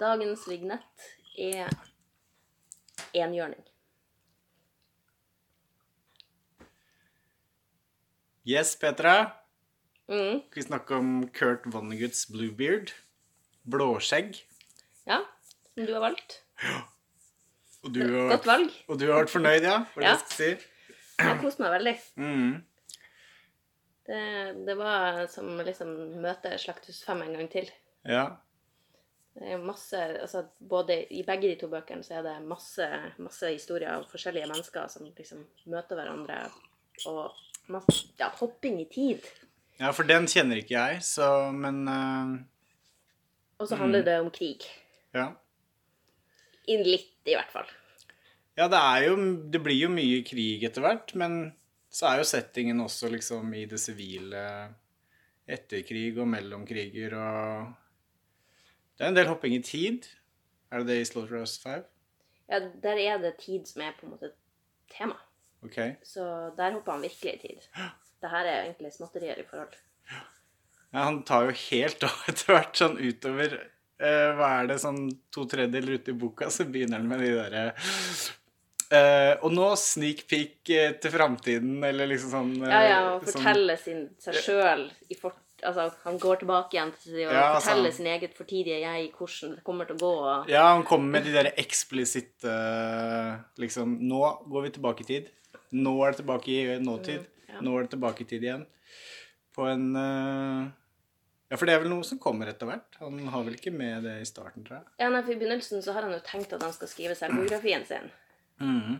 dagens 0.00 0.46
vignett 0.48 1.08
er 1.40 1.68
enhjørning. 3.16 3.62
Yes, 8.48 8.74
Petra. 8.80 9.32
Mm. 10.10 10.40
Skal 10.48 10.56
vi 10.62 10.62
snakke 10.66 10.96
om 10.96 11.10
Kurt 11.36 11.66
Vonnegut's 11.70 12.24
Bluebeard? 12.32 12.92
Blåskjegg. 13.70 14.40
Ja, 15.06 15.20
som 15.74 15.86
du 15.86 15.92
har 15.94 16.02
valgt. 16.02 16.40
Og 17.84 17.92
du, 17.94 18.00
har, 18.02 18.32
Godt 18.34 18.48
valg. 18.48 18.72
og 18.88 18.98
du 19.00 19.06
har 19.10 19.22
vært 19.22 19.32
fornøyd, 19.32 19.64
ja? 19.64 19.76
Er 19.96 20.02
Ja. 20.08 20.16
si? 20.28 20.50
Jeg 21.20 21.28
har 21.28 21.38
kost 21.40 21.60
meg 21.60 21.70
veldig. 21.76 21.94
Mm. 22.16 22.64
Det, 24.08 24.20
det 24.66 24.76
var 24.80 25.26
som 25.30 25.46
liksom 25.64 25.92
møte 26.24 26.56
Slakthus 26.58 27.02
5 27.06 27.22
en 27.28 27.34
gang 27.36 27.48
til. 27.52 27.68
Ja. 28.08 28.24
Masse, 29.40 29.96
altså 30.20 30.42
både 30.58 30.98
I 31.16 31.22
begge 31.24 31.48
de 31.48 31.54
to 31.62 31.68
bøkene 31.72 32.04
så 32.04 32.18
er 32.18 32.26
det 32.26 32.34
masse, 32.44 32.84
masse 33.24 33.48
historier 33.48 33.94
av 33.94 34.02
forskjellige 34.10 34.48
mennesker 34.50 34.90
som 34.92 35.06
liksom 35.06 35.46
møter 35.72 35.96
hverandre. 35.96 36.42
Og 37.08 37.70
masse, 37.72 38.10
ja, 38.20 38.28
hopping 38.36 38.82
i 38.82 38.88
tid. 38.92 39.24
ja, 39.78 39.94
for 39.96 40.04
den 40.04 40.28
kjenner 40.28 40.60
ikke 40.60 40.76
jeg, 40.76 41.00
så 41.06 41.52
Men 41.56 41.88
uh, 41.88 42.36
Og 43.58 43.68
så 43.68 43.80
handler 43.80 44.04
det 44.04 44.20
om 44.20 44.30
krig. 44.30 44.68
ja. 45.16 45.30
Inn 46.68 46.84
litt, 46.84 47.16
i 47.24 47.32
hvert 47.34 47.50
fall. 47.50 47.66
Ja, 48.58 48.68
det 48.68 48.76
er 48.78 49.06
jo 49.08 49.16
Det 49.50 49.62
blir 49.64 49.86
jo 49.86 49.88
mye 49.88 50.20
krig 50.22 50.62
etter 50.68 50.84
hvert, 50.84 51.14
men 51.16 51.54
så 51.90 52.10
er 52.10 52.20
jo 52.20 52.28
settingen 52.28 52.84
også 52.84 53.08
liksom 53.10 53.54
i 53.56 53.64
det 53.66 53.80
sivile 53.80 54.42
etter 55.48 55.80
krig 55.82 56.20
og 56.20 56.28
mellom 56.30 56.66
kriger 56.68 57.16
og 57.18 57.72
Det 59.00 59.06
er 59.06 59.14
en 59.14 59.16
del 59.16 59.30
hopping 59.30 59.54
i 59.56 59.62
tid. 59.64 60.04
Er 60.68 60.82
det 60.82 60.92
det 60.92 60.98
i 61.00 61.04
Slaughterhouse 61.08 61.56
5? 61.62 61.84
Ja, 62.52 62.58
Der 62.84 62.98
er 63.00 63.22
det 63.22 63.38
tid 63.40 63.64
som 63.64 63.80
er 63.80 63.94
på 63.96 64.04
en 64.04 64.12
måte 64.12 64.28
tema. 64.92 65.16
Okay. 65.64 65.94
Så 66.04 66.52
der 66.58 66.74
hopper 66.76 66.92
han 66.98 67.06
virkelig 67.06 67.32
i 67.32 67.38
tid. 67.46 67.68
Det 68.20 68.28
her 68.28 68.44
er 68.44 68.66
egentlig 68.66 68.92
småtterier 68.92 69.40
i 69.40 69.46
forhold. 69.48 69.72
Ja, 70.92 71.06
han 71.06 71.22
tar 71.24 71.48
jo 71.48 71.56
helt 71.70 72.04
av 72.10 72.28
etter 72.28 72.52
hvert 72.52 72.76
sånn 72.76 72.98
utover 73.00 73.56
eh, 73.56 74.28
Hva 74.36 74.50
er 74.58 74.68
det, 74.68 74.76
sånn 74.84 75.06
to 75.32 75.46
tredjedeler 75.48 75.96
ute 75.96 76.12
i 76.12 76.18
boka, 76.20 76.50
så 76.52 76.68
begynner 76.68 77.00
han 77.00 77.08
med 77.08 77.24
de 77.24 77.32
derre 77.38 77.64
Uh, 78.90 79.36
Og 79.46 79.52
nå 79.54 79.68
sneak 79.78 80.24
peek 80.26 80.66
uh, 80.74 80.96
til 80.98 81.12
framtiden, 81.14 81.76
eller 81.86 82.08
liksom 82.10 82.32
sånn 82.32 82.48
uh, 82.58 82.72
Ja, 82.72 82.80
ja, 82.82 82.96
og 83.12 83.20
sånn- 83.22 83.36
fortelle 83.36 83.76
sin, 83.78 84.00
seg 84.18 84.40
sjøl 84.42 84.82
i 85.06 85.14
fort... 85.14 85.38
Altså, 85.66 85.86
han 86.04 86.18
går 86.22 86.40
tilbake 86.42 86.76
igjen 86.76 86.92
til 87.02 87.16
å 87.18 87.20
Ja, 87.22 87.42
altså, 87.42 87.68
fortelle 87.68 87.92
sin 87.96 88.08
eget 88.10 88.34
fortidige 88.38 88.80
jeg, 88.82 89.10
hvordan 89.16 89.54
det 89.56 89.64
kommer 89.66 89.88
til 89.88 89.98
å 89.98 90.02
gå. 90.02 90.10
Og... 90.22 90.50
Ja, 90.52 90.64
han 90.72 90.84
kommer 90.88 91.18
med 91.18 91.28
de 91.28 91.34
der 91.34 91.50
eksplisitte 91.60 92.56
Liksom 93.60 93.98
Nå 94.10 94.20
går 94.50 94.66
vi 94.66 94.74
tilbake 94.76 95.06
i 95.06 95.08
tid. 95.12 95.30
Nå 95.76 95.94
er 96.04 96.14
det 96.14 96.22
tilbake 96.22 96.50
i 96.50 96.78
nåtid. 96.82 97.24
Mm, 97.26 97.54
ja. 97.54 97.64
Nå 97.66 97.76
er 97.76 97.86
det 97.86 97.94
tilbake 97.96 98.24
i 98.24 98.30
tid 98.30 98.46
igjen. 98.48 98.68
På 99.56 99.68
en 99.70 99.90
uh... 99.96 100.68
Ja, 101.50 101.58
for 101.58 101.66
det 101.66 101.74
er 101.74 101.82
vel 101.82 101.90
noe 101.90 102.06
som 102.06 102.20
kommer 102.22 102.46
etter 102.46 102.68
hvert. 102.68 102.94
Han 103.02 103.18
har 103.32 103.42
vel 103.42 103.56
ikke 103.58 103.72
med 103.74 104.04
det 104.06 104.20
i 104.22 104.26
starten, 104.28 104.62
tror 104.62 104.78
jeg. 104.78 104.90
Ja, 105.02 105.08
nei, 105.10 105.24
for 105.26 105.34
I 105.34 105.38
begynnelsen 105.40 105.82
så 105.82 105.96
har 105.96 106.06
han 106.06 106.14
jo 106.14 106.20
tenkt 106.22 106.52
at 106.54 106.62
han 106.62 106.74
skal 106.76 106.90
skrive 106.92 107.16
selvbiografien 107.18 107.82
sin. 107.88 108.06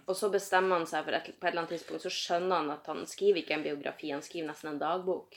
Og 0.09 0.17
så 0.17 0.31
bestemmer 0.33 0.81
han 0.81 0.89
seg 0.89 1.05
for 1.05 1.17
et, 1.17 1.27
på 1.37 1.47
et 1.47 1.53
eller 1.53 1.63
annet 1.63 1.75
tidspunkt, 1.77 2.05
så 2.07 2.13
skjønner 2.13 2.63
han 2.63 2.73
at 2.73 2.87
han 2.89 3.03
skriver 3.09 3.43
ikke 3.43 3.59
en 3.59 3.65
biografi, 3.67 4.13
han 4.15 4.25
skriver 4.25 4.49
nesten 4.49 4.73
en 4.73 4.81
dagbok. 4.81 5.37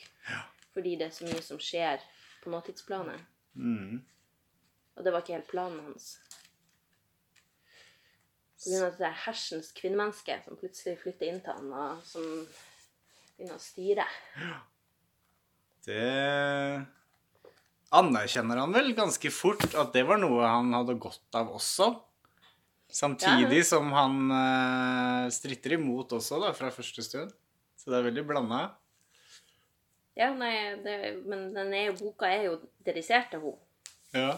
Fordi 0.74 0.96
det 1.00 1.08
er 1.10 1.16
så 1.16 1.28
mye 1.28 1.42
som 1.46 1.60
skjer 1.62 2.02
på 2.44 2.52
nåtidsplanet. 2.54 3.22
Mm. 3.56 4.02
Og 4.98 5.06
det 5.06 5.14
var 5.14 5.24
ikke 5.24 5.38
helt 5.38 5.52
planen 5.52 5.80
hans. 5.86 6.16
På 8.64 8.72
grunn 8.72 8.86
av 8.88 8.98
det 8.98 9.08
er 9.10 9.18
hersens 9.26 9.72
kvinnemenneske 9.76 10.38
som 10.46 10.58
plutselig 10.60 10.96
flytter 11.02 11.30
inn 11.30 11.42
til 11.44 11.58
han, 11.58 11.72
og 11.76 12.04
som 12.08 12.24
begynner 13.36 13.58
å 13.58 13.62
styre. 13.62 14.06
Det 15.84 16.86
anerkjenner 17.94 18.62
han 18.64 18.74
vel 18.74 18.94
ganske 18.98 19.30
fort 19.36 19.68
at 19.78 19.92
det 19.94 20.06
var 20.08 20.22
noe 20.22 20.48
han 20.48 20.72
hadde 20.74 20.96
godt 21.02 21.38
av 21.38 21.52
også. 21.58 21.92
Samtidig 22.94 23.64
Ja. 23.64 23.68
som 23.68 23.90
han 23.92 24.32
eh, 24.32 25.30
stritter 25.34 25.76
imot 25.80 26.14
også, 26.14 26.40
da, 26.42 26.54
fra 26.54 26.70
første 26.72 27.04
stund. 27.04 27.34
Så 27.76 27.90
det 27.90 28.00
er 28.00 28.08
veldig 28.08 28.24
blanda. 28.30 28.62
Ja, 30.16 30.28
nei, 30.38 30.76
det, 30.86 30.96
men 31.26 31.48
den 31.56 31.72
er 31.74 31.96
boka 31.98 32.28
er 32.30 32.44
jo 32.50 32.58
dedisert 32.86 33.32
til 33.34 33.42
henne. 33.42 33.58
Ja. 34.14 34.34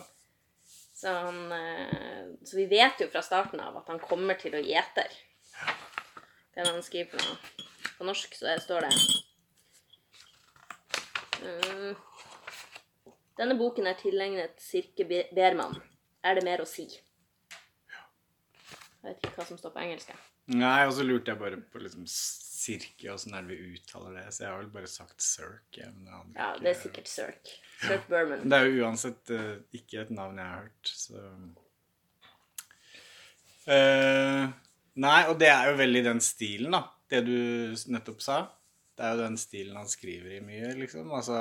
Så, 0.95 1.11
han, 1.11 1.39
eh, 1.51 2.29
så 2.47 2.55
vi 2.55 2.65
vet 2.71 3.01
jo 3.03 3.09
fra 3.11 3.21
starten 3.25 3.59
av 3.59 3.75
at 3.81 3.89
han 3.91 3.99
kommer 3.99 4.37
til 4.39 4.55
å 4.55 4.61
gjete. 4.63 5.03
Det 6.55 6.61
er 6.61 6.69
det 6.69 6.71
han 6.77 6.85
skriver 6.85 7.19
på, 7.19 7.63
på 7.97 8.07
norsk, 8.07 8.37
så 8.39 8.53
står 8.63 8.87
det 8.87 8.93
mm, 11.43 11.95
Denne 13.35 13.57
boken 13.59 13.89
er 13.91 13.97
tilegnet 13.99 14.55
Sirke 14.63 15.03
Be- 15.09 15.27
Berman. 15.35 15.75
Er 16.23 16.39
det 16.39 16.45
mer 16.47 16.63
å 16.63 16.69
si? 16.69 16.87
Jeg 19.03 19.11
vet 19.11 19.19
ikke 19.27 19.35
hva 19.41 19.45
som 19.51 19.59
står 19.59 19.75
på 19.75 19.83
engelsk. 19.83 20.15
Nei, 20.55 20.85
og 20.87 20.93
så 20.95 21.03
lurte 21.05 21.33
jeg 21.33 21.41
bare 21.41 21.59
på 21.59 21.81
liksom 21.83 22.07
Sirke, 22.65 23.11
åssen 23.13 23.35
er 23.37 23.45
det 23.45 23.53
vi 23.53 23.75
uttaler 23.75 24.17
det? 24.17 24.25
Så 24.33 24.45
jeg 24.45 24.51
har 24.51 24.61
vel 24.63 24.71
bare 24.73 24.89
sagt 24.89 25.21
Cirque. 25.21 25.85
ja, 25.85 26.21
Ja, 26.35 26.49
det 26.61 26.71
er 26.71 26.79
sikkert 26.79 27.11
Cirque. 27.11 27.59
Cirque 27.83 28.09
Berman. 28.09 28.45
Det 28.49 28.57
er 28.57 28.69
jo 28.69 28.85
uansett 28.87 29.33
uh, 29.35 29.55
ikke 29.75 30.01
et 30.05 30.13
navn 30.15 30.39
jeg 30.41 30.49
har 30.49 30.65
hørt, 30.65 30.93
så 31.05 31.23
uh, 33.69 34.53
Nei, 34.95 35.21
og 35.27 35.39
det 35.41 35.49
er 35.51 35.69
jo 35.69 35.79
veldig 35.81 36.03
den 36.05 36.21
stilen, 36.23 36.77
da. 36.77 36.85
Det 37.11 37.21
du 37.27 37.35
nettopp 37.91 38.21
sa. 38.23 38.37
Det 38.95 39.03
er 39.03 39.15
jo 39.15 39.25
den 39.25 39.37
stilen 39.37 39.75
han 39.77 39.89
skriver 39.91 40.37
i 40.37 40.43
mye, 40.43 40.71
liksom. 40.79 41.11
Altså 41.13 41.37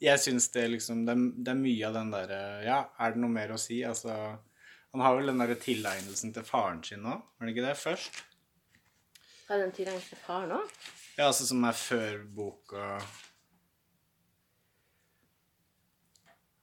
Jeg 0.00 0.20
syns 0.20 0.50
det 0.54 0.66
liksom 0.76 1.06
det 1.08 1.16
det 1.40 1.52
er 1.54 1.60
mye 1.60 1.88
av 1.88 1.96
den 1.96 2.12
derre 2.12 2.40
Ja, 2.66 2.80
er 3.00 3.14
det 3.14 3.22
noe 3.24 3.32
mer 3.32 3.54
å 3.56 3.60
si? 3.60 3.80
Altså 3.84 4.12
Han 4.92 5.04
har 5.04 5.16
vel 5.16 5.32
den 5.32 5.40
derre 5.40 5.56
tilegnelsen 5.60 6.34
til 6.36 6.46
faren 6.46 6.82
sin 6.84 7.02
nå, 7.06 7.16
var 7.16 7.48
det 7.48 7.56
ikke 7.56 7.66
det? 7.66 7.78
Først? 7.80 8.20
Har 9.50 9.58
den 9.58 9.72
tilegnet 9.74 10.04
til 10.06 10.18
far 10.22 10.46
nå? 10.46 10.60
Ja, 11.18 11.26
altså 11.26 11.44
som 11.48 11.64
er 11.66 11.74
før 11.76 12.20
boka 12.36 13.00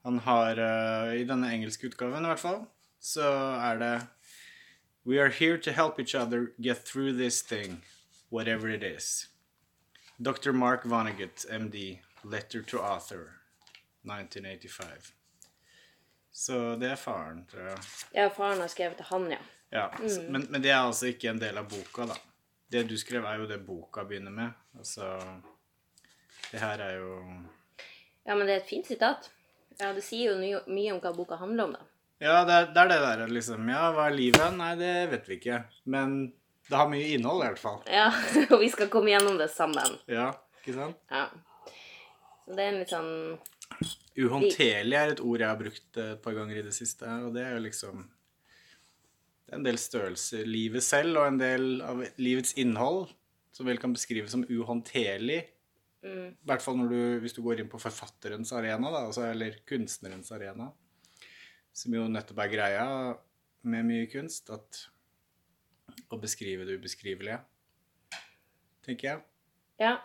Han 0.08 0.20
har 0.24 0.60
uh, 0.60 1.12
I 1.20 1.26
denne 1.28 1.50
engelske 1.52 1.90
utgaven, 1.90 2.24
i 2.24 2.30
hvert 2.32 2.40
fall, 2.40 2.62
så 3.04 3.28
er 3.60 3.82
det 3.82 3.94
We 5.08 5.20
are 5.24 5.30
here 5.32 5.58
to 5.64 5.72
help 5.72 6.00
each 6.00 6.16
other 6.16 6.54
get 6.60 6.86
through 6.86 7.12
this 7.18 7.42
thing, 7.44 7.82
whatever 8.32 8.70
it 8.70 8.84
is. 8.84 9.28
Dr. 10.20 10.52
Mark 10.52 10.84
Vonnegut, 10.86 11.46
MD, 11.52 12.00
Letter 12.24 12.62
to 12.64 12.80
Author, 12.80 13.34
1985. 14.04 15.14
Så 16.32 16.76
det 16.80 16.92
er 16.92 16.96
faren, 17.00 17.46
tror 17.52 17.70
jeg. 17.70 17.78
Ja, 18.16 18.28
faren 18.36 18.60
har 18.64 18.68
skrevet 18.72 18.98
til 19.00 19.08
han, 19.12 19.30
ja. 19.32 19.40
Ja, 19.72 19.86
s- 20.08 20.20
men, 20.30 20.48
men 20.52 20.62
det 20.64 20.72
er 20.72 20.82
altså 20.88 21.08
ikke 21.12 21.30
en 21.32 21.40
del 21.42 21.58
av 21.60 21.68
boka, 21.72 22.06
da. 22.12 22.18
Det 22.72 22.84
du 22.90 22.98
skrev, 23.00 23.24
er 23.26 23.40
jo 23.40 23.48
det 23.48 23.62
boka 23.64 24.04
begynner 24.08 24.34
med. 24.34 24.56
Altså 24.78 25.08
Det 26.52 26.60
her 26.60 26.82
er 26.84 26.98
jo 27.00 27.12
Ja, 28.28 28.36
men 28.36 28.46
det 28.46 28.56
er 28.56 28.64
et 28.64 28.70
fint 28.70 28.88
sitat. 28.88 29.30
Ja, 29.80 29.94
Det 29.94 30.04
sier 30.04 30.34
jo 30.34 30.62
mye, 30.68 30.92
om 30.94 31.00
hva 31.00 31.14
boka 31.16 31.38
handler 31.40 31.70
om, 31.70 31.78
da. 31.78 31.86
Ja, 32.20 32.42
det 32.46 32.54
er, 32.54 32.68
det 32.74 32.82
er 32.82 32.92
det 32.92 33.00
der 33.06 33.28
liksom 33.32 33.70
Ja, 33.70 33.92
hva 33.94 34.10
er 34.10 34.18
livet? 34.18 34.58
Nei, 34.58 34.74
det 34.80 34.94
vet 35.14 35.30
vi 35.30 35.38
ikke. 35.40 35.62
Men 35.86 36.18
det 36.68 36.76
har 36.76 36.90
mye 36.92 37.14
innhold, 37.16 37.44
i 37.44 37.48
hvert 37.52 37.62
fall. 37.62 37.80
Ja, 37.88 38.10
og 38.52 38.60
vi 38.60 38.72
skal 38.74 38.90
komme 38.92 39.14
gjennom 39.14 39.38
det 39.40 39.52
sammen. 39.54 40.00
Ja, 40.12 40.32
ikke 40.60 40.76
sant? 40.76 41.00
Ja. 41.12 41.28
Så 42.44 42.56
det 42.58 42.64
er 42.64 42.74
en 42.74 42.82
litt 42.82 42.92
sånn 42.92 43.14
Uhåndterlig 44.18 44.98
er 44.98 45.12
et 45.14 45.20
ord 45.22 45.42
jeg 45.44 45.48
har 45.48 45.60
brukt 45.60 45.98
et 46.02 46.22
par 46.24 46.34
ganger 46.34 46.58
i 46.58 46.64
det 46.66 46.74
siste, 46.74 47.06
og 47.06 47.36
det 47.36 47.44
er 47.46 47.52
jo 47.54 47.66
liksom 47.68 48.08
en 49.56 49.64
del 49.64 49.80
størrelser. 49.80 50.48
Livet 50.48 50.84
selv 50.86 51.22
og 51.22 51.30
en 51.30 51.40
del 51.40 51.70
av 51.86 52.04
livets 52.20 52.56
innhold 52.60 53.08
som 53.56 53.68
vel 53.68 53.80
kan 53.82 53.94
beskrives 53.96 54.34
som 54.36 54.46
uhåndterlig. 54.46 55.40
mm, 56.04 56.28
I 56.36 56.50
hvert 56.50 56.64
fall 56.64 56.78
når 56.78 56.92
du, 56.92 57.00
hvis 57.24 57.34
du 57.34 57.42
går 57.46 57.64
inn 57.64 57.72
på 57.72 57.82
forfatterens 57.82 58.52
arena, 58.54 58.92
da, 58.92 59.06
altså, 59.08 59.26
eller 59.32 59.58
kunstnerens 59.68 60.32
arena. 60.36 60.70
Som 61.74 61.96
jo 61.96 62.06
nettopp 62.10 62.44
er 62.44 62.54
greia 62.54 62.86
med 63.68 63.88
mye 63.88 64.06
kunst, 64.12 64.52
at 64.54 64.84
å 66.14 66.20
beskrive 66.22 66.66
det 66.68 66.78
ubeskrivelige, 66.78 67.40
tenker 68.86 69.10
jeg. 69.10 69.24
Ja. 69.82 69.98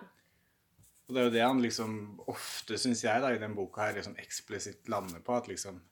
Og 1.07 1.15
det 1.15 1.21
er 1.21 1.27
jo 1.27 1.35
det 1.35 1.45
han 1.45 1.63
liksom 1.63 1.97
ofte, 2.31 2.79
syns 2.81 3.03
jeg, 3.05 3.23
da, 3.23 3.33
i 3.35 3.41
den 3.43 3.57
boka 3.57 3.85
her 3.85 3.99
liksom 3.99 4.17
eksplisitt 4.23 4.89
lander 4.93 5.21
på. 5.25 5.37
At 5.37 5.51
liksom 5.51 5.83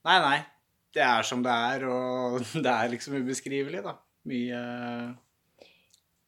Nei, 0.00 0.16
nei. 0.24 0.38
Det 0.94 1.02
er 1.06 1.26
som 1.26 1.42
det 1.44 1.54
er, 1.54 1.86
og 1.86 2.40
det 2.64 2.70
er 2.70 2.94
liksom 2.94 3.18
ubeskrivelig, 3.20 3.82
da. 3.86 3.96
Mye 4.30 4.62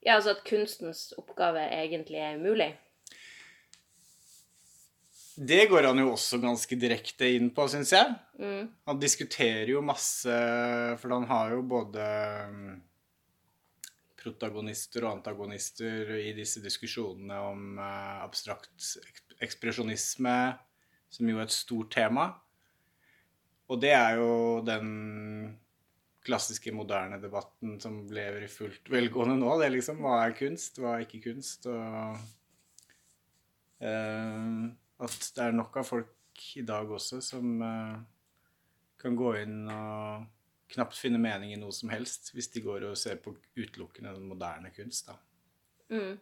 ja, 0.03 0.17
altså 0.17 0.32
at 0.35 0.43
kunstens 0.47 1.12
oppgave 1.19 1.62
egentlig 1.70 2.19
er 2.19 2.41
umulig. 2.41 2.73
det 5.37 5.67
går 5.70 5.87
han 5.88 5.99
jo 5.99 6.11
også 6.12 6.38
ganske 6.43 6.76
direkte 6.76 7.29
inn 7.37 7.50
på, 7.55 7.64
syns 7.70 7.93
jeg. 7.94 8.14
Mm. 8.38 8.67
Han 8.88 8.99
diskuterer 9.00 9.70
jo 9.70 9.85
masse 9.85 10.35
For 11.00 11.14
han 11.14 11.25
har 11.31 11.55
jo 11.55 11.62
både 11.67 12.09
mm, 12.53 12.75
protagonister 14.20 15.06
og 15.06 15.17
antagonister 15.17 16.12
i 16.19 16.35
disse 16.37 16.61
diskusjonene 16.62 17.38
om 17.49 17.79
eh, 17.81 18.19
abstrakt 18.26 18.93
ekspresjonisme, 19.43 20.37
som 21.11 21.31
jo 21.31 21.41
er 21.41 21.49
et 21.49 21.55
stort 21.55 21.94
tema. 21.94 22.29
Og 23.72 23.80
det 23.80 23.92
er 23.96 24.19
jo 24.20 24.60
den 24.66 24.88
klassiske 26.22 26.72
moderne 26.74 27.19
debatten 27.22 27.78
som 27.82 28.02
lever 28.12 28.44
i 28.44 28.50
fullt 28.50 28.90
velgående 28.92 29.38
nå. 29.40 29.54
Det 29.58 29.70
liksom 29.72 30.02
hva 30.04 30.19
er 30.26 30.36
kunst, 30.38 30.78
hva 30.78 30.96
er 30.96 31.06
ikke 31.06 31.22
kunst, 31.24 31.66
og 31.70 32.19
uh, 33.82 34.69
at 35.02 35.30
det 35.36 35.46
er 35.46 35.56
nok 35.56 35.80
av 35.80 35.88
folk 35.88 36.44
i 36.60 36.64
dag 36.66 36.90
også 36.90 37.20
som 37.24 37.64
uh, 37.64 37.96
kan 39.02 39.19
gå 39.19 39.34
inn 39.40 39.64
og 39.72 40.28
knapt 40.72 40.96
finne 40.96 41.20
mening 41.20 41.52
i 41.52 41.60
noe 41.60 41.75
som 41.75 41.90
helst 41.92 42.30
hvis 42.32 42.48
de 42.54 42.62
går 42.64 42.86
og 42.88 42.96
ser 42.96 43.18
på 43.20 43.34
utelukkende 43.58 44.14
den 44.14 44.28
moderne 44.30 44.70
kunst. 44.75 45.10
da. 45.10 45.18
Mm. 45.92 46.14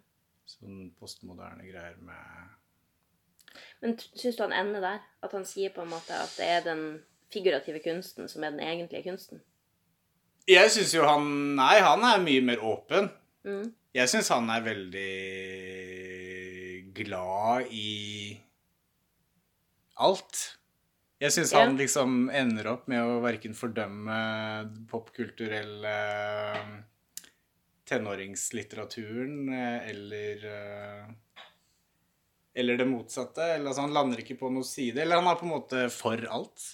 Sånn 0.50 0.88
postmoderne 0.98 1.66
greier 1.68 2.00
med 2.02 2.56
Men 3.82 3.94
syns 4.00 4.38
du 4.38 4.42
han 4.42 4.56
ender 4.56 4.82
der? 4.82 5.04
At 5.22 5.36
han 5.36 5.46
sier 5.46 5.70
på 5.74 5.84
en 5.84 5.92
måte 5.92 6.16
at 6.16 6.34
det 6.38 6.48
er 6.56 6.64
den 6.66 6.82
figurative 7.32 7.80
kunsten 7.84 8.28
som 8.30 8.44
er 8.44 8.54
den 8.54 8.64
egentlige 8.64 9.06
kunsten? 9.08 9.42
Jeg 10.50 10.70
syns 10.74 10.94
jo 10.96 11.04
han 11.06 11.26
Nei, 11.58 11.76
han 11.84 12.04
er 12.06 12.22
mye 12.24 12.44
mer 12.44 12.62
åpen. 12.66 13.10
Mm. 13.46 13.72
Jeg 13.96 14.12
syns 14.12 14.30
han 14.32 14.50
er 14.52 14.64
veldig 14.64 15.10
glad 17.00 17.70
i 17.74 18.38
alt. 20.00 20.40
Jeg 21.20 21.34
syns 21.34 21.52
han 21.52 21.74
liksom 21.76 22.30
ender 22.32 22.70
opp 22.70 22.86
med 22.88 23.04
å 23.04 23.18
verken 23.20 23.56
fordømme 23.56 24.20
popkulturelle 24.88 25.96
tenåringslitteraturen 27.90 29.50
eh, 29.52 29.90
eller 29.90 30.46
eh, 30.48 31.10
Eller 32.54 32.76
det 32.80 32.86
motsatte. 32.88 33.42
Eller, 33.44 33.68
altså, 33.68 33.84
han 33.84 33.94
lander 33.94 34.22
ikke 34.22 34.38
på 34.40 34.48
noen 34.50 34.66
side. 34.66 35.02
Eller 35.02 35.20
han 35.20 35.28
er 35.30 35.36
på 35.38 35.46
en 35.46 35.52
måte 35.52 35.84
for 35.92 36.24
alt, 36.30 36.64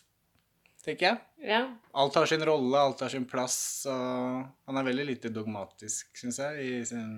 tenker 0.86 1.08
jeg. 1.08 1.22
Ja. 1.50 1.62
Alt 1.98 2.18
har 2.18 2.28
sin 2.30 2.44
rolle, 2.46 2.78
alt 2.78 3.02
har 3.04 3.10
sin 3.12 3.26
plass, 3.28 3.58
og 3.90 4.44
han 4.70 4.78
er 4.80 4.86
veldig 4.86 5.06
lite 5.10 5.32
dogmatisk, 5.34 6.12
syns 6.18 6.38
jeg, 6.42 6.62
i 6.62 6.84
sin 6.88 7.16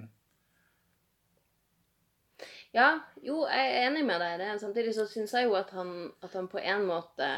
ja. 2.76 2.88
Jo, 3.24 3.42
jeg 3.48 3.70
er 3.70 3.86
enig 3.88 4.04
med 4.06 4.20
deg 4.22 4.34
i 4.34 4.40
det. 4.42 4.50
Samtidig 4.60 4.94
så 4.96 5.06
syns 5.08 5.32
jeg 5.34 5.48
jo 5.48 5.56
at 5.58 5.72
han, 5.76 6.10
at 6.24 6.34
han 6.36 6.48
på 6.50 6.60
en 6.60 6.84
måte 6.88 7.28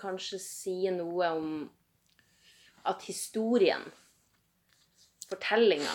kanskje 0.00 0.40
sier 0.42 0.94
noe 0.96 1.28
om 1.36 1.50
at 2.88 3.04
historien, 3.06 3.84
fortellinga, 5.30 5.94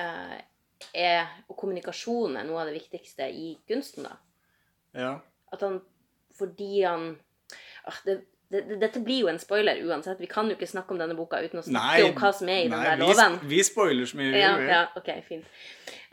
eh, 0.00 0.38
er, 0.96 1.26
og 1.48 1.56
kommunikasjonen 1.58 2.38
er 2.40 2.48
noe 2.48 2.62
av 2.62 2.70
det 2.70 2.78
viktigste 2.78 3.28
i 3.32 3.50
kunsten, 3.68 4.06
da. 4.06 4.16
Ja. 4.96 5.12
At 5.52 5.64
han 5.64 5.82
Fordi 6.36 6.82
han 6.84 7.14
ah, 7.88 7.98
det, 8.04 8.18
det, 8.50 8.60
det, 8.68 8.76
Dette 8.80 9.00
blir 9.02 9.24
jo 9.24 9.28
en 9.28 9.38
spoiler 9.42 9.80
uansett. 9.88 10.20
Vi 10.20 10.26
kan 10.30 10.46
jo 10.50 10.54
ikke 10.56 10.68
snakke 10.70 10.94
om 10.94 10.98
denne 11.00 11.16
boka 11.18 11.40
uten 11.42 11.58
å 11.58 11.64
snakke 11.66 12.04
om 12.06 12.14
hva 12.20 12.32
som 12.34 12.48
er 12.52 12.60
i 12.64 12.68
den 12.70 12.78
der 12.78 12.96
vi, 13.00 13.02
loven. 13.08 13.38
vi 13.50 13.62
spoiler 13.66 14.06
så 14.06 14.16
mye 14.20 14.30
vi 14.32 14.40
Ja, 14.44 14.52
vil. 14.60 14.68
ja, 14.70 14.82
ok, 14.96 15.10
fint. 15.26 15.48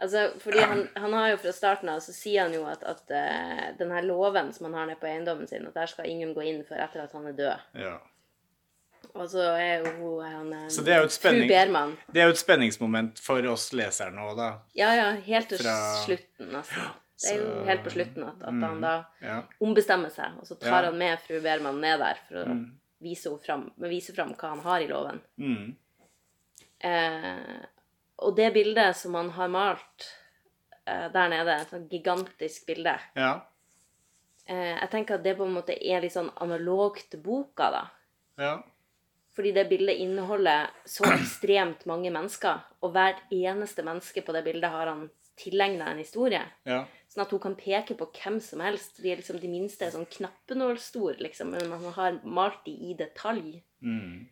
Altså, 0.04 0.24
fordi 0.42 0.60
han, 0.66 0.82
han 0.98 1.14
har 1.14 1.28
jo 1.30 1.38
fra 1.44 1.52
starten 1.54 1.90
av, 1.94 2.00
så 2.04 2.12
sier 2.16 2.42
han 2.48 2.54
jo 2.58 2.64
at, 2.68 2.82
at 2.84 3.04
uh, 3.14 3.68
den 3.78 3.92
her 3.94 4.02
loven 4.08 4.50
som 4.56 4.66
han 4.68 4.74
har 4.80 4.90
nede 4.90 5.00
på 5.00 5.08
eiendommen 5.08 5.48
sin, 5.48 5.68
at 5.70 5.78
der 5.78 5.86
skal 5.92 6.10
ingen 6.10 6.34
gå 6.36 6.42
inn 6.50 6.64
før 6.68 6.82
etter 6.88 7.06
at 7.06 7.14
han 7.14 7.30
er 7.30 7.38
død. 7.38 7.70
Ja. 7.86 7.94
Og 9.14 9.30
så 9.30 9.44
er 9.54 9.84
jo 9.84 9.92
hun 10.00 10.26
han, 10.26 10.50
eh, 10.58 10.68
Så 10.74 10.82
det 10.82 10.94
er 10.96 11.04
jo 11.04 11.10
spenning-. 11.14 11.48
Det 12.10 12.22
er 12.24 12.26
jo 12.32 12.34
et 12.34 12.40
spenningsmoment 12.42 13.20
for 13.22 13.46
oss 13.52 13.70
leserne 13.78 14.24
òg, 14.26 14.34
da. 14.40 14.48
Ja, 14.80 14.90
ja, 14.98 15.10
helt 15.28 15.52
til 15.54 15.60
Fra- 15.62 16.02
slutten, 16.08 16.50
nesten. 16.56 16.88
Det 17.22 17.32
er 17.32 17.38
jo 17.42 17.64
helt 17.66 17.84
på 17.86 17.92
slutten 17.94 18.24
at, 18.28 18.40
at 18.42 18.62
han 18.66 18.82
da 18.82 18.94
Ja. 19.22 19.42
ombestemmer 19.62 20.10
seg, 20.12 20.38
og 20.40 20.48
så 20.48 20.56
tar 20.60 20.84
Ja. 20.84 20.90
han 20.90 20.98
med 20.98 21.20
fru 21.20 21.40
Berman 21.42 21.80
ned 21.82 22.00
der 22.00 22.16
for 22.28 22.36
å 22.44 22.48
Mm. 22.48 22.72
vise, 23.02 23.30
fram, 23.46 23.72
vise 23.78 24.14
fram 24.16 24.34
hva 24.34 24.50
han 24.50 24.60
har 24.60 24.80
i 24.82 24.88
loven. 24.88 25.22
Mm. 25.38 25.76
Eh, 26.80 27.66
og 28.18 28.36
det 28.36 28.54
bildet 28.54 28.96
som 28.96 29.14
han 29.16 29.30
har 29.38 29.48
malt 29.52 30.10
eh, 30.86 31.08
der 31.14 31.30
nede, 31.30 31.56
et 31.62 31.70
sånt 31.72 31.90
gigantisk 31.92 32.66
bilde 32.68 32.98
ja. 33.16 33.42
eh, 34.48 34.76
Jeg 34.82 34.90
tenker 34.92 35.16
at 35.16 35.24
det 35.24 35.38
på 35.38 35.46
en 35.48 35.54
måte 35.56 35.78
er 35.80 36.02
litt 36.04 36.12
sånn 36.16 36.32
analogt 36.44 37.10
til 37.14 37.22
boka, 37.24 37.70
da. 37.72 37.84
Ja. 38.38 38.58
Fordi 39.34 39.54
det 39.56 39.70
bildet 39.70 39.98
inneholder 40.04 40.68
så 40.86 41.08
ekstremt 41.16 41.86
mange 41.90 42.12
mennesker, 42.14 42.60
og 42.84 42.92
hvert 42.94 43.22
eneste 43.32 43.84
menneske 43.86 44.22
på 44.26 44.34
det 44.36 44.44
bildet 44.46 44.70
har 44.70 44.92
han 44.92 45.10
tilegna 45.40 45.88
en 45.90 45.98
historie. 46.04 46.44
Ja. 46.66 46.84
Sånn 47.14 47.28
at 47.28 47.34
hun 47.36 47.42
kan 47.44 47.54
peke 47.54 47.94
på 47.94 48.08
hvem 48.10 48.40
som 48.42 48.62
helst. 48.66 48.98
De 49.04 49.12
liksom 49.14 49.38
de 49.38 49.50
minste 49.52 49.86
er 49.86 49.92
sånn 49.94 50.10
knappenålstor, 50.10 51.20
liksom, 51.22 51.52
men 51.54 51.70
man 51.70 51.86
har 51.94 52.18
malt 52.26 52.64
de 52.66 52.74
i 52.74 52.96
detalj. 52.98 53.60
Mm. 53.86 54.24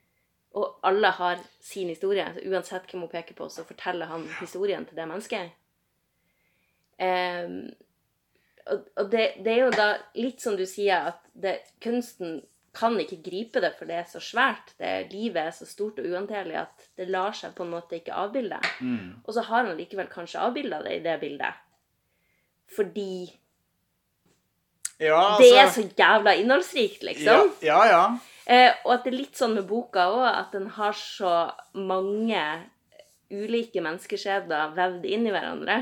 Og 0.57 0.79
alle 0.89 1.11
har 1.19 1.43
sin 1.61 1.91
historie. 1.93 2.25
Så 2.33 2.41
uansett 2.49 2.89
hvem 2.89 3.05
hun 3.05 3.11
peker 3.11 3.37
på, 3.37 3.51
så 3.53 3.67
forteller 3.67 4.09
han 4.09 4.25
historien 4.39 4.87
til 4.89 4.97
det 4.97 5.07
mennesket. 5.13 5.53
Um, 6.97 7.69
og 8.71 8.89
og 9.01 9.07
det, 9.13 9.23
det 9.45 9.53
er 9.53 9.63
jo 9.63 9.71
da 9.73 9.87
litt 10.17 10.41
som 10.41 10.57
du 10.57 10.65
sier, 10.69 11.13
at 11.13 11.21
det, 11.33 11.59
kunsten 11.81 12.41
kan 12.77 12.95
ikke 13.01 13.21
gripe 13.25 13.61
det, 13.61 13.73
for 13.77 13.89
det 13.89 13.97
er 13.99 14.05
så 14.09 14.21
svært. 14.23 14.73
Det, 14.79 15.11
livet 15.11 15.41
er 15.43 15.55
så 15.55 15.67
stort 15.67 15.99
og 16.01 16.07
uhåndterlig 16.07 16.57
at 16.61 16.85
det 16.97 17.09
lar 17.11 17.35
seg 17.37 17.53
på 17.57 17.65
en 17.65 17.73
måte 17.73 17.97
ikke 17.99 18.15
avbilde. 18.15 18.61
Mm. 18.79 19.19
Og 19.25 19.35
så 19.35 19.43
har 19.49 19.67
han 19.67 19.77
likevel 19.77 20.09
kanskje 20.11 20.41
avbilda 20.41 20.81
det 20.85 20.97
i 20.97 21.03
det 21.05 21.17
bildet. 21.21 21.67
Fordi 22.75 23.29
ja, 25.01 25.37
det 25.41 25.47
er 25.49 25.63
altså 25.63 25.81
så 25.81 25.87
jævla 25.97 26.35
innholdsrikt, 26.37 27.03
liksom. 27.03 27.55
ja, 27.65 27.79
ja. 27.89 28.03
Eh, 28.45 28.73
og 28.85 28.93
at 28.95 29.05
det 29.05 29.13
er 29.13 29.17
litt 29.17 29.37
sånn 29.37 29.55
med 29.57 29.65
boka 29.69 30.05
òg, 30.11 30.25
at 30.29 30.53
den 30.55 30.67
har 30.75 30.93
så 30.97 31.33
mange 31.77 32.41
ulike 33.31 33.81
menneskeskjebner 33.83 34.75
vevd 34.77 35.07
inn 35.09 35.27
i 35.29 35.33
hverandre. 35.33 35.77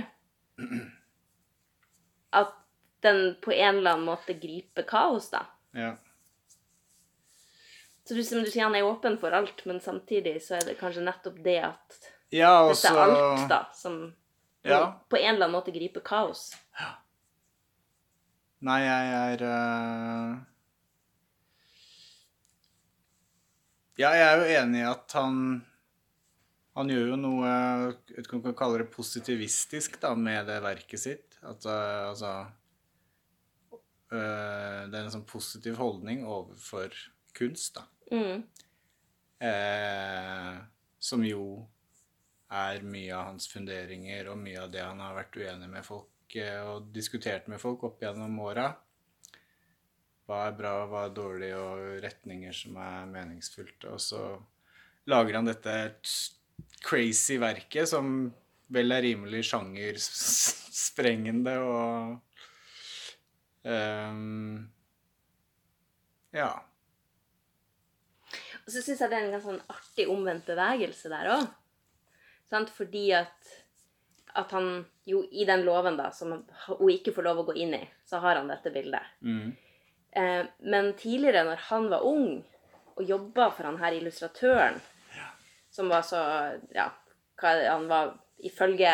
At 2.36 2.54
den 3.04 3.34
på 3.42 3.56
en 3.56 3.80
eller 3.80 3.96
annen 3.96 4.08
måte 4.08 4.36
griper 4.40 4.88
kaos, 4.88 5.32
da. 5.34 5.48
ja. 5.78 5.96
Så 8.10 8.16
du, 8.18 8.24
som 8.26 8.42
du 8.42 8.48
sier, 8.50 8.64
han 8.66 8.74
er 8.74 8.88
åpen 8.88 9.20
for 9.22 9.36
alt, 9.38 9.60
men 9.70 9.78
samtidig 9.84 10.40
så 10.42 10.56
er 10.58 10.64
det 10.66 10.80
kanskje 10.80 11.04
nettopp 11.06 11.36
det 11.46 11.60
at 11.62 11.98
Ja, 12.34 12.64
også, 12.66 12.90
dette 12.90 13.04
er 13.04 13.12
alt, 13.14 13.44
da, 13.52 13.60
som 13.78 14.00
Ja. 14.62 15.00
på 15.10 15.18
en 15.18 15.36
eller 15.36 15.46
annen 15.48 15.56
måte 15.56 15.72
griper 15.72 16.04
kaos. 16.04 16.50
Nei, 18.60 18.80
jeg 18.84 19.12
er 19.16 19.44
uh... 19.48 20.38
Ja, 24.00 24.14
jeg 24.16 24.26
er 24.26 24.40
jo 24.40 24.60
enig 24.62 24.80
i 24.80 24.88
at 24.88 25.16
han 25.18 25.38
Han 26.76 26.92
gjør 26.92 27.10
jo 27.14 27.18
noe 27.20 27.48
jeg 27.48 27.82
vet 27.84 28.22
ikke 28.24 28.38
om 28.38 28.42
man 28.42 28.46
kan 28.50 28.60
kalle 28.62 28.82
det 28.82 28.92
positivistisk 28.94 29.98
da, 30.04 30.14
med 30.16 30.48
det 30.48 30.60
verket 30.64 31.04
sitt. 31.04 31.40
At 31.40 31.64
uh, 31.68 32.12
altså 32.12 32.34
uh, 33.72 34.82
Det 34.92 34.96
er 34.96 35.02
en 35.06 35.16
sånn 35.16 35.28
positiv 35.28 35.80
holdning 35.80 36.28
overfor 36.28 36.96
kunst, 37.36 37.80
da. 37.80 37.88
Mm. 38.12 38.44
Som 41.00 41.24
jo 41.24 41.44
er 42.50 42.82
mye 42.82 43.14
av 43.14 43.28
hans 43.30 43.46
funderinger 43.52 44.32
og 44.32 44.40
mye 44.42 44.64
av 44.64 44.72
det 44.74 44.82
han 44.82 45.02
har 45.04 45.14
vært 45.18 45.38
uenig 45.38 45.70
med 45.70 45.86
folk 45.86 46.36
eh, 46.40 46.62
og 46.66 46.88
diskutert 46.94 47.48
med 47.52 47.62
folk 47.62 47.84
opp 47.86 48.02
gjennom 48.02 48.40
åra. 48.42 48.72
Hva 50.30 50.48
er 50.48 50.56
bra, 50.58 50.74
hva 50.90 51.04
er 51.08 51.14
dårlig, 51.18 51.52
og 51.58 52.04
retninger 52.04 52.54
som 52.54 52.78
er 52.82 53.06
meningsfylte. 53.10 53.94
Og 53.94 54.02
så 54.02 54.22
lager 55.10 55.40
han 55.40 55.50
dette 55.50 55.76
crazy 56.86 57.40
verket 57.42 57.90
som 57.90 58.30
vel 58.70 58.94
er 58.94 59.06
rimelig 59.08 59.44
sjangersprengende 59.50 61.56
og 61.66 62.20
um, 63.66 64.70
Ja. 66.34 66.52
Og 68.66 68.70
så 68.70 68.84
syns 68.86 69.02
jeg 69.02 69.10
det 69.10 69.18
er 69.18 69.26
en 69.26 69.34
ganske 69.34 69.50
sånn 69.50 69.74
artig 69.74 70.06
omvendt 70.14 70.46
bevegelse 70.46 71.10
der 71.10 71.34
òg. 71.34 71.48
Fordi 72.50 73.06
at, 73.14 73.50
at 74.34 74.52
han 74.52 74.86
jo 75.10 75.24
i 75.32 75.46
den 75.46 75.66
låven 75.66 75.98
da, 75.98 76.12
som 76.12 76.36
hun 76.68 76.94
ikke 76.94 77.14
får 77.16 77.28
lov 77.30 77.42
å 77.42 77.48
gå 77.50 77.58
inn 77.62 77.76
i, 77.78 77.84
så 78.06 78.22
har 78.24 78.40
han 78.40 78.50
dette 78.52 78.72
bildet. 78.74 79.06
Mm. 79.22 79.52
Eh, 80.12 80.46
men 80.60 80.94
tidligere, 80.98 81.46
når 81.46 81.68
han 81.70 81.90
var 81.92 82.06
ung 82.06 82.40
og 82.96 83.04
jobba 83.06 83.50
for 83.54 83.70
han 83.70 83.80
her 83.82 83.98
illustratøren, 83.98 84.80
som 85.70 85.90
var 85.90 86.02
så 86.02 86.20
Ja, 86.74 86.90
hva 87.40 87.52
han 87.70 87.86
var 87.88 88.16
Ifølge 88.40 88.92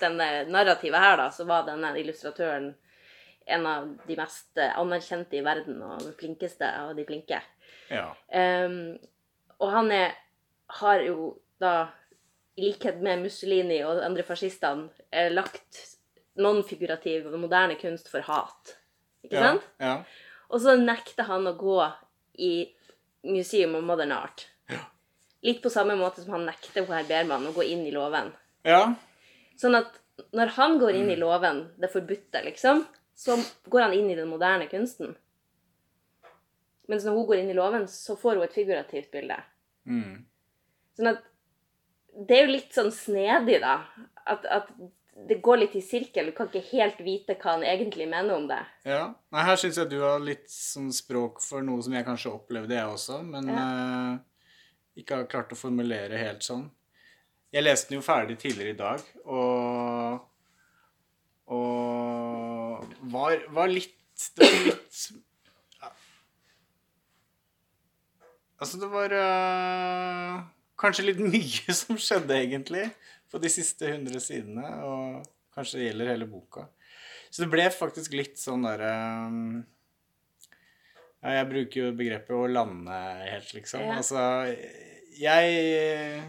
denne 0.00 0.26
narrativet 0.50 0.98
her, 0.98 1.16
da, 1.16 1.28
så 1.30 1.44
var 1.46 1.62
denne 1.68 1.92
illustratøren 2.00 2.72
en 3.46 3.66
av 3.66 3.88
de 4.06 4.16
mest 4.18 4.58
eh, 4.58 4.72
anerkjente 4.78 5.36
i 5.38 5.42
verden, 5.44 5.80
og 5.82 6.02
den 6.02 6.16
flinkeste 6.18 6.66
av 6.66 6.92
de 6.96 7.04
flinke. 7.06 7.38
Ja. 7.90 8.08
Um, 8.28 8.96
og 9.62 9.70
han 9.70 9.90
er, 9.94 10.16
har 10.80 11.02
jo 11.06 11.32
da, 11.62 11.92
i 12.56 12.66
likhet 12.66 13.00
med 13.02 13.22
Mussolini 13.22 13.80
og 13.86 13.96
de 13.96 14.04
andre 14.06 14.24
fascistene, 14.26 14.90
eh, 15.10 15.30
lagt 15.32 15.80
non-figurativ 16.36 17.26
og 17.32 17.40
moderne 17.40 17.76
kunst 17.80 18.08
for 18.08 18.20
hat. 18.20 18.76
Ikke 19.24 19.36
Ja. 19.36 19.42
sant? 19.42 19.62
Ja. 19.80 20.04
Og 20.50 20.60
så 20.60 20.76
nekter 20.76 21.24
han 21.24 21.46
å 21.46 21.56
gå 21.56 21.92
i 22.38 22.74
Museum 23.24 23.74
of 23.74 23.84
Modern 23.84 24.12
Art. 24.12 24.48
Litt 25.42 25.62
på 25.62 25.70
samme 25.70 25.96
måte 25.96 26.22
som 26.22 26.32
han 26.32 26.46
nekter 26.46 26.84
herr 26.86 27.02
her 27.02 27.08
Berman 27.08 27.46
å 27.46 27.54
gå 27.54 27.64
inn 27.64 27.86
i 27.86 27.90
låven. 27.90 28.32
ja. 28.64 28.94
Sånn 29.56 29.76
at 29.76 29.98
når 30.32 30.46
han 30.56 30.78
går 30.78 30.94
inn 30.94 31.10
i 31.10 31.16
låven, 31.16 31.70
det 31.78 31.90
forbudte, 31.92 32.42
liksom, 32.44 32.86
så 33.14 33.36
går 33.68 33.82
han 33.82 33.92
inn 33.92 34.10
i 34.10 34.14
den 34.14 34.28
moderne 34.28 34.66
kunsten. 34.68 35.14
Mens 36.88 37.04
når 37.04 37.12
hun 37.12 37.26
går 37.26 37.36
inn 37.38 37.50
i 37.50 37.54
låven, 37.54 37.86
så 37.88 38.16
får 38.18 38.34
hun 38.34 38.42
et 38.42 38.52
figurativt 38.56 39.10
bilde. 39.10 39.38
Mm. 39.86 40.24
Sånn 40.96 41.10
at 41.12 41.22
det 42.12 42.36
er 42.36 42.44
jo 42.46 42.56
litt 42.56 42.74
sånn 42.76 42.90
snedig, 42.94 43.60
da. 43.62 43.78
At, 44.28 44.44
at 44.46 44.68
det 45.28 45.38
går 45.44 45.62
litt 45.62 45.76
i 45.76 45.82
sirkel. 45.84 46.30
Du 46.30 46.36
kan 46.36 46.48
ikke 46.48 46.64
helt 46.72 47.00
vite 47.04 47.36
hva 47.38 47.56
han 47.56 47.64
egentlig 47.66 48.08
mener 48.10 48.36
om 48.36 48.46
det. 48.50 48.60
ja. 48.88 49.04
Nei, 49.32 49.46
her 49.46 49.58
syns 49.60 49.78
jeg 49.80 49.90
du 49.92 49.98
har 50.02 50.22
litt 50.22 50.48
sånn 50.50 50.90
språk 50.94 51.40
for 51.44 51.64
noe 51.64 51.82
som 51.84 51.94
jeg 51.96 52.06
kanskje 52.06 52.32
opplevde, 52.34 52.76
jeg 52.76 52.92
også, 52.96 53.22
men 53.26 53.48
eh, 53.52 54.12
ikke 55.02 55.20
har 55.20 55.30
klart 55.32 55.54
å 55.54 55.58
formulere 55.58 56.20
helt 56.20 56.44
sånn. 56.46 56.66
Jeg 57.52 57.64
leste 57.64 57.90
den 57.90 58.00
jo 58.00 58.04
ferdig 58.04 58.38
tidligere 58.40 58.72
i 58.72 58.78
dag, 58.78 59.08
og 59.24 60.28
og 61.52 62.84
var, 63.12 63.42
var 63.52 63.68
litt 63.68 63.98
Det 64.38 64.46
var 64.46 64.62
litt 64.68 65.00
ja. 65.82 65.88
Altså, 68.62 68.78
det 68.78 68.88
var 68.92 69.14
eh, 69.18 70.36
kanskje 70.82 71.06
litt 71.06 71.22
mye 71.22 71.74
som 71.82 71.96
skjedde, 72.00 72.36
egentlig, 72.42 72.88
på 73.32 73.40
de 73.40 73.48
siste 73.52 73.88
100 73.88 74.20
sidene, 74.20 74.66
og 74.84 75.22
kanskje 75.56 75.78
det 75.80 75.86
gjelder 75.90 76.10
hele 76.12 76.26
boka. 76.28 76.66
Så 77.32 77.44
det 77.44 77.50
ble 77.54 77.64
faktisk 77.72 78.12
litt 78.18 78.36
sånn 78.36 78.66
derre 78.66 78.90
ja, 81.22 81.32
Jeg 81.38 81.48
bruker 81.48 81.78
jo 81.86 81.92
begrepet 81.96 82.34
å 82.36 82.48
lande 82.50 82.98
helt, 83.30 83.52
liksom. 83.56 83.80
Ja. 83.86 83.96
Altså, 84.02 84.22
jeg 85.16 86.22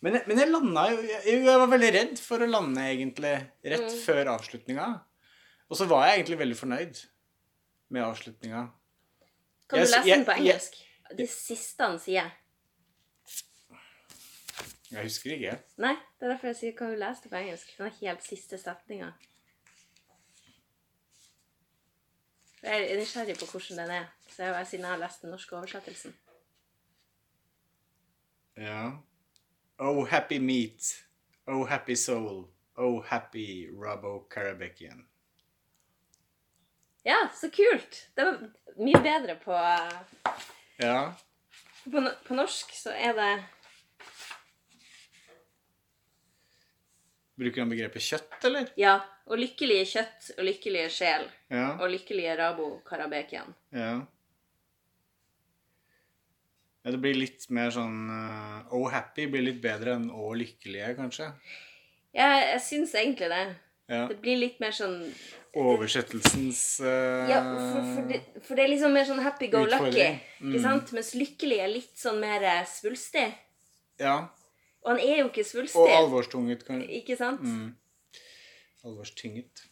men, 0.00 0.14
jeg- 0.16 0.26
men 0.30 0.38
jeg 0.40 0.48
landa 0.48 0.84
jo 0.94 1.00
jeg, 1.02 1.22
jeg 1.28 1.44
var 1.44 1.66
veldig 1.68 1.90
redd 1.98 2.18
for 2.24 2.40
å 2.40 2.48
lande, 2.48 2.80
egentlig, 2.80 3.34
rett 3.64 3.88
Mm. 3.90 3.98
før 4.06 4.30
avslutninga. 4.38 4.86
Og 5.70 5.76
så 5.76 5.86
var 5.86 6.06
jeg 6.06 6.20
egentlig 6.24 6.38
veldig 6.40 6.56
fornøyd 6.56 7.02
med 7.90 8.02
avslutninga. 8.06 8.62
Kan 9.68 9.78
du 9.78 9.84
lese 9.84 10.04
den 10.04 10.24
på 10.24 10.32
engelsk? 10.38 10.78
Det 11.14 11.28
siste 11.28 11.80
han 11.84 11.98
sier. 11.98 12.30
Jeg 14.90 15.02
husker 15.06 15.32
ikke. 15.36 15.58
Nei, 15.78 15.94
det 16.18 16.26
er 16.26 16.32
derfor 16.32 16.50
jeg 16.50 16.56
sier 16.58 16.72
du 16.94 16.98
lese 16.98 17.22
det 17.22 17.30
på 17.30 17.38
engelsk. 17.38 17.76
Den 17.78 17.92
helt 18.00 18.24
siste 18.26 18.58
setninga. 18.58 19.12
Jeg 22.62 22.90
er 22.90 22.98
nysgjerrig 22.98 23.36
på 23.40 23.46
hvordan 23.52 23.78
den 23.78 23.90
er, 23.90 24.08
så 24.28 24.44
jeg, 24.44 24.66
siden 24.66 24.84
jeg 24.84 24.90
har 24.92 25.00
lest 25.00 25.22
den 25.22 25.30
norske 25.30 25.56
oversettelsen. 25.56 26.16
Ja. 28.56 28.90
Oh, 29.78 30.02
happy 30.08 30.38
meat. 30.38 30.90
Oh, 31.46 31.68
happy 31.68 31.94
soul. 31.96 32.50
Oh, 32.76 33.00
happy 33.04 33.70
Rabo 33.72 34.18
Karabekian. 34.30 35.06
Ja, 37.04 37.16
så 37.40 37.48
kult! 37.48 38.10
Det 38.16 38.24
var 38.26 38.50
mye 38.76 39.00
bedre 39.02 39.38
på, 39.40 39.56
Ja. 40.82 41.12
på, 41.84 42.02
på 42.26 42.34
norsk, 42.34 42.74
så 42.76 42.90
er 42.92 43.12
det 43.16 43.44
Bruker 47.40 47.62
han 47.64 47.70
begrepet 47.72 48.04
kjøtt, 48.04 48.38
eller? 48.44 48.68
Ja. 48.76 48.98
Og 49.30 49.38
lykkelige 49.40 49.86
kjøtt 49.94 50.30
og 50.36 50.44
lykkelige 50.44 50.90
sjel. 50.92 51.24
Ja. 51.48 51.70
Og 51.80 51.88
lykkelige 51.92 52.34
Rabo 52.36 52.66
Karabekian. 52.86 53.54
Ja. 53.72 53.94
Ja, 56.80 56.92
det 56.94 57.00
blir 57.02 57.16
litt 57.18 57.44
mer 57.52 57.72
sånn 57.74 58.06
uh, 58.08 58.70
Oh, 58.72 58.86
happy 58.92 59.26
blir 59.28 59.44
litt 59.44 59.60
bedre 59.62 59.98
enn 59.98 60.08
Oh, 60.12 60.30
lykkelige, 60.36 60.94
kanskje. 60.96 61.28
Ja, 62.16 62.30
jeg 62.54 62.62
syns 62.64 62.94
egentlig 62.96 63.28
det. 63.30 63.42
Ja. 63.90 64.06
Det 64.10 64.16
blir 64.22 64.38
litt 64.38 64.60
mer 64.62 64.74
sånn 64.74 65.00
Oversettelsens 65.58 66.60
uh, 66.78 67.26
Ja, 67.26 67.40
for, 67.42 67.86
for, 67.94 68.04
det, 68.06 68.20
for 68.46 68.54
det 68.54 68.64
er 68.64 68.70
liksom 68.70 68.92
mer 68.94 69.06
sånn 69.08 69.22
happy 69.24 69.48
go 69.50 69.64
lucky. 69.66 70.06
mm. 70.38 70.52
Ikke 70.52 70.62
sant? 70.62 70.92
Mens 70.94 71.10
lykkelig 71.18 71.58
er 71.64 71.72
litt 71.72 71.96
sånn 71.98 72.20
mer 72.22 72.44
eh, 72.46 72.62
svulstig. 72.70 73.26
Ja. 74.00 74.14
Og 74.82 74.90
han 74.96 75.00
er 75.00 75.18
jo 75.18 75.28
ikke 75.28 75.44
svulstig. 75.44 75.80
Og 75.80 75.90
alvorstunget, 75.92 76.64
kan 76.66 76.82
Ikke 76.88 77.16
sant? 77.16 77.40
mm. 77.40 77.74
Alvorstynget. 78.84 79.66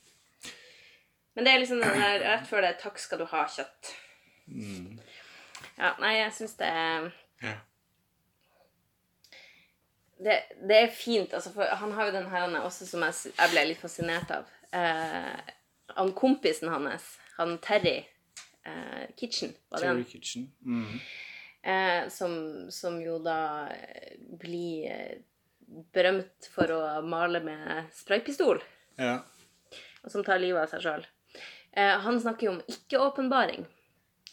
Men 1.34 1.46
det 1.46 1.52
er 1.54 1.58
liksom 1.58 1.80
den 1.80 2.00
der 2.00 2.18
rett 2.24 2.46
før 2.48 2.60
det 2.60 2.76
'takk 2.82 2.98
skal 2.98 3.18
du 3.18 3.24
ha, 3.24 3.44
kjøtt'. 3.46 3.94
Mm. 4.46 4.98
Ja, 5.78 5.92
nei, 6.00 6.14
jeg 6.16 6.32
syns 6.32 6.54
det 6.58 6.66
er 6.66 7.10
Ja. 7.42 7.54
det, 10.18 10.42
det 10.68 10.76
er 10.82 10.90
fint, 10.90 11.34
altså, 11.34 11.52
for 11.54 11.62
han 11.62 11.92
har 11.92 12.06
jo 12.06 12.12
den 12.12 12.30
her 12.30 12.48
er 12.48 12.60
også 12.60 12.86
som 12.86 13.00
jeg, 13.00 13.14
jeg 13.38 13.50
ble 13.52 13.64
litt 13.68 13.78
fascinert 13.78 14.30
av. 14.30 14.44
Eh, 14.72 15.40
han 15.96 16.12
kompisen 16.12 16.68
hans, 16.68 17.18
han 17.36 17.58
Terry 17.58 18.04
eh, 18.66 19.06
Kitchen, 19.16 19.54
var 19.70 19.78
det 19.78 19.86
Terry 19.86 20.02
han? 20.02 20.04
Kitchen. 20.04 20.52
Mm. 20.60 21.00
Eh, 21.68 22.06
som, 22.08 22.32
som 22.72 22.94
jo 23.02 23.18
da 23.20 23.66
eh, 23.74 24.14
blir 24.40 24.86
eh, 24.88 25.16
berømt 25.92 26.46
for 26.54 26.70
å 26.72 26.80
male 27.04 27.42
med 27.44 27.90
spraypistol, 27.92 28.62
Ja. 28.96 29.18
og 30.04 30.10
som 30.14 30.24
tar 30.24 30.40
livet 30.40 30.62
av 30.64 30.70
seg 30.72 30.86
sjøl. 30.86 31.04
Eh, 31.76 31.98
han 32.06 32.16
snakker 32.22 32.46
jo 32.48 32.52
om 32.56 32.62
ikke-åpenbaring. 32.72 33.66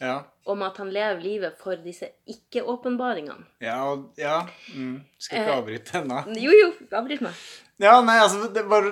Ja. 0.00 0.14
Om 0.48 0.62
at 0.64 0.76
han 0.80 0.90
lever 0.92 1.20
livet 1.24 1.58
for 1.60 1.76
disse 1.80 2.08
ikke-åpenbaringene. 2.28 3.44
Ja, 3.64 3.78
ja. 4.20 4.38
Mm. 4.74 4.98
Skal 5.18 5.40
ikke 5.42 5.54
avbryte 5.60 6.02
avbryte 6.02 6.02
Eh, 6.28 6.40
Jo, 6.40 6.52
jo, 6.52 6.70
avbryt 6.96 7.22
meg. 7.24 7.36
Ja, 7.80 7.98
nei, 8.04 8.16
altså 8.22 8.48
det 8.52 8.64
var 8.68 8.88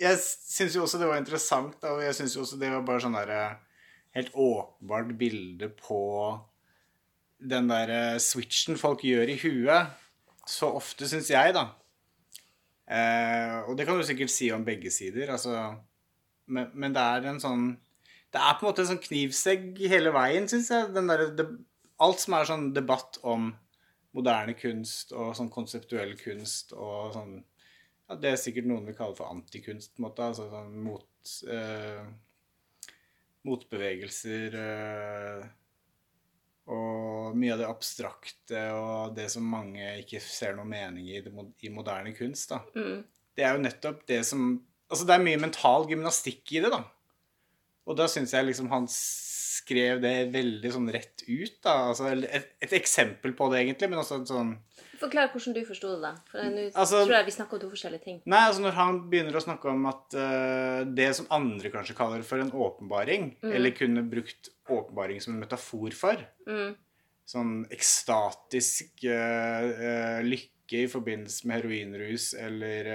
Jeg 0.00 0.16
syns 0.18 0.74
jo 0.74 0.82
også 0.86 0.98
det 0.98 1.08
var 1.08 1.20
interessant, 1.20 1.76
og 1.84 2.00
jeg 2.02 2.14
syns 2.16 2.34
jo 2.36 2.42
også 2.46 2.58
det 2.60 2.70
var 2.72 2.84
bare 2.88 3.04
sånn 3.04 3.16
derre 3.16 3.42
Helt 4.16 4.32
åpenbart 4.36 5.12
bilde 5.20 5.68
på 5.78 5.98
den 7.48 7.68
derre 7.70 8.18
switchen 8.22 8.78
folk 8.80 9.02
gjør 9.06 9.30
i 9.32 9.38
huet. 9.42 9.92
Så 10.48 10.68
ofte, 10.74 11.06
syns 11.08 11.30
jeg, 11.30 11.54
da. 11.54 11.68
Eh, 12.92 13.58
og 13.68 13.76
det 13.78 13.86
kan 13.86 13.98
du 13.98 14.04
sikkert 14.06 14.32
si 14.34 14.50
om 14.52 14.64
begge 14.66 14.90
sider, 14.90 15.30
altså 15.32 15.52
Men, 16.50 16.66
men 16.74 16.92
det 16.92 17.00
er 17.00 17.28
en 17.30 17.38
sånn 17.40 17.60
Det 18.34 18.40
er 18.42 18.56
på 18.58 18.66
en 18.66 18.68
måte 18.68 18.82
en 18.82 18.88
sånn 18.90 19.04
knivsegg 19.04 19.78
hele 19.88 20.10
veien, 20.12 20.48
syns 20.50 20.68
jeg. 20.72 20.90
Derre 20.96 21.28
det- 21.38 21.46
Alt 22.02 22.18
som 22.20 22.34
er 22.34 22.48
sånn 22.48 22.72
debatt 22.74 23.18
om 23.22 23.52
moderne 24.12 24.52
kunst 24.58 25.12
og 25.14 25.36
sånn 25.38 25.48
konseptuell 25.54 26.16
kunst 26.18 26.72
og 26.74 27.14
sånn 27.14 27.36
ja, 28.10 28.16
Det 28.16 28.32
er 28.32 28.36
sikkert 28.42 28.66
noen 28.66 28.84
vil 28.90 28.96
kalle 28.98 29.14
for 29.16 29.30
antikunst, 29.30 29.94
på 29.94 30.02
en 30.02 30.08
måte. 30.08 30.26
Altså 30.26 30.50
sånn 30.50 30.74
mot 30.82 31.36
eh, 31.48 32.02
Motbevegelser 33.46 34.54
eh, 34.58 35.46
og 36.70 37.34
mye 37.38 37.54
av 37.56 37.62
det 37.62 37.70
abstrakte 37.70 38.60
og 38.76 39.16
det 39.16 39.26
som 39.32 39.46
mange 39.48 39.82
ikke 40.02 40.20
ser 40.22 40.54
noe 40.54 40.68
mening 40.68 41.08
i 41.10 41.18
i 41.18 41.72
moderne 41.72 42.12
kunst. 42.14 42.52
da. 42.52 42.60
Mm. 42.76 43.02
Det 43.34 43.46
er 43.46 43.56
jo 43.56 43.64
nettopp 43.64 44.06
det 44.06 44.22
som 44.28 44.60
Altså, 44.92 45.06
det 45.08 45.14
er 45.14 45.22
mye 45.24 45.40
mental 45.40 45.86
gymnastikk 45.88 46.50
i 46.52 46.60
det, 46.60 46.68
da. 46.68 46.82
Og 47.88 47.96
da 47.96 48.04
syns 48.12 48.34
jeg 48.36 48.44
liksom 48.44 48.66
han 48.68 48.84
skrev 48.92 50.02
det 50.02 50.28
veldig 50.34 50.72
sånn 50.74 50.90
rett 50.92 51.24
ut, 51.24 51.54
da. 51.64 51.76
Altså, 51.94 52.10
et, 52.12 52.50
et 52.60 52.74
eksempel 52.76 53.32
på 53.38 53.48
det, 53.48 53.62
egentlig, 53.62 53.88
men 53.88 54.02
også 54.02 54.18
sånn 54.28 54.50
Forklar 55.02 55.28
hvordan 55.34 55.54
du 55.56 55.60
forsto 55.66 55.88
det, 55.92 56.00
da. 56.04 56.12
For 56.30 56.38
nå 56.46 56.64
Altså- 56.78 57.02
tror 57.04 57.16
jeg 57.16 57.26
vi 57.26 57.34
snakker 57.34 57.58
om 57.58 57.60
to 57.64 57.70
forskjellige 57.72 58.04
ting. 58.04 58.20
Nei, 58.30 58.42
altså 58.48 58.62
når 58.62 58.76
han 58.78 59.00
begynner 59.10 59.34
å 59.36 59.42
snakke 59.42 59.68
om 59.72 59.84
at 59.90 60.14
uh, 60.14 60.84
det 60.94 61.08
som 61.18 61.26
andre 61.34 61.70
kanskje 61.74 61.96
kaller 61.98 62.22
for 62.22 62.38
en 62.42 62.52
åpenbaring, 62.54 63.36
eller 63.42 63.74
kunne 63.74 64.04
brukt 64.08 64.48
åpenbaring 64.70 65.20
som 65.22 65.34
en 65.34 65.42
metafor 65.44 65.92
for, 65.98 66.16
Mm. 66.46 66.76
sånn 67.26 67.52
ekstatisk 67.70 69.04
uh, 69.04 69.66
uh, 69.68 70.20
lykke 70.22 70.82
i 70.84 70.88
forbindelse 70.88 71.44
med 71.46 71.60
heroinrus 71.62 72.30
eller 72.38 72.86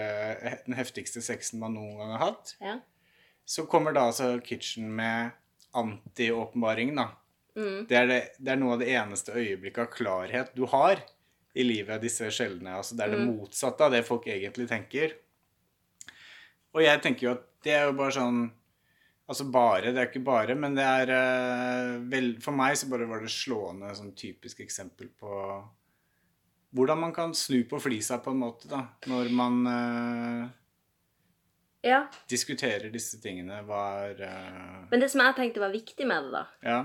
den 0.65 0.73
heftigste 0.75 1.21
sexen 1.21 1.59
man 1.61 1.75
noen 1.75 1.97
gang 1.99 2.11
har 2.15 2.23
hatt, 2.31 2.55
Ja. 2.61 2.79
så 3.45 3.67
kommer 3.69 3.93
da 3.93 4.07
altså 4.09 4.31
Kitchen 4.43 4.89
med 4.95 5.31
anti-åpenbaring, 5.77 6.95
da. 6.95 7.09
Mm. 7.57 7.87
Det 7.89 7.97
er, 7.97 8.07
det, 8.09 8.17
det 8.39 8.51
er 8.53 8.59
noe 8.61 8.73
av 8.75 8.81
det 8.83 8.89
eneste 8.93 9.33
øyeblikket 9.33 9.79
av 9.87 9.91
klarhet 9.93 10.51
du 10.55 10.65
har 10.69 10.99
i 11.57 11.65
livet, 11.65 12.01
disse 12.03 12.29
sjeldne. 12.33 12.77
Altså 12.77 12.97
det 12.97 13.07
er 13.07 13.15
det 13.15 13.25
motsatte 13.25 13.87
av 13.87 13.95
det 13.95 14.03
folk 14.07 14.27
egentlig 14.29 14.67
tenker. 14.69 15.15
Og 16.75 16.83
jeg 16.85 17.01
tenker 17.03 17.27
jo 17.27 17.33
at 17.33 17.45
det 17.65 17.73
er 17.73 17.89
jo 17.89 17.97
bare 17.97 18.17
sånn 18.19 18.47
Altså 19.27 19.43
bare, 19.51 19.89
det 19.91 19.99
er 19.99 20.05
ikke 20.07 20.23
bare, 20.23 20.53
men 20.55 20.77
det 20.77 20.83
er 20.87 21.09
uh, 21.11 21.95
vel, 22.07 22.29
For 22.39 22.55
meg 22.55 22.77
så 22.79 22.87
bare 22.87 23.09
var 23.09 23.19
det 23.19 23.31
slående 23.33 23.89
sånn 23.97 24.13
typisk 24.15 24.61
eksempel 24.63 25.09
på 25.19 25.33
hvordan 26.77 27.01
man 27.01 27.11
kan 27.15 27.33
snu 27.35 27.65
på 27.67 27.79
flisa 27.81 28.21
på 28.23 28.31
en 28.31 28.39
måte, 28.39 28.69
da. 28.71 28.85
Når 29.07 29.29
man 29.35 29.59
uh, 29.67 30.47
ja. 31.83 32.01
diskuterer 32.29 32.91
disse 32.93 33.19
tingene, 33.23 33.61
var 33.67 34.19
uh, 34.19 34.87
Men 34.91 35.03
det 35.03 35.11
som 35.11 35.23
jeg 35.25 35.37
tenkte 35.39 35.63
var 35.63 35.75
viktig 35.75 36.07
med 36.07 36.27
det, 36.27 36.31
da, 36.37 36.43
ja. 36.63 36.79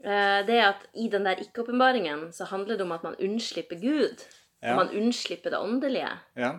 Det 0.00 0.56
er 0.56 0.66
at 0.70 0.86
i 0.96 1.10
den 1.12 1.26
der 1.28 1.42
ikke-åpenbaringen 1.42 2.30
så 2.32 2.46
handler 2.48 2.78
det 2.78 2.86
om 2.86 2.92
at 2.96 3.02
man 3.04 3.18
unnslipper 3.20 3.76
Gud. 3.82 4.22
Ja. 4.62 4.76
Man 4.76 4.92
unnslipper 4.96 5.52
det 5.52 5.60
åndelige. 5.60 6.12
Ja. 6.36 6.52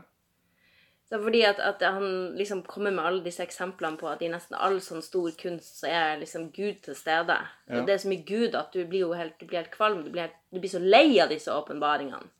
Så 1.11 1.19
fordi 1.19 1.41
at, 1.41 1.59
at, 1.59 1.81
han 1.81 2.35
liksom 2.37 2.61
kommer 2.63 2.91
med 2.91 3.03
alle 3.03 3.23
disse 3.23 3.43
eksemplene 3.43 3.97
på 3.99 4.07
at 4.07 4.21
i 4.23 4.29
nesten 4.31 4.55
all 4.55 4.77
sånn 4.79 5.03
stor 5.03 5.33
kunst 5.35 5.81
så 5.81 5.89
er 5.91 6.21
liksom 6.21 6.45
Gud 6.55 6.79
til 6.85 6.95
stede. 6.95 7.35
Ja. 7.67 7.81
Det 7.83 7.97
er 7.97 7.99
så 7.99 8.11
mye 8.11 8.23
Gud 8.23 8.55
at 8.55 8.71
du 8.71 8.85
blir 8.87 9.03
jo 9.03 9.17
helt, 9.19 9.35
du 9.39 9.43
blir 9.43 9.59
helt 9.59 9.73
kvalm. 9.73 10.05
Du 10.05 10.13
blir, 10.13 10.29
helt, 10.29 10.37
du 10.55 10.61
blir 10.61 10.71
så 10.71 10.79
lei 10.79 11.19
av 11.19 11.33
disse 11.33 11.51
åpenbaringene. 11.51 12.31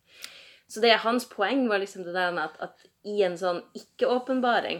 Så 0.71 0.79
det 0.79 0.93
hans 1.03 1.27
poeng 1.27 1.65
var 1.67 1.81
liksom 1.83 2.05
det 2.07 2.15
der 2.15 2.37
at, 2.39 2.55
at 2.63 2.87
i 3.03 3.17
en 3.27 3.35
sånn 3.35 3.59
ikke-åpenbaring 3.75 4.79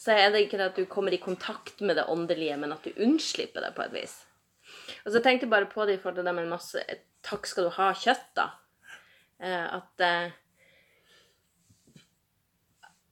så 0.00 0.16
er 0.16 0.32
det 0.32 0.48
ikke 0.48 0.58
det 0.58 0.70
at 0.72 0.80
du 0.80 0.88
kommer 0.90 1.14
i 1.14 1.22
kontakt 1.22 1.84
med 1.84 1.94
det 1.94 2.08
åndelige, 2.10 2.56
men 2.58 2.74
at 2.74 2.82
du 2.82 3.04
unnslipper 3.04 3.62
det 3.62 3.70
på 3.76 3.84
et 3.84 3.94
vis. 4.00 4.16
Og 5.04 5.14
så 5.14 5.22
tenkte 5.22 5.46
jeg 5.46 5.52
bare 5.52 5.70
på 5.70 5.86
det 5.86 5.96
i 5.96 6.00
forhold 6.02 6.20
til 6.20 6.28
det 6.28 6.36
med 6.36 6.50
masse 6.50 6.84
Takk 7.20 7.44
skal 7.44 7.66
du 7.66 7.74
ha, 7.74 7.90
kjøtt, 7.92 8.28
da. 8.38 8.46
Eh, 9.44 9.66
at 9.76 10.04
eh, 10.06 10.36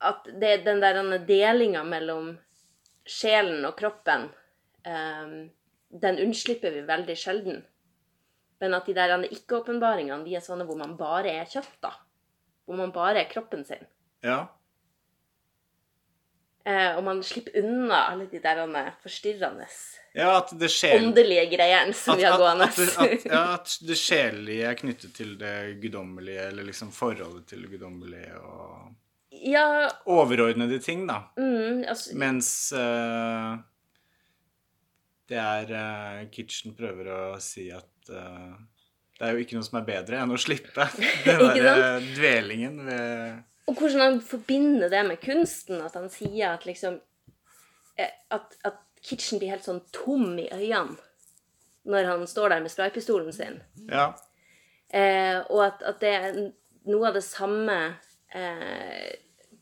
at 0.09 0.29
det, 0.41 0.53
den 0.65 0.81
der 0.81 1.01
delinga 1.27 1.83
mellom 1.85 2.31
sjelen 3.09 3.65
og 3.67 3.75
kroppen, 3.81 4.29
den 4.85 6.21
unnslipper 6.23 6.71
vi 6.71 6.85
veldig 6.87 7.17
sjelden. 7.19 7.65
Men 8.63 8.75
at 8.75 8.87
de 8.87 8.95
der 8.95 9.25
ikke-åpenbaringene 9.27 10.27
de 10.27 10.37
er 10.39 10.45
sånne 10.45 10.67
hvor 10.69 10.79
man 10.79 10.97
bare 10.99 11.33
er 11.41 11.51
kjøtt, 11.51 11.75
da. 11.83 11.93
Hvor 12.67 12.79
man 12.79 12.95
bare 12.95 13.23
er 13.23 13.31
kroppen 13.31 13.65
sin. 13.67 13.85
Ja. 14.23 14.45
Eh, 16.69 16.97
og 16.99 17.05
man 17.07 17.23
slipper 17.25 17.55
unna 17.63 18.03
alle 18.11 18.27
de 18.29 18.41
der 18.43 18.65
forstyrrende 19.03 19.69
ja, 20.19 20.31
at 20.41 20.51
det 20.59 20.69
sjel... 20.75 21.05
åndelige 21.05 21.45
greiene 21.53 21.95
som 21.95 22.19
vi 22.19 22.25
har 22.27 22.39
gående. 22.41 22.67
Ja, 23.29 23.43
at 23.55 23.75
det 23.87 23.97
sjelelige 24.01 24.71
er 24.71 24.79
knyttet 24.79 25.15
til 25.15 25.37
det 25.39 25.79
guddommelige, 25.83 26.49
eller 26.51 26.67
liksom 26.67 26.91
forholdet 26.95 27.47
til 27.53 27.63
det 27.65 27.77
guddommelige 27.77 28.35
og 28.43 28.89
ja, 29.47 29.87
overordnede 30.11 30.81
ting, 30.83 31.05
da. 31.07 31.21
Mm, 31.39 31.85
altså, 31.87 32.17
Mens 32.19 32.49
uh, 32.75 33.61
det 35.31 35.39
er 35.39 35.71
uh, 35.71 36.25
Kitchen 36.35 36.75
prøver 36.75 37.13
å 37.13 37.21
si 37.43 37.69
at 37.75 38.11
uh, 38.11 38.57
det 39.19 39.27
er 39.27 39.37
jo 39.37 39.45
ikke 39.45 39.59
noe 39.59 39.67
som 39.67 39.79
er 39.81 39.87
bedre 39.87 40.19
enn 40.23 40.35
å 40.35 40.41
slippe 40.41 40.89
den 41.27 41.63
der 41.63 42.03
dvelingen 42.17 42.83
ved 42.87 43.71
Og 43.71 43.79
hvordan 43.79 44.03
han 44.03 44.21
forbinder 44.25 44.91
det 44.91 45.05
med 45.11 45.23
kunsten. 45.23 45.83
At 45.85 45.95
han 45.99 46.11
sier 46.11 46.55
at 46.57 46.67
liksom 46.67 46.99
at, 47.99 48.55
at 48.65 48.79
Kitchen 49.09 49.41
blir 49.41 49.55
helt 49.55 49.67
sånn 49.67 49.81
tom 49.95 50.35
i 50.39 50.49
øynene 50.53 50.99
når 51.89 52.05
han 52.05 52.27
står 52.29 52.53
der 52.53 52.61
med 52.61 52.73
spraypistolen 52.73 53.33
sin. 53.33 53.63
Ja. 53.89 54.11
Eh, 54.93 55.39
og 55.49 55.63
at, 55.65 55.83
at, 55.89 56.01
det 56.03 56.13
er 56.13 56.37
noe 56.89 57.09
av 57.09 57.17
det 57.17 57.25
samme 57.25 57.77
eh, 58.33 59.09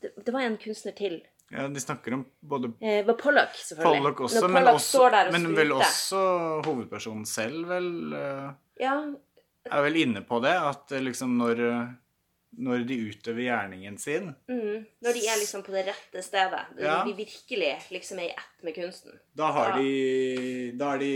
det, 0.01 0.11
det, 0.15 0.31
var 0.33 0.43
en 0.43 0.57
kunstner 0.59 0.95
til. 0.97 1.19
Ja, 1.51 1.67
De 1.71 1.79
snakker 1.79 2.17
om 2.17 2.25
både 2.39 2.73
eh, 2.83 3.05
var 3.07 3.15
Pollock, 3.19 3.55
selvfølgelig. 3.55 4.01
Pollock 4.01 4.23
også, 4.27 4.41
Når 4.43 4.53
men, 4.55 4.67
også, 4.73 5.05
men 5.37 5.47
vel 5.55 5.71
også 5.77 6.23
hovedpersonen 6.67 7.23
selv, 7.29 7.63
vel 7.71 7.89
uh, 8.15 8.51
Ja. 8.81 8.97
Er 9.67 9.83
vel 9.83 9.99
inne 9.99 10.23
på 10.27 10.39
det, 10.43 10.55
at 10.55 10.91
eh, 10.95 11.03
liksom 11.03 11.37
når 11.39 11.63
når 12.57 12.85
de 12.89 12.95
utøver 13.11 13.43
gjerningen 13.45 13.97
sin. 14.01 14.31
Mm, 14.49 14.85
når 15.05 15.17
de 15.17 15.25
er 15.29 15.37
liksom 15.39 15.63
på 15.65 15.73
det 15.75 15.83
rette 15.91 16.23
stedet. 16.25 16.63
Når 16.77 16.87
ja. 16.87 16.95
de 17.05 17.13
virkelig 17.17 17.73
liksom 17.93 18.21
er 18.23 18.31
i 18.31 18.33
ett 18.33 18.63
med 18.65 18.75
kunsten. 18.77 19.19
Da 19.37 19.51
har 19.53 19.75
ja. 19.75 19.81
de 19.81 20.71
Da 20.79 20.93
er 20.95 21.03
de 21.03 21.11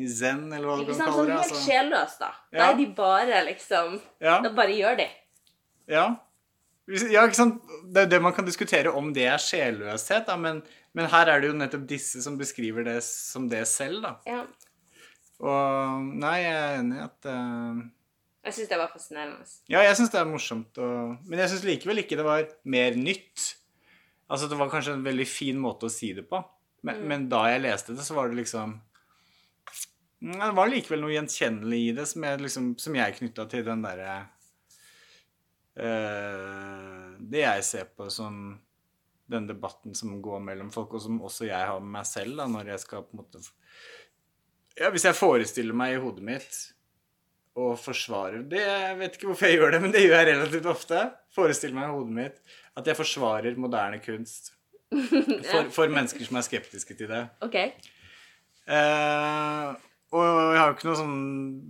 i 0.00 0.08
zen, 0.10 0.48
eller 0.50 0.66
hva 0.66 0.78
du 0.80 0.88
kan 0.88 1.04
kalle 1.04 1.04
det. 1.04 1.12
Sånn 1.14 1.30
helt 1.30 1.44
altså. 1.44 1.60
sjelløst, 1.66 2.24
da. 2.24 2.32
Ja. 2.50 2.58
Da 2.58 2.66
er 2.72 2.80
de 2.80 2.88
bare 2.96 3.44
liksom 3.50 4.00
Da 4.18 4.50
bare 4.56 4.74
gjør 4.74 4.98
de. 5.04 5.06
Ja. 5.90 6.08
Ja, 6.90 7.22
ikke 7.22 7.38
sant? 7.38 7.60
Det 7.94 8.04
er 8.04 8.10
det 8.10 8.22
man 8.22 8.34
kan 8.34 8.46
diskutere 8.48 8.90
om 8.96 9.12
det 9.14 9.28
er 9.30 9.38
sjelløshet, 9.42 10.26
da, 10.26 10.34
men, 10.40 10.58
men, 10.96 11.06
her 11.12 11.30
er 11.30 11.42
det 11.42 11.52
jo 11.52 11.58
nettopp 11.58 11.84
disse 11.90 12.22
som 12.24 12.38
beskriver 12.40 12.86
det 12.88 12.98
som 13.06 13.46
det 13.50 13.62
selv, 13.70 14.02
da. 14.02 14.16
Ja. 14.26 14.42
Og 15.40 16.08
Nei, 16.20 16.40
jeg 16.42 16.56
er 16.56 16.80
enig 16.80 16.98
i 16.98 17.04
at 17.04 17.28
uh, 17.30 17.78
Jeg 18.46 18.56
syns 18.56 18.70
det 18.70 18.78
var 18.80 18.92
fascinerende. 18.92 19.48
Ja, 19.68 19.82
jeg 19.84 19.96
syns 19.98 20.12
det 20.12 20.20
er 20.20 20.28
morsomt, 20.28 20.78
og, 20.80 21.16
men 21.28 21.42
jeg 21.42 21.52
syns 21.52 21.66
likevel 21.68 22.02
ikke 22.02 22.16
det 22.16 22.24
var 22.24 22.46
mer 22.72 22.96
nytt. 22.96 23.50
Altså, 24.30 24.48
det 24.48 24.56
var 24.56 24.70
kanskje 24.72 24.94
en 24.96 25.04
veldig 25.04 25.26
fin 25.28 25.58
måte 25.60 25.88
å 25.88 25.92
si 25.92 26.14
det 26.16 26.24
på, 26.30 26.40
men, 26.86 27.02
mm. 27.02 27.08
men 27.10 27.26
da 27.32 27.44
jeg 27.50 27.64
leste 27.66 27.96
det, 27.96 28.06
så 28.06 28.16
var 28.16 28.30
det 28.30 28.40
liksom 28.40 28.78
Det 30.20 30.50
var 30.56 30.68
likevel 30.68 31.02
noe 31.02 31.12
gjenkjennelig 31.12 31.80
i 31.88 31.94
det 31.96 32.06
som 32.08 32.24
jeg, 32.24 32.40
liksom, 32.46 32.70
som 32.80 32.96
jeg 32.96 33.16
knytta 33.18 33.48
til 33.50 33.66
den 33.66 33.84
derre 33.84 34.20
Eh, 35.80 37.06
det 37.30 37.44
jeg 37.44 37.64
ser 37.64 37.88
på 37.96 38.08
som 38.12 38.58
den 39.30 39.46
debatten 39.46 39.94
som 39.94 40.18
går 40.22 40.42
mellom 40.42 40.72
folk, 40.74 40.96
og 40.98 41.04
som 41.04 41.20
også 41.22 41.46
jeg 41.46 41.68
har 41.70 41.78
med 41.80 41.94
meg 42.00 42.08
selv 42.08 42.40
da, 42.40 42.48
når 42.50 42.72
jeg 42.74 42.82
skal 42.84 43.06
på 43.06 43.14
en 43.14 43.22
måte 43.22 43.42
Ja, 44.78 44.90
hvis 44.90 45.06
jeg 45.06 45.18
forestiller 45.18 45.76
meg 45.76 45.94
i 45.94 46.02
hodet 46.02 46.26
mitt 46.26 46.58
og 47.58 47.74
forsvarer 47.82 48.44
det, 48.46 48.60
Jeg 48.62 48.96
vet 49.00 49.16
ikke 49.16 49.28
hvorfor 49.30 49.48
jeg 49.48 49.58
gjør 49.58 49.74
det, 49.74 49.80
men 49.82 49.92
det 49.94 50.04
gjør 50.04 50.16
jeg 50.20 50.28
relativt 50.30 50.66
ofte. 50.70 51.02
Forestiller 51.34 51.76
meg 51.76 51.88
i 51.88 51.94
hodet 51.96 52.16
mitt 52.20 52.56
at 52.78 52.86
jeg 52.86 52.98
forsvarer 52.98 53.58
moderne 53.60 53.98
kunst. 54.02 54.54
For, 55.50 55.68
for 55.70 55.86
mennesker 55.86 56.26
som 56.26 56.40
er 56.40 56.42
skeptiske 56.42 56.96
til 56.98 57.06
det. 57.12 57.20
Ok. 57.46 57.54
Eh, 58.66 59.68
og 60.10 60.24
jeg 60.26 60.58
har 60.58 60.66
jo 60.66 60.74
ikke 60.74 60.88
noe 60.88 60.98
sånn 60.98 61.20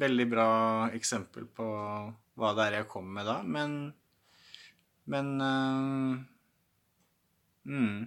veldig 0.00 0.26
bra 0.30 0.50
eksempel 0.96 1.44
på 1.52 1.66
hva 2.40 2.52
det 2.56 2.64
er 2.64 2.78
jeg 2.78 2.88
kommer 2.88 3.18
med 3.18 3.28
da, 3.28 3.36
men 3.44 3.74
Men 5.10 5.28
uh, 5.42 6.16
mm. 7.66 8.00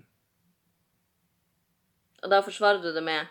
Og 2.23 2.31
da 2.31 2.39
forsvarer 2.45 2.81
du 2.81 2.93
det 2.95 3.03
med 3.03 3.27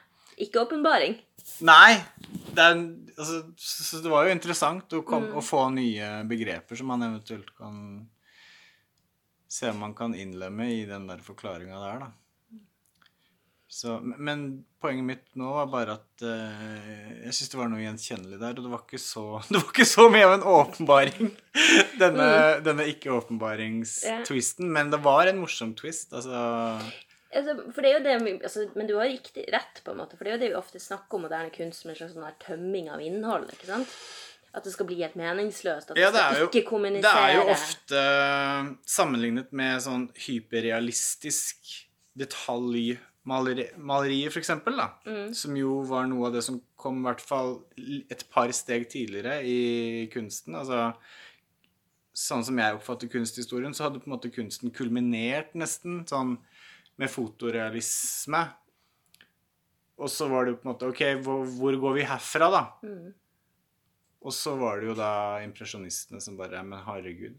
ikke-åpenbaring? 0.46 1.18
Nei. 1.66 1.98
Det, 2.52 2.62
er, 2.62 2.80
altså, 3.16 4.00
det 4.04 4.12
var 4.12 4.26
jo 4.26 4.34
interessant 4.36 4.96
å, 4.96 5.02
kom, 5.06 5.30
mm. 5.30 5.36
å, 5.38 5.44
få 5.44 5.66
nye 5.74 6.10
begreper 6.28 6.78
som 6.78 6.90
man 6.92 7.04
eventuelt 7.06 7.52
kan 7.58 7.76
se 9.52 9.68
om 9.68 9.82
man 9.84 9.94
kan 9.96 10.14
innlemme 10.16 10.70
i 10.72 10.82
den 10.88 11.06
der 11.10 11.20
forklaringa 11.24 11.80
der, 11.82 12.04
da. 12.06 12.12
Så, 13.72 13.94
men 14.04 14.66
poenget 14.84 15.06
mitt 15.06 15.22
nå 15.40 15.48
var 15.48 15.68
bare 15.72 15.94
at 15.96 16.24
uh, 16.28 17.20
jeg 17.24 17.32
syns 17.32 17.52
det 17.54 17.56
var 17.56 17.70
noe 17.72 17.80
gjenkjennelig 17.80 18.36
der. 18.36 18.58
Og 18.58 18.66
det 18.66 18.72
var 18.74 18.82
ikke 18.84 19.00
så, 19.00 19.22
det 19.48 19.62
var 19.62 19.70
ikke 19.70 19.86
så 19.88 20.04
mye 20.12 20.26
av 20.26 20.34
en 20.34 20.44
åpenbaring, 20.52 21.30
denne, 22.02 22.26
mm. 22.26 22.66
denne 22.66 22.88
ikke-åpenbaringstwisten. 22.92 24.68
Men 24.76 24.92
det 24.92 25.00
var 25.06 25.30
en 25.30 25.40
morsom 25.40 25.72
twist. 25.78 26.12
Altså 26.12 26.36
Altså, 27.32 27.54
for 27.72 27.84
det 27.84 27.90
er 27.90 27.94
jo 27.96 28.04
det, 28.04 28.32
altså, 28.44 28.66
men 28.76 28.88
du 28.88 28.96
har 28.98 29.08
riktig 29.08 29.46
rett, 29.52 29.80
på 29.84 29.94
en 29.94 30.02
måte. 30.02 30.18
For 30.18 30.26
det 30.26 30.32
er 30.32 30.36
jo 30.36 30.42
det 30.42 30.50
vi 30.52 30.58
ofte 30.58 30.82
snakker 30.82 31.16
om 31.16 31.24
moderne 31.26 31.52
kunst 31.54 31.84
som 31.84 31.92
en 31.92 31.96
slags 31.96 32.12
sånn 32.16 32.42
tømming 32.44 32.90
av 32.92 33.00
innhold. 33.04 33.48
ikke 33.54 33.70
sant? 33.70 33.94
At 34.52 34.66
det 34.66 34.74
skal 34.74 34.88
bli 34.90 34.98
helt 35.00 35.16
meningsløst. 35.16 35.94
At 35.94 36.00
ja, 36.00 36.10
det 36.12 36.26
skal 36.26 36.42
jo, 36.42 36.50
ikke 36.50 36.66
kommunisere. 36.68 37.08
Det 37.08 37.22
er 37.30 37.38
jo 37.38 37.54
ofte 37.54 38.02
sammenlignet 38.98 39.54
med 39.56 39.80
sånn 39.80 40.10
hyperrealistisk 40.26 41.72
detaljmalerier, 42.20 43.72
maleri, 43.80 44.20
eksempel, 44.28 44.76
da, 44.76 44.90
mm. 45.08 45.32
som 45.38 45.56
jo 45.56 45.78
var 45.88 46.04
noe 46.10 46.28
av 46.28 46.36
det 46.36 46.44
som 46.44 46.60
kom 46.76 47.00
i 47.00 47.06
hvert 47.06 47.24
fall 47.24 47.54
et 48.12 48.26
par 48.34 48.52
steg 48.52 48.90
tidligere 48.92 49.40
i 49.48 50.04
kunsten. 50.12 50.58
Altså, 50.60 50.90
sånn 52.12 52.44
som 52.44 52.60
jeg 52.60 52.76
oppfatter 52.76 53.08
kunsthistorien, 53.08 53.72
så 53.72 53.86
hadde 53.86 54.02
på 54.02 54.10
en 54.10 54.18
måte 54.18 54.32
kunsten 54.34 54.74
kulminert 54.74 55.56
nesten 55.56 56.02
sånn 56.10 56.36
med 57.02 57.10
fotorealisme. 57.10 58.42
Og 60.02 60.10
så 60.10 60.28
var 60.30 60.46
det 60.46 60.54
jo 60.54 60.60
på 60.60 60.66
en 60.66 60.72
måte 60.72 60.88
OK, 60.90 61.02
hvor, 61.24 61.42
hvor 61.58 61.78
går 61.84 61.98
vi 61.98 62.06
herfra, 62.08 62.48
da? 62.52 62.62
Mm. 62.86 63.10
Og 64.22 64.34
så 64.34 64.54
var 64.58 64.80
det 64.80 64.90
jo 64.90 64.96
da 64.98 65.12
impresjonistene 65.42 66.22
som 66.22 66.38
bare 66.38 66.62
Men 66.62 66.84
herregud, 66.86 67.38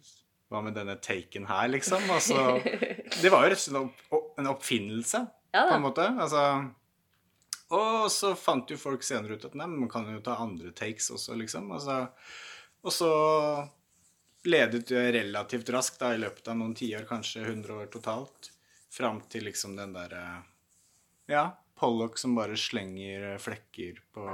hva 0.52 0.62
med 0.63 0.76
denne 0.78 0.97
taken 1.02 1.47
her, 1.49 1.69
liksom? 1.71 2.06
Altså, 2.12 2.60
det 3.21 3.32
var 3.32 3.45
jo 3.45 3.54
rett 3.54 3.60
og 3.60 3.65
slett 3.65 4.39
en 4.39 4.52
oppfinnelse 4.52 5.23
ja, 5.56 5.67
på 5.67 5.78
en 5.78 5.86
måte. 5.86 6.08
Altså, 6.12 6.43
og 7.73 8.10
så 8.13 8.34
fant 8.38 8.69
jo 8.69 8.80
folk 8.80 9.06
senere 9.06 9.38
ut 9.38 9.47
at 9.47 9.56
nei, 9.58 9.69
man 9.71 9.91
kan 9.91 10.06
jo 10.12 10.21
ta 10.23 10.38
andre 10.43 10.73
takes 10.78 11.10
også, 11.13 11.38
liksom. 11.39 11.71
Altså, 11.73 12.04
og 12.84 12.93
så 12.93 13.13
ledet 14.45 14.86
det 14.91 15.06
relativt 15.15 15.71
raskt, 15.73 16.02
da, 16.04 16.13
i 16.13 16.21
løpet 16.21 16.52
av 16.52 16.60
noen 16.60 16.76
tiår, 16.78 17.08
kanskje 17.10 17.45
100 17.47 17.80
år 17.80 17.89
totalt, 17.93 18.53
fram 18.93 19.21
til 19.32 19.47
liksom 19.49 19.77
den 19.79 19.95
derre 19.95 20.23
Ja. 21.29 21.51
Pollock 21.79 22.19
som 22.21 22.36
bare 22.38 22.56
slenger 22.60 23.39
flekker 23.41 23.97
på 24.13 24.25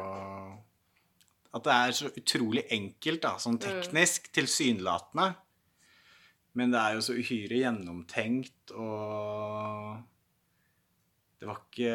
At 1.49 1.65
det 1.65 1.75
er 1.75 1.93
så 1.97 2.09
utrolig 2.13 2.65
enkelt, 2.69 3.23
da, 3.23 3.37
sånn 3.41 3.57
teknisk, 3.57 4.27
tilsynelatende. 4.35 5.31
Men 6.59 6.73
det 6.73 6.81
er 6.81 6.97
jo 6.97 7.05
så 7.05 7.15
uhyre 7.17 7.57
gjennomtenkt, 7.61 8.73
og 8.77 9.97
det 11.39 11.47
var 11.47 11.61
ikke 11.63 11.93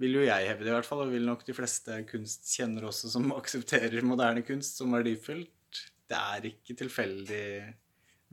Vil 0.00 0.18
jo 0.18 0.24
jeg 0.24 0.48
hevde, 0.48 0.70
i 0.70 0.74
hvert 0.74 0.88
fall, 0.88 1.04
og 1.04 1.12
vil 1.12 1.28
nok 1.28 1.44
de 1.46 1.54
fleste 1.54 2.00
kunstkjennere 2.08 2.90
også 2.90 3.12
som 3.12 3.30
aksepterer 3.40 4.06
moderne 4.06 4.42
kunst 4.46 4.80
som 4.80 4.96
verdifullt. 4.96 5.84
Det 6.08 6.18
er 6.18 6.50
ikke 6.50 6.78
tilfeldig 6.82 7.46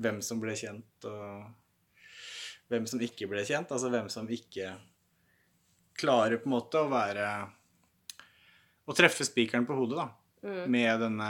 hvem 0.02 0.22
som 0.26 0.42
ble 0.42 0.56
kjent, 0.58 1.08
og 1.08 1.46
hvem 2.72 2.86
som 2.90 3.02
ikke 3.04 3.28
ble 3.30 3.44
kjent. 3.48 3.72
Altså 3.72 3.92
hvem 3.94 4.10
som 4.12 4.30
ikke 4.32 4.74
klarer 6.00 6.40
på 6.42 6.50
en 6.50 6.56
måte 6.58 6.82
å 6.82 6.92
være 6.92 7.28
Å 8.86 8.94
treffe 8.94 9.26
spikeren 9.26 9.66
på 9.66 9.78
hodet, 9.78 9.98
da. 9.98 10.08
Mm. 10.46 10.64
Med 10.70 11.02
denne 11.02 11.30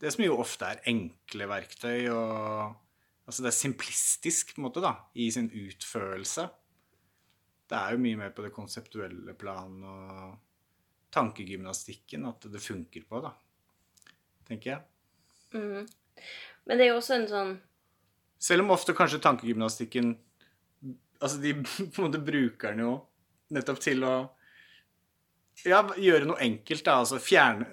Det 0.00 0.12
som 0.12 0.24
jo 0.26 0.40
ofte 0.42 0.68
er 0.68 0.82
enkle 0.90 1.48
verktøy 1.50 2.10
og 2.12 2.78
Altså 3.30 3.44
det 3.44 3.52
er 3.52 3.60
simplistisk 3.60 4.56
på 4.56 4.58
en 4.58 4.64
måte, 4.64 4.80
da, 4.82 4.90
i 5.14 5.28
sin 5.30 5.46
utførelse. 5.54 6.48
Det 7.70 7.78
er 7.78 7.94
jo 7.94 8.00
mye 8.02 8.18
mer 8.18 8.32
på 8.34 8.42
det 8.42 8.50
konseptuelle 8.50 9.36
plan 9.38 9.76
og 9.86 10.32
tankegymnastikken 11.14 12.26
at 12.26 12.48
det 12.50 12.62
funker 12.64 13.04
på, 13.06 13.20
da. 13.22 13.30
Tenker 14.48 14.72
jeg. 14.72 14.82
Mm. 15.54 15.86
Men 16.66 16.80
det 16.80 16.88
er 16.88 16.90
jo 16.90 16.98
også 16.98 17.16
en 17.16 17.28
sånn 17.30 17.52
Selv 18.42 18.64
om 18.64 18.74
ofte 18.74 18.94
kanskje 18.96 19.22
tankegymnastikken 19.22 20.12
Altså, 21.20 21.38
de 21.42 21.54
på 21.92 22.02
en 22.02 22.08
måte 22.08 22.22
bruker 22.24 22.74
den 22.74 22.84
jo 22.86 22.94
nettopp 23.54 23.80
til 23.82 24.04
å 24.06 24.14
ja, 25.66 25.82
gjøre 26.00 26.28
noe 26.28 26.40
enkelt, 26.40 26.84
da. 26.86 27.00
Altså 27.02 27.20
fjerne 27.22 27.66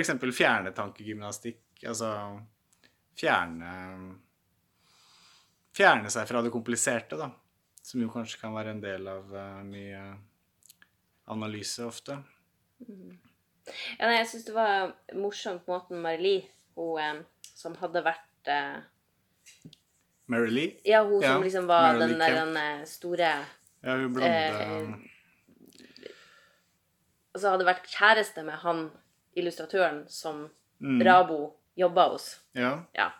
eksempel 0.00 0.32
fjerne 0.34 0.72
tankegymnastikk. 0.74 1.62
Altså 1.86 2.12
fjerne 3.18 3.72
Fjerne 5.76 6.08
seg 6.08 6.24
fra 6.24 6.40
det 6.40 6.48
kompliserte, 6.54 7.18
da. 7.20 7.28
Som 7.84 8.00
jo 8.00 8.08
kanskje 8.08 8.38
kan 8.40 8.54
være 8.56 8.72
en 8.72 8.80
del 8.80 9.04
av 9.12 9.28
uh, 9.28 9.60
mye 9.60 10.00
analyse 11.28 11.84
ofte. 11.84 12.16
Mm. 12.80 13.18
Ja, 13.98 14.06
nei, 14.06 14.14
jeg 14.22 14.28
syns 14.30 14.46
det 14.46 14.54
var 14.56 14.94
morsomt 15.18 15.68
måten 15.68 16.00
Mari-Li, 16.00 16.38
hun 16.78 17.00
eh, 17.02 17.20
som 17.44 17.74
hadde 17.80 18.02
vært 18.06 18.50
eh, 18.52 18.78
Mary-Lee? 20.26 20.80
Ja, 20.84 21.02
hun 21.04 21.22
ja, 21.22 21.32
som 21.32 21.42
liksom 21.42 21.66
var 21.66 21.98
den, 21.98 22.18
der, 22.18 22.34
den 22.34 22.56
eh, 22.56 22.84
store 22.88 23.30
Ja, 23.82 23.96
hun 23.96 24.14
blonde 24.14 24.30
eh, 24.30 24.94
Altså 27.36 27.52
hadde 27.52 27.68
vært 27.68 27.86
kjæreste 27.92 28.42
med 28.46 28.58
han 28.62 28.88
illustratøren 29.36 30.06
som 30.08 30.46
mm. 30.80 31.02
Rabo 31.04 31.40
jobba 31.76 32.06
hos. 32.08 32.30
Ja. 32.56 32.78
ja. 32.96 33.10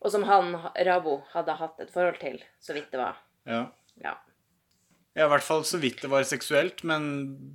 Og 0.00 0.08
som 0.14 0.24
han, 0.24 0.54
Rabo, 0.88 1.18
hadde 1.34 1.58
hatt 1.58 1.82
et 1.84 1.92
forhold 1.92 2.16
til, 2.22 2.40
så 2.56 2.72
vidt 2.72 2.88
det 2.94 3.02
var. 3.02 3.20
Ja. 3.44 3.66
ja. 4.00 4.14
Ja, 5.18 5.24
i 5.26 5.30
hvert 5.32 5.42
fall 5.42 5.64
så 5.66 5.80
vidt 5.82 6.04
det 6.04 6.08
var 6.12 6.22
seksuelt, 6.22 6.84
men 6.86 7.02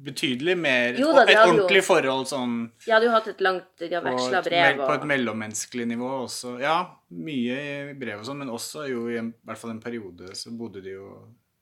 betydelig 0.03 0.57
mer 0.59 0.97
jo, 0.99 1.13
da, 1.15 1.23
Et 1.23 1.37
ordentlig 1.39 1.79
jo, 1.79 1.85
forhold 1.87 2.27
sånn 2.27 2.57
De 2.83 2.91
hadde 2.91 3.07
jo 3.07 3.13
hatt 3.13 3.29
et 3.31 3.43
langt 3.45 3.69
De 3.79 3.87
har 3.93 4.03
veksla 4.03 4.41
brev 4.43 4.81
og 4.81 4.83
På 4.89 4.97
et 4.97 5.05
mellommenneskelig 5.13 5.85
nivå 5.93 6.09
også. 6.25 6.57
Ja, 6.59 6.75
mye 7.15 7.55
i 7.55 7.95
brev 7.95 8.19
og 8.19 8.27
sånn, 8.27 8.41
men 8.43 8.51
også 8.51 8.89
jo 8.91 9.07
i 9.07 9.15
en, 9.21 9.31
hvert 9.47 9.61
fall 9.61 9.71
en 9.71 9.81
periode 9.83 10.35
så 10.35 10.51
bodde 10.51 10.83
de 10.83 10.97
jo 10.97 11.07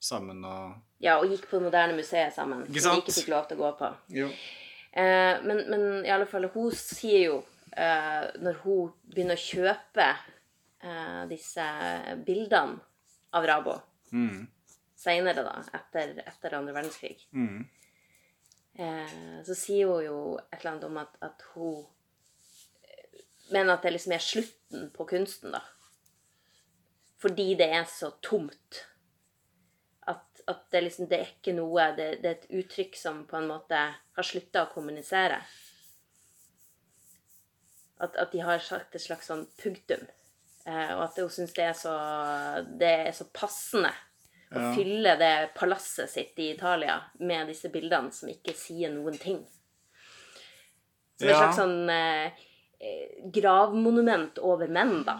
sammen 0.03 0.41
og 0.49 0.73
Ja, 1.03 1.19
og 1.19 1.29
gikk 1.29 1.45
på 1.49 1.59
det 1.59 1.67
moderne 1.67 1.95
museet 1.97 2.33
sammen. 2.35 2.65
Ikke 2.65 2.81
sant? 2.81 2.97
Som 2.97 3.03
de 3.03 3.05
ikke 3.05 3.19
fikk 3.21 3.31
lov 3.33 3.47
til 3.49 3.59
å 3.59 3.63
gå 3.63 3.71
på. 3.83 3.89
Jo. 4.17 4.29
Eh, 4.93 5.43
men, 5.43 5.63
men, 5.69 5.85
i 6.05 6.11
alle 6.13 6.27
fall, 6.29 6.47
hun 6.53 6.73
sier 6.77 7.27
jo, 7.27 7.37
eh, 7.73 8.25
når 8.41 8.59
hun 8.63 8.91
begynner 9.09 9.39
å 9.39 9.43
kjøpe 9.43 10.09
eh, 10.09 11.21
disse 11.31 11.65
bildene 12.25 12.77
av 13.33 13.47
Rabo 13.49 13.77
mm. 14.13 14.41
Seinere, 15.03 15.43
da, 15.45 15.57
etter, 15.79 16.15
etter 16.23 16.59
andre 16.59 16.75
verdenskrig, 16.75 17.27
mm. 17.31 17.63
Eh, 18.73 19.17
så 19.45 19.53
sier 19.53 19.85
hun 19.85 19.99
jo 20.01 20.15
et 20.39 20.55
eller 20.55 20.71
annet 20.71 20.85
om 20.87 20.95
at, 20.97 21.11
at 21.21 21.43
hun 21.53 21.83
mener 23.53 23.75
at 23.75 23.83
det 23.85 23.91
liksom 23.93 24.15
er 24.15 24.23
slutten 24.25 24.87
på 24.95 25.05
kunsten, 25.11 25.53
da. 25.53 25.59
Fordi 27.21 27.51
det 27.59 27.67
er 27.69 27.85
så 27.85 28.09
tomt 28.25 28.79
at 30.47 30.71
det, 30.71 30.81
liksom, 30.81 31.07
det 31.07 31.19
er 31.19 31.29
ikke 31.31 31.55
noe 31.55 31.89
det, 31.97 32.07
det, 32.23 32.29
er 32.29 32.39
et 32.39 32.63
uttrykk 32.63 32.97
som 32.99 33.23
på 33.29 33.37
en 33.39 33.49
måte 33.51 33.79
har 33.79 34.27
slutta 34.27 34.65
å 34.65 34.71
kommunisere. 34.73 35.39
At, 38.03 38.17
at, 38.17 38.31
de 38.33 38.41
har 38.43 38.59
sagt 38.63 38.95
et 38.95 39.03
slags 39.03 39.29
sånn 39.31 39.45
punktum. 39.61 40.03
Eh, 40.67 40.91
og 40.95 41.05
at 41.05 41.19
hun 41.21 41.31
syns 41.31 41.53
det, 41.55 41.69
det, 42.81 42.91
er 43.07 43.15
så 43.15 43.27
passende 43.35 43.93
å 44.53 44.61
ja. 44.61 44.71
fylle 44.77 45.15
det 45.19 45.33
palasset 45.57 46.11
sitt 46.11 46.39
i 46.39 46.51
Italia 46.53 46.99
med 47.19 47.49
disse 47.51 47.71
bildene 47.73 48.13
som 48.13 48.31
ikke 48.31 48.55
sier 48.57 48.93
noen 48.93 49.17
ting. 49.19 49.41
Som 51.17 51.29
ja. 51.29 51.33
et 51.33 51.39
slags 51.39 51.59
sånn 51.61 51.89
eh, 51.93 52.43
eh, 52.79 53.23
gravmonument 53.33 54.41
over 54.43 54.71
menn, 54.73 55.01
da. 55.07 55.19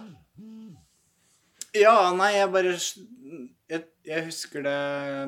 Ja, 1.74 2.12
nei, 2.14 2.36
jeg 2.36 2.52
bare 2.54 2.74
jeg, 2.78 3.86
jeg, 4.06 4.26
husker 4.28 4.62
det 4.62 4.80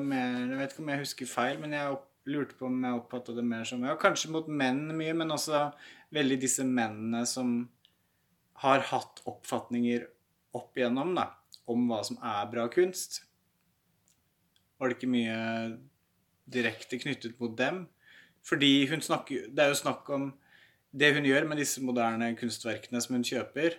mer 0.06 0.44
Jeg 0.44 0.58
vet 0.60 0.74
ikke 0.74 0.82
om 0.84 0.90
jeg 0.92 1.02
husker 1.02 1.30
feil, 1.30 1.56
men 1.58 1.74
jeg 1.74 1.96
opp, 1.96 2.04
lurte 2.30 2.58
på 2.58 2.68
om 2.68 2.84
jeg 2.86 3.00
oppfatta 3.00 3.34
det 3.34 3.42
mer 3.46 3.66
som 3.66 3.82
ja, 3.82 3.96
Kanskje 3.98 4.30
mot 4.34 4.46
menn 4.46 4.84
mye, 4.94 5.14
men 5.18 5.34
også 5.34 5.64
veldig 6.14 6.38
disse 6.42 6.66
mennene 6.66 7.24
som 7.26 7.64
har 8.62 8.84
hatt 8.92 9.20
oppfatninger 9.28 10.06
opp 10.56 10.78
igjennom 10.78 11.16
da, 11.18 11.26
om 11.68 11.88
hva 11.90 11.98
som 12.06 12.20
er 12.24 12.46
bra 12.52 12.68
kunst. 12.72 13.25
Var 14.76 14.88
det 14.88 14.98
ikke 14.98 15.12
mye 15.12 15.38
direkte 16.52 16.98
knyttet 17.00 17.38
mot 17.40 17.54
dem? 17.58 17.86
Fordi 18.46 18.86
hun 18.90 19.02
snakker 19.02 19.48
Det 19.50 19.64
er 19.64 19.72
jo 19.72 19.78
snakk 19.80 20.10
om 20.14 20.28
Det 20.92 21.14
hun 21.16 21.26
gjør 21.26 21.48
med 21.48 21.58
disse 21.58 21.82
moderne 21.82 22.30
kunstverkene 22.38 23.00
som 23.02 23.16
hun 23.16 23.26
kjøper, 23.26 23.74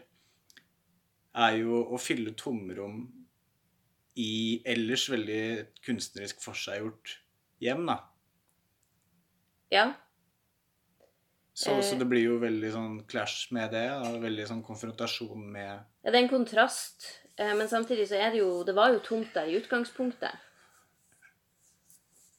er 1.38 1.55
jo 1.62 1.79
å 1.93 1.97
fylle 2.01 2.33
tomrom 2.38 3.07
i 4.17 4.62
ellers 4.65 5.05
veldig 5.10 5.41
kunstnerisk 5.86 6.41
forseggjort 6.41 7.13
hjem, 7.62 7.83
da. 7.89 7.97
Ja. 9.73 9.86
Så, 11.53 11.71
eh, 11.71 11.81
så, 11.81 11.97
det 11.97 12.05
blir 12.10 12.23
jo 12.25 12.39
veldig 12.41 12.71
sånn 12.73 12.97
clash 13.10 13.51
med 13.55 13.71
det. 13.73 13.88
Og 13.97 14.19
veldig 14.21 14.49
sånn 14.49 14.65
konfrontasjon 14.65 15.47
med 15.53 15.71
Ja, 15.71 16.12
det 16.12 16.15
er 16.15 16.23
en 16.23 16.33
kontrast. 16.33 17.07
Eh, 17.36 17.53
men 17.57 17.69
samtidig 17.69 18.07
så 18.10 18.19
er 18.21 18.33
det 18.33 18.43
jo 18.43 18.63
Det 18.65 18.75
var 18.77 18.93
jo 18.93 19.01
tomt 19.05 19.33
der 19.33 19.49
i 19.49 19.57
utgangspunktet. 19.57 20.46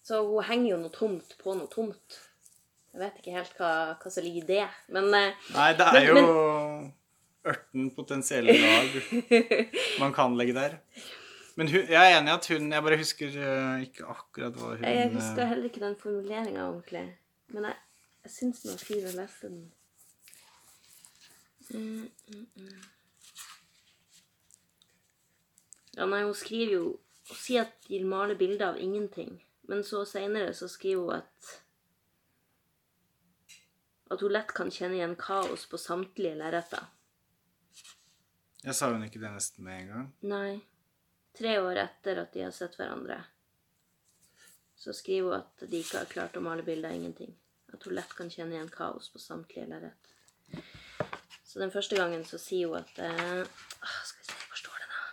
Så 0.08 0.22
hun 0.24 0.44
henger 0.48 0.70
jo 0.70 0.80
noe 0.80 0.94
tomt 0.94 1.34
på 1.42 1.52
noe 1.56 1.68
tomt. 1.68 2.18
Jeg 2.94 3.00
vet 3.02 3.16
ikke 3.20 3.34
helt 3.34 3.58
hva, 3.60 3.72
hva 4.00 4.10
som 4.10 4.24
ligger 4.24 4.46
i 4.46 4.48
det, 4.48 4.66
men 4.96 5.08
eh, 5.14 5.48
Nei, 5.52 5.68
det 5.76 5.86
er 5.86 5.96
men, 5.98 6.06
jo 6.08 6.20
men... 6.24 6.86
ørten 7.52 7.90
potensielle 7.94 8.54
lag 8.56 8.94
man 10.02 10.14
kan 10.16 10.36
legge 10.40 10.54
der. 10.56 10.78
Men 11.58 11.68
hun, 11.74 11.82
jeg 11.90 11.98
er 11.98 12.16
enig 12.16 12.30
i 12.30 12.36
at 12.36 12.46
hun 12.52 12.70
Jeg 12.70 12.84
bare 12.86 12.96
husker 13.00 13.34
uh, 13.34 13.82
ikke 13.82 14.06
akkurat 14.06 14.54
hva 14.56 14.76
hun 14.76 14.84
Jeg 14.86 15.10
husker 15.12 15.50
heller 15.50 15.66
ikke 15.68 15.82
den 15.82 15.96
formuleringa 16.00 16.62
ordentlig. 16.68 17.02
Men 17.52 17.66
jeg, 17.68 17.76
jeg 18.24 18.32
syns 18.36 18.62
den 18.62 18.72
var 18.72 18.84
fin 18.88 19.08
å 19.10 19.12
lese 19.16 19.50
den. 19.50 19.64
Mm, 21.68 22.06
mm, 22.30 22.46
mm. 22.56 22.78
Ja, 25.98 26.06
nei, 26.06 26.22
hun 26.22 26.32
skriver 26.38 26.72
jo 26.78 26.86
Hun 27.28 27.42
sier 27.42 27.66
at 27.66 27.90
de 27.90 28.00
maler 28.08 28.38
bilder 28.40 28.70
av 28.70 28.80
ingenting. 28.80 29.36
Men 29.68 29.84
så 29.84 30.04
seinere 30.08 30.54
så 30.56 30.68
skriver 30.68 31.02
hun 31.02 31.18
at 31.20 31.54
At 34.08 34.22
hun 34.24 34.32
lett 34.32 34.54
kan 34.56 34.70
kjenne 34.72 34.96
igjen 34.96 35.18
kaos 35.20 35.66
på 35.68 35.76
samtlige 35.76 36.38
lerreter. 36.40 36.86
Jeg 38.64 38.74
sa 38.74 38.88
hun 38.90 39.04
ikke 39.04 39.20
det 39.20 39.34
nesten 39.34 39.66
med 39.66 39.82
en 39.82 39.90
gang? 39.92 40.10
Nei 40.24 40.60
tre 41.38 41.58
år 41.60 41.76
etter 41.76 42.18
at 42.24 42.32
de 42.32 42.42
har 42.42 42.54
sett 42.54 42.74
hverandre, 42.78 43.18
så 44.76 44.94
skriver 44.94 45.28
hun 45.28 45.38
at 45.38 45.70
de 45.70 45.82
ikke 45.82 46.00
har 46.00 46.10
klart 46.10 46.38
å 46.38 46.42
male 46.42 46.64
bilder 46.66 46.90
av 46.90 46.98
ingenting. 46.98 47.34
At 47.72 47.84
hun 47.84 47.94
lett 47.94 48.14
kan 48.18 48.30
kjenne 48.32 48.56
igjen 48.56 48.70
kaos 48.72 49.10
på 49.12 49.20
samtlige 49.22 49.68
lerret. 49.70 50.14
Så 51.44 51.60
den 51.62 51.72
første 51.72 51.96
gangen 51.96 52.24
så 52.28 52.40
sier 52.40 52.72
hun 52.72 52.80
at 52.80 52.98
eh, 53.00 53.44
Skal 54.08 54.20
vi 54.20 54.26
se, 54.26 54.36
hvor 54.48 54.60
står 54.60 54.82
det, 54.82 54.88
da? 54.92 55.04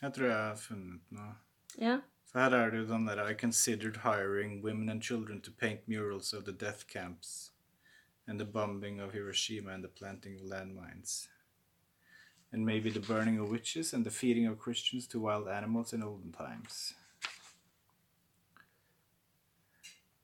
Jeg 0.00 0.16
tror 0.16 0.28
jeg 0.28 0.40
har 0.40 0.58
funnet 0.60 1.14
noe. 1.16 1.30
Ja. 1.80 1.94
Jo 2.34 2.48
den 2.48 3.06
der 3.06 3.24
I 3.30 3.34
considered 3.34 3.98
hiring 3.98 4.60
women 4.60 4.88
and 4.88 5.00
children 5.00 5.40
to 5.40 5.52
paint 5.52 5.86
murals 5.86 6.32
of 6.32 6.44
the 6.44 6.52
death 6.52 6.88
camps 6.88 7.52
and 8.26 8.40
the 8.40 8.44
bombing 8.44 8.98
of 8.98 9.12
Hiroshima 9.12 9.70
and 9.70 9.84
the 9.84 9.88
planting 9.88 10.34
of 10.36 10.42
landmines 10.42 11.28
and 12.50 12.66
maybe 12.66 12.90
the 12.90 13.00
burning 13.00 13.38
of 13.38 13.50
witches 13.50 13.92
and 13.92 14.04
the 14.04 14.10
feeding 14.10 14.46
of 14.46 14.58
Christians 14.58 15.06
to 15.08 15.20
wild 15.20 15.48
animals 15.48 15.92
in 15.92 16.02
olden 16.02 16.32
times. 16.32 16.94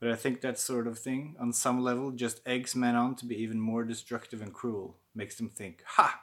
But 0.00 0.10
I 0.10 0.16
think 0.16 0.40
that 0.40 0.58
sort 0.58 0.86
of 0.86 0.98
thing, 0.98 1.36
on 1.38 1.52
some 1.52 1.82
level, 1.82 2.10
just 2.10 2.40
eggs 2.46 2.74
men 2.74 2.94
on 2.94 3.16
to 3.16 3.26
be 3.26 3.36
even 3.36 3.60
more 3.60 3.84
destructive 3.84 4.40
and 4.40 4.52
cruel. 4.52 4.96
Makes 5.14 5.36
them 5.36 5.48
think, 5.48 5.82
ha! 5.86 6.22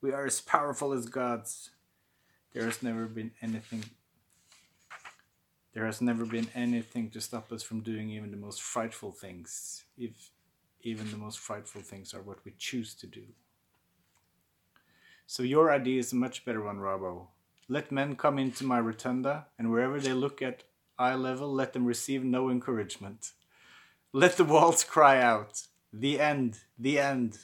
We 0.00 0.12
are 0.12 0.26
as 0.26 0.40
powerful 0.40 0.92
as 0.92 1.06
gods. 1.06 1.70
There 2.52 2.64
has 2.64 2.82
never 2.82 3.06
been 3.06 3.30
anything. 3.40 3.84
There 5.72 5.86
has 5.86 6.00
never 6.02 6.26
been 6.26 6.48
anything 6.54 7.10
to 7.10 7.20
stop 7.20 7.50
us 7.50 7.62
from 7.62 7.80
doing 7.80 8.10
even 8.10 8.30
the 8.30 8.36
most 8.36 8.60
frightful 8.60 9.10
things, 9.10 9.84
if 9.96 10.30
even 10.82 11.10
the 11.10 11.16
most 11.16 11.38
frightful 11.38 11.80
things 11.80 12.12
are 12.12 12.20
what 12.20 12.44
we 12.44 12.52
choose 12.58 12.94
to 12.96 13.06
do. 13.06 13.22
So 15.26 15.42
your 15.42 15.72
idea 15.72 15.98
is 15.98 16.12
a 16.12 16.16
much 16.16 16.44
better 16.44 16.62
one, 16.62 16.78
Rabo. 16.78 17.28
Let 17.68 17.90
men 17.90 18.16
come 18.16 18.38
into 18.38 18.64
my 18.64 18.80
rotunda, 18.80 19.46
and 19.58 19.70
wherever 19.70 19.98
they 19.98 20.12
look 20.12 20.42
at 20.42 20.64
eye 20.98 21.14
level, 21.14 21.50
let 21.50 21.72
them 21.72 21.86
receive 21.86 22.22
no 22.22 22.50
encouragement. 22.50 23.32
Let 24.12 24.36
the 24.36 24.44
walls 24.44 24.84
cry 24.84 25.22
out. 25.22 25.62
The 25.92 26.20
end. 26.20 26.58
The 26.78 26.98
end. 26.98 27.38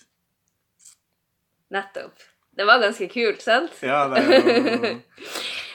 Nettopp. 1.71 2.19
Det 2.51 2.65
var 2.65 2.79
ganske 2.79 3.09
kult, 3.09 3.43
sant? 3.43 3.83
Ja, 3.83 4.09
det 4.09 4.19
er 4.19 4.77
jo 4.77 5.01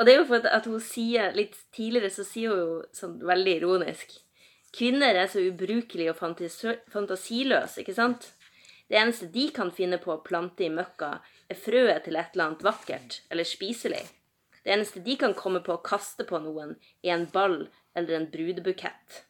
Og 0.00 0.08
det 0.08 0.14
er 0.14 0.22
jo 0.22 0.28
for 0.30 0.48
at 0.48 0.66
hun 0.66 0.80
sier 0.80 1.34
Litt 1.36 1.58
tidligere 1.76 2.08
så 2.14 2.24
sier 2.24 2.54
hun 2.54 2.60
jo 2.60 2.76
sånn 2.96 3.18
veldig 3.28 3.56
ironisk 3.60 4.16
Kvinner 4.72 5.18
er 5.18 5.26
så 5.26 5.42
ubrukelige 5.42 6.12
og 6.12 6.20
fantasiløse, 6.20 7.80
ikke 7.82 7.94
sant? 7.96 8.28
Det 8.86 8.98
eneste 8.98 9.26
de 9.34 9.48
kan 9.54 9.72
finne 9.74 9.98
på 10.02 10.12
å 10.14 10.20
plante 10.22 10.62
i 10.62 10.70
møkka, 10.70 11.08
er 11.50 11.58
frøet 11.58 12.04
til 12.06 12.18
et 12.18 12.36
eller 12.36 12.44
annet 12.44 12.62
vakkert 12.62 13.16
eller 13.34 13.46
spiselig. 13.46 14.04
Det 14.62 14.70
eneste 14.74 15.02
de 15.02 15.16
kan 15.18 15.34
komme 15.34 15.62
på 15.66 15.74
å 15.74 15.82
kaste 15.82 16.26
på 16.28 16.38
noen, 16.42 16.76
er 17.02 17.16
en 17.16 17.26
ball 17.34 17.64
eller 17.98 18.16
en 18.16 18.28
brudebukett. 18.30 19.20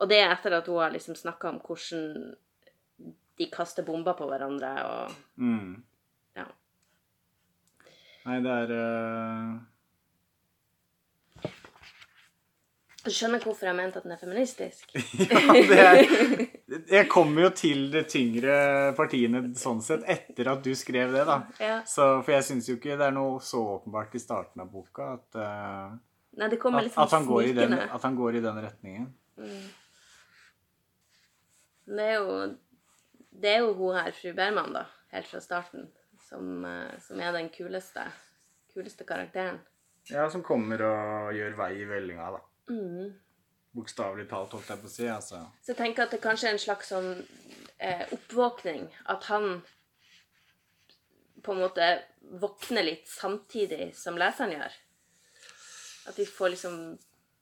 Og 0.00 0.08
det 0.08 0.22
er 0.22 0.32
etter 0.32 0.56
at 0.56 0.68
hun 0.72 0.80
har 0.80 0.92
liksom 0.94 1.16
snakka 1.20 1.52
om 1.52 1.60
hvordan 1.64 2.34
de 3.40 3.48
kaster 3.52 3.84
bomber 3.84 4.16
på 4.16 4.28
hverandre 4.28 4.72
og 4.88 5.16
mm. 5.40 5.72
Ja. 6.36 6.46
Nei, 8.26 8.38
det 8.44 8.54
er 8.64 8.72
uh... 8.76 9.58
Du 13.00 13.08
skjønner 13.08 13.40
hvorfor 13.40 13.64
jeg 13.64 13.76
mente 13.78 13.96
at 13.96 14.04
den 14.04 14.12
er 14.12 14.20
feministisk? 14.20 14.90
Ja, 15.30 15.54
det 15.70 15.78
er 15.80 16.00
Jeg 16.90 17.08
kommer 17.10 17.46
jo 17.46 17.50
til 17.56 17.86
det 17.94 18.04
tyngre 18.12 18.92
partiene 18.98 19.40
sånn 19.58 19.80
sett 19.84 20.04
etter 20.04 20.52
at 20.52 20.60
du 20.64 20.74
skrev 20.76 21.14
det, 21.16 21.24
da. 21.28 21.38
Ja. 21.62 21.78
Så, 21.88 22.10
for 22.20 22.36
jeg 22.36 22.46
syns 22.50 22.68
jo 22.68 22.76
ikke 22.76 22.98
det 23.00 23.08
er 23.08 23.16
noe 23.16 23.40
så 23.44 23.62
åpenbart 23.78 24.14
i 24.14 24.22
starten 24.22 24.62
av 24.62 24.68
boka 24.72 25.14
at, 25.16 25.28
uh... 25.40 25.96
Nei, 26.36 26.50
det 26.52 26.60
kommer 26.62 26.84
litt 26.84 26.94
sånn 26.94 27.08
at, 27.08 27.16
han 27.16 27.28
går 27.28 27.48
i 27.48 27.54
den, 27.56 27.78
at 27.80 28.04
han 28.04 28.18
går 28.18 28.36
i 28.38 28.44
den 28.44 28.60
retningen. 28.66 29.08
Det 31.90 32.04
er 32.04 32.20
jo 32.20 32.36
Det 33.30 33.50
er 33.54 33.64
jo 33.64 33.72
hun 33.78 33.96
her, 33.96 34.12
fru 34.12 34.34
Berman, 34.36 34.76
da, 34.76 34.84
helt 35.14 35.26
fra 35.30 35.40
starten, 35.40 35.88
som, 36.30 36.64
eh, 36.64 36.94
som 37.04 37.20
er 37.20 37.34
den 37.36 37.50
kuleste, 37.52 38.06
kuleste 38.72 39.04
karakteren. 39.04 39.58
Ja, 40.08 40.28
som 40.30 40.42
kommer 40.46 40.80
og 40.86 41.34
gjør 41.36 41.58
vei 41.58 41.72
i 41.82 41.88
vellinga, 41.90 42.30
da. 42.38 42.40
Mm. 42.70 43.10
Bokstavelig 43.76 44.26
talt, 44.30 44.54
holdt 44.56 44.70
jeg 44.72 44.80
på 44.80 44.88
å 44.88 44.94
si. 44.94 45.06
altså. 45.10 45.42
Så 45.62 45.74
jeg 45.74 45.80
tenker 45.82 46.06
at 46.06 46.14
det 46.14 46.22
kanskje 46.22 46.48
er 46.48 46.56
en 46.56 46.62
slags 46.62 46.90
sånn 46.90 47.12
eh, 47.78 48.06
oppvåkning. 48.16 48.88
At 49.12 49.28
han 49.30 49.60
på 51.44 51.52
en 51.54 51.62
måte 51.62 51.90
våkner 52.40 52.84
litt 52.86 53.06
samtidig 53.08 53.92
som 53.96 54.18
leseren 54.18 54.56
gjør. 54.56 54.74
At 56.10 56.18
vi 56.18 56.26
får 56.26 56.54
liksom 56.56 56.80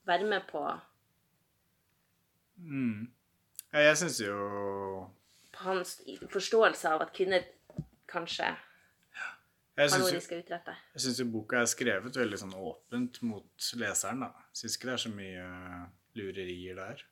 være 0.08 0.28
med 0.28 0.46
på, 0.50 0.66
Mm. 2.58 3.06
Ja, 3.72 3.78
jeg 3.78 3.98
syns 4.00 4.16
jo 4.18 4.34
på 5.54 5.66
hans 5.66 5.98
forståelse 6.32 6.90
av 6.90 7.04
at 7.04 7.12
kvinner 7.14 7.44
kanskje 8.10 8.48
Jeg 9.78 9.92
har 9.92 10.00
noe 10.02 10.10
syns 10.10 11.20
jo, 11.20 11.24
jeg 11.24 11.30
boka 11.30 11.60
er 11.60 11.68
skrevet 11.70 12.16
veldig 12.18 12.38
sånn 12.40 12.54
åpent 12.58 13.20
mot 13.22 13.66
leseren, 13.78 14.24
da. 14.26 14.46
Syns 14.50 14.74
ikke 14.74 14.88
det 14.88 14.94
er 14.96 15.02
så 15.04 15.12
mye 15.12 15.44
lurerier 16.18 16.80
der. 16.80 17.04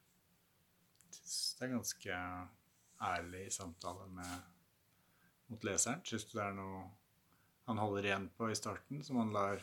Syns 1.14 1.36
det 1.58 1.68
er 1.68 1.74
ganske 1.76 2.20
ærlig 3.06 3.44
i 3.46 3.54
samtale 3.54 4.08
med, 4.16 4.32
mot 5.52 5.66
leseren. 5.68 6.02
Syns 6.10 6.26
du 6.26 6.34
det 6.40 6.42
er 6.48 6.56
noe 6.58 6.88
han 7.66 7.78
holder 7.82 8.08
igjen 8.10 8.26
på 8.38 8.50
i 8.50 8.58
starten, 8.58 9.02
som 9.06 9.20
han 9.22 9.32
lar 9.34 9.62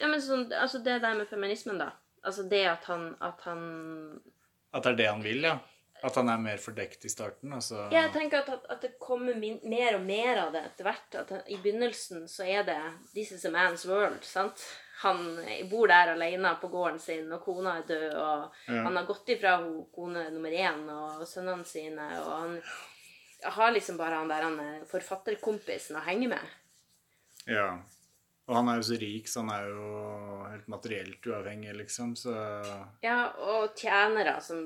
Ja, 0.00 0.08
men 0.08 0.20
sånn, 0.20 0.48
altså 0.56 0.80
det 0.84 0.98
der 1.04 1.16
med 1.16 1.28
feminismen, 1.28 1.80
da. 1.80 1.92
Altså 2.24 2.44
det 2.48 2.64
at 2.68 2.88
han, 2.88 3.10
at 3.20 3.44
han 3.48 3.62
At 4.72 4.84
det 4.84 4.92
er 4.94 4.98
det 5.00 5.10
han 5.10 5.24
vil, 5.24 5.44
ja? 5.44 5.58
At 6.02 6.14
han 6.18 6.28
er 6.28 6.38
mer 6.42 6.56
fordekt 6.58 7.04
i 7.04 7.08
starten? 7.12 7.52
Altså 7.54 7.88
Jeg 7.92 8.10
tenker 8.12 8.38
at, 8.42 8.48
at, 8.48 8.64
at 8.70 8.80
det 8.82 8.98
kommer 8.98 9.34
min, 9.38 9.60
mer 9.70 9.94
og 9.94 10.02
mer 10.06 10.40
av 10.46 10.52
det 10.52 10.64
etter 10.66 10.84
hvert. 10.88 11.14
At 11.20 11.30
I 11.48 11.56
begynnelsen 11.62 12.24
så 12.28 12.42
er 12.44 12.64
det 12.66 12.78
'This 13.14 13.32
is 13.32 13.44
a 13.44 13.50
man's 13.50 13.86
world'. 13.86 14.22
sant? 14.26 14.64
Han 15.02 15.38
bor 15.70 15.86
der 15.86 16.12
alene 16.12 16.56
på 16.60 16.68
gården 16.70 16.98
sin, 17.00 17.32
og 17.32 17.40
kona 17.44 17.78
er 17.78 17.82
død, 17.88 18.14
og 18.14 18.52
Ja. 18.68 18.82
han 18.82 18.96
har 18.96 19.04
gått 19.06 19.28
ifra 19.28 19.56
ho- 19.58 19.86
kone 19.94 20.30
nummer 20.30 20.50
én 20.50 20.88
og 20.90 21.26
sønnene 21.26 21.64
sine, 21.64 22.04
og 22.22 22.40
han 22.40 22.62
har 23.44 23.72
liksom 23.72 23.96
bare 23.98 24.14
han 24.14 24.28
der 24.28 24.42
han 24.42 24.60
er 24.60 24.84
forfatterkompisen 24.84 25.96
å 25.96 26.04
henge 26.06 26.28
med. 26.28 26.38
Ja. 27.46 27.78
Og 28.50 28.56
han 28.58 28.68
er 28.68 28.80
jo 28.80 28.86
så 28.88 28.96
rik, 28.98 29.28
så 29.30 29.42
han 29.44 29.50
er 29.54 29.68
jo 29.70 29.88
helt 30.50 30.68
materielt 30.72 31.26
uavhengig, 31.30 31.74
liksom, 31.78 32.16
så 32.18 32.32
Ja, 33.04 33.28
og 33.38 33.76
tjenere 33.78 34.40
som 34.42 34.64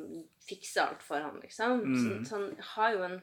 fikser 0.48 0.86
alt 0.86 1.02
for 1.04 1.20
han, 1.20 1.36
liksom. 1.42 1.82
Mm. 1.84 1.96
Så, 2.00 2.28
så 2.28 2.38
han 2.40 2.46
har 2.74 2.94
jo 2.96 3.02
en 3.10 3.18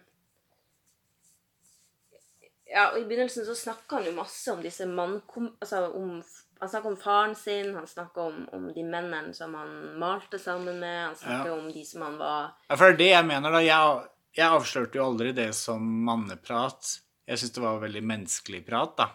Ja, 2.73 2.87
og 2.93 2.99
i 3.01 3.05
begynnelsen 3.05 3.45
så 3.45 3.53
snakka 3.57 3.99
han 3.99 4.07
jo 4.09 4.15
masse 4.17 4.53
om 4.53 4.61
disse 4.63 4.85
mannkom... 4.89 5.51
Altså 5.61 5.83
om 5.93 6.23
Han 6.63 6.69
snakka 6.71 6.87
om 6.87 6.95
faren 6.97 7.33
sin, 7.35 7.73
han 7.75 7.87
snakka 7.89 8.21
om, 8.23 8.37
om 8.55 8.69
de 8.73 8.83
mennene 8.87 9.33
som 9.35 9.51
han 9.57 9.73
malte 9.99 10.39
sammen 10.39 10.77
med, 10.79 10.99
han 11.09 11.15
snakka 11.19 11.49
Ja. 11.49 11.57
om 11.57 11.67
de 11.73 11.83
som 11.85 12.05
han 12.05 12.15
var 12.17 12.53
Ja, 12.69 12.77
for 12.77 12.85
det 12.85 12.93
er 12.93 12.97
det 13.01 13.09
jeg 13.09 13.25
mener, 13.27 13.51
da. 13.51 13.59
Jeg, 13.65 14.05
jeg 14.37 14.47
avslørte 14.47 14.97
jo 15.01 15.09
aldri 15.09 15.33
det 15.35 15.49
som 15.57 15.83
manneprat. 16.07 16.93
Jeg 17.27 17.41
syns 17.41 17.51
det 17.57 17.65
var 17.65 17.81
veldig 17.83 18.03
menneskelig 18.13 18.63
prat, 18.69 18.95
da. 19.01 19.09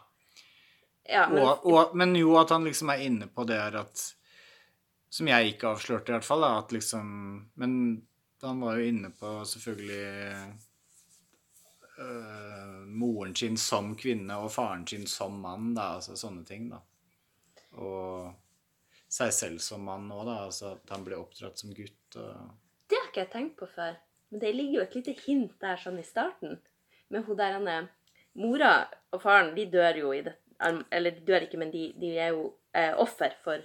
Ja, 1.09 1.29
men 1.29 1.43
Og, 1.43 1.67
og, 1.67 1.97
men 1.97 2.13
jo, 2.17 2.35
at 2.37 2.51
han 2.53 2.67
liksom 2.69 2.91
er 2.93 3.03
inne 3.07 3.31
på 3.33 3.47
det 3.49 3.57
her 3.57 3.81
at 3.81 4.05
Som 5.11 5.29
jeg 5.31 5.55
ikke 5.55 5.71
avslørte, 5.73 6.13
i 6.13 6.19
hvert 6.19 6.27
fall. 6.27 6.45
Da, 6.45 6.59
at 6.61 6.73
liksom 6.73 7.07
Men 7.57 7.73
han 8.43 8.61
var 8.61 8.77
jo 8.77 8.91
inne 8.91 9.11
på 9.11 9.31
selvfølgelig 9.49 10.05
øh, 11.99 12.75
moren 12.87 13.33
sin 13.37 13.57
som 13.59 13.95
kvinne 13.99 14.37
og 14.39 14.53
faren 14.53 14.85
sin 14.87 15.07
som 15.11 15.41
mann, 15.43 15.73
da. 15.75 15.95
Altså 15.97 16.15
sånne 16.17 16.45
ting, 16.47 16.69
da. 16.71 16.79
Og 17.83 18.29
seg 19.11 19.33
selv 19.35 19.65
som 19.65 19.83
mann 19.89 20.07
òg, 20.13 20.27
da. 20.29 20.37
Altså 20.45 20.75
at 20.77 20.93
han 20.95 21.07
ble 21.09 21.19
oppdratt 21.19 21.59
som 21.59 21.73
gutt. 21.75 22.21
og... 22.21 22.53
Det 22.87 23.01
har 23.01 23.09
ikke 23.09 23.25
jeg 23.25 23.33
tenkt 23.33 23.57
på 23.59 23.67
før. 23.75 23.97
Men 24.31 24.45
det 24.45 24.55
ligger 24.55 24.79
jo 24.79 24.85
et 24.85 24.99
lite 25.01 25.17
hint 25.25 25.57
der 25.65 25.81
sånn 25.81 25.99
i 25.99 26.07
starten. 26.07 26.61
Med 27.09 27.25
hun 27.27 27.41
der 27.41 27.57
han 27.57 27.67
er 27.73 27.89
Mora 28.39 28.85
og 29.11 29.23
faren 29.25 29.55
de 29.57 29.65
dør 29.73 29.97
jo 29.99 30.13
i 30.15 30.21
det 30.23 30.37
Eller 30.61 31.21
du 31.25 31.33
er 31.35 31.47
ikke, 31.47 31.59
men 31.61 31.71
de, 31.71 31.93
de 32.01 32.17
er 32.19 32.33
jo 32.35 32.55
eh, 32.75 32.95
offer 32.99 33.35
for 33.45 33.63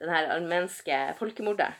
den 0.00 0.12
her 0.12 0.28
armenske 0.34 0.98
folkemordet. 1.18 1.72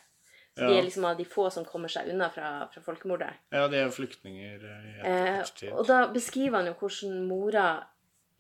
Så 0.57 0.65
de 0.71 0.79
er 0.79 0.87
liksom 0.87 1.05
av 1.05 1.19
de 1.19 1.25
få 1.29 1.51
som 1.53 1.67
kommer 1.69 1.93
seg 1.93 2.09
unna 2.09 2.31
fra, 2.33 2.51
fra 2.73 2.81
folkemordet. 2.81 3.29
Ja, 3.53 3.67
de 3.69 3.77
er 3.77 3.91
flyktninger 3.93 4.63
i 4.65 4.71
i 4.73 4.93
Eh, 5.05 5.41
ettertid. 5.43 5.73
og 5.73 5.85
da 5.87 6.07
beskriver 6.13 6.57
han 6.63 6.71
jo 6.71 6.77
hvordan 6.81 7.27
mora 7.29 7.67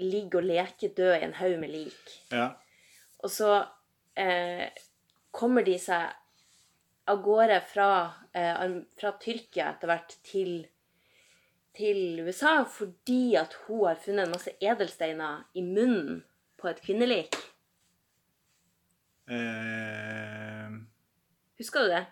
ligger 0.00 0.40
og 0.40 0.48
leker 0.48 0.94
død 0.96 1.12
i 1.18 1.24
en 1.26 1.34
haug 1.36 1.58
med 1.60 1.74
lik. 1.74 2.14
Ja. 2.32 2.48
Og 3.20 3.30
så 3.30 3.50
eh, 4.16 4.70
kommer 5.30 5.64
de 5.64 5.76
seg 5.78 6.08
av 7.06 7.20
gårde 7.22 7.60
fra, 7.68 7.90
eh, 8.32 8.64
fra 8.98 9.12
Tyrkia 9.20 9.68
etter 9.74 9.92
hvert 9.92 10.16
til, 10.24 10.66
til 11.76 12.20
USA 12.24 12.58
fordi 12.70 13.34
at 13.40 13.54
hun 13.66 13.86
har 13.88 14.00
funnet 14.00 14.26
en 14.26 14.34
masse 14.34 14.52
edelsteiner 14.60 15.44
i 15.54 15.62
munnen 15.66 16.22
på 16.60 16.70
et 16.70 16.80
kvinnelik. 16.84 17.36
Eh, 19.26 20.76
Husker 21.58 21.86
du 21.86 21.90
det? 21.92 22.04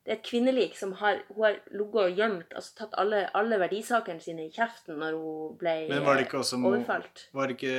Det 0.00 0.14
er 0.14 0.16
et 0.16 0.24
kvinnelik 0.26 0.76
som 0.78 0.94
har, 0.96 1.18
hun 1.28 1.44
har 1.44 1.58
ligget 1.76 2.00
og 2.06 2.14
gjemt, 2.16 2.54
altså 2.56 2.76
tatt 2.78 2.94
alle, 2.98 3.24
alle 3.36 3.58
verdisakene 3.60 4.22
sine 4.24 4.46
i 4.48 4.54
kjeften 4.54 4.96
når 4.98 5.18
hun 5.18 5.58
ble 5.60 5.74
men 5.90 6.06
var 6.06 6.16
det 6.16 6.24
ikke 6.26 6.40
også 6.40 6.58
overfalt. 6.70 7.26
Var 7.36 7.50
det 7.50 7.58
ikke 7.58 7.74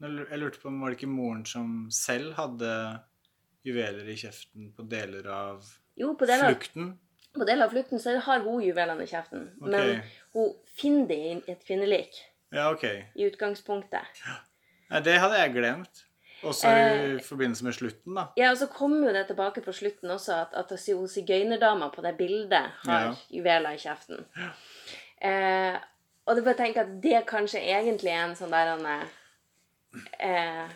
Jeg 0.00 0.40
lurte 0.42 0.60
på 0.62 0.68
om 0.72 0.80
var 0.82 0.90
det 0.90 0.98
ikke 0.98 1.12
moren 1.12 1.44
som 1.46 1.86
selv 1.94 2.34
hadde 2.40 2.72
juveler 3.68 4.08
i 4.08 4.16
kjeften 4.18 4.72
på 4.74 4.88
deler 4.90 5.28
av 5.30 5.62
Jo, 6.00 6.14
på 6.18 6.26
deler, 6.26 6.50
flukten? 6.50 6.90
På 7.34 7.46
deler 7.46 7.64
av 7.66 7.70
flukten 7.74 8.00
så 8.02 8.16
har 8.18 8.40
hun 8.44 8.62
juvelene 8.64 9.04
i 9.04 9.10
kjeften. 9.10 9.48
okay. 9.60 9.70
Men 9.70 10.00
hun 10.34 10.54
finner 10.76 11.06
det 11.08 11.18
i 11.24 11.34
et 11.52 11.64
kvinnelik 11.66 12.18
Ja, 12.52 12.70
ok. 12.72 12.84
i 13.14 13.26
utgangspunktet. 13.28 14.22
Ja, 14.90 15.00
det 15.00 15.18
hadde 15.22 15.38
jeg 15.38 15.52
glemt. 15.54 16.06
Også 16.42 16.70
i 16.72 17.18
forbindelse 17.20 17.64
med 17.64 17.74
slutten, 17.76 18.14
da. 18.16 18.24
Ja, 18.36 18.50
og 18.50 18.56
så 18.56 18.66
kommer 18.72 19.06
jo 19.10 19.12
det 19.14 19.26
tilbake 19.28 19.60
på 19.60 19.72
slutten 19.76 20.10
også, 20.10 20.32
at, 20.46 20.54
at 20.56 20.72
hun 20.96 21.08
sigøynerdama 21.08 21.90
på 21.92 22.00
det 22.02 22.14
bildet 22.16 22.70
har 22.86 23.04
Ja. 23.04 23.14
juveler 23.30 23.70
i 23.76 23.78
kjeften. 23.82 24.24
Eh, 25.22 25.76
og 26.26 26.36
det 26.36 26.44
bare 26.44 26.56
tenker 26.56 26.80
at 26.86 26.94
det 27.02 27.26
kanskje 27.28 27.60
egentlig 27.60 28.08
er 28.14 28.24
en 28.24 28.36
sånn 28.38 28.50
der 28.56 28.70
han 28.72 28.86
eh, 30.18 30.70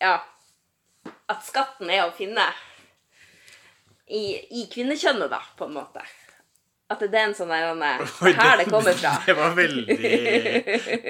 Ja. 0.00 0.16
At 1.28 1.42
skatten 1.46 1.90
er 1.90 2.06
å 2.08 2.14
finne 2.16 2.42
i, 4.06 4.22
i 4.60 4.66
kvinnekjønnet, 4.72 5.30
da, 5.32 5.40
på 5.58 5.66
en 5.68 5.76
måte. 5.78 6.02
At 6.86 7.00
det 7.02 7.18
er 7.18 7.24
en 7.26 7.34
sånn 7.34 7.50
der 7.50 7.72
er, 7.74 8.02
Oi, 8.22 8.32
Her 8.36 8.60
det 8.60 8.68
kommer 8.70 8.94
fra. 8.94 9.16
Det 9.26 9.34
var 9.34 9.56
veldig 9.58 9.96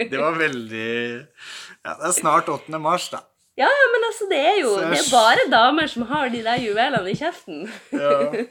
Det 0.09 0.21
var 0.21 0.39
veldig 0.41 0.87
Ja, 1.21 1.93
det 1.93 2.07
er 2.09 2.15
snart 2.17 2.49
8. 2.49 2.81
mars, 2.81 3.11
da. 3.13 3.21
Ja, 3.57 3.69
ja, 3.73 3.85
men 3.93 4.05
altså, 4.05 4.27
det 4.29 4.39
er 4.41 4.57
jo 4.61 4.73
det 4.81 4.99
er 4.99 5.07
bare 5.13 5.45
damer 5.53 5.89
som 5.89 6.05
har 6.11 6.29
de 6.33 6.43
der 6.45 6.61
juvelene 6.61 7.13
i 7.13 7.17
kjeften. 7.17 7.63
Ja. 7.93 8.17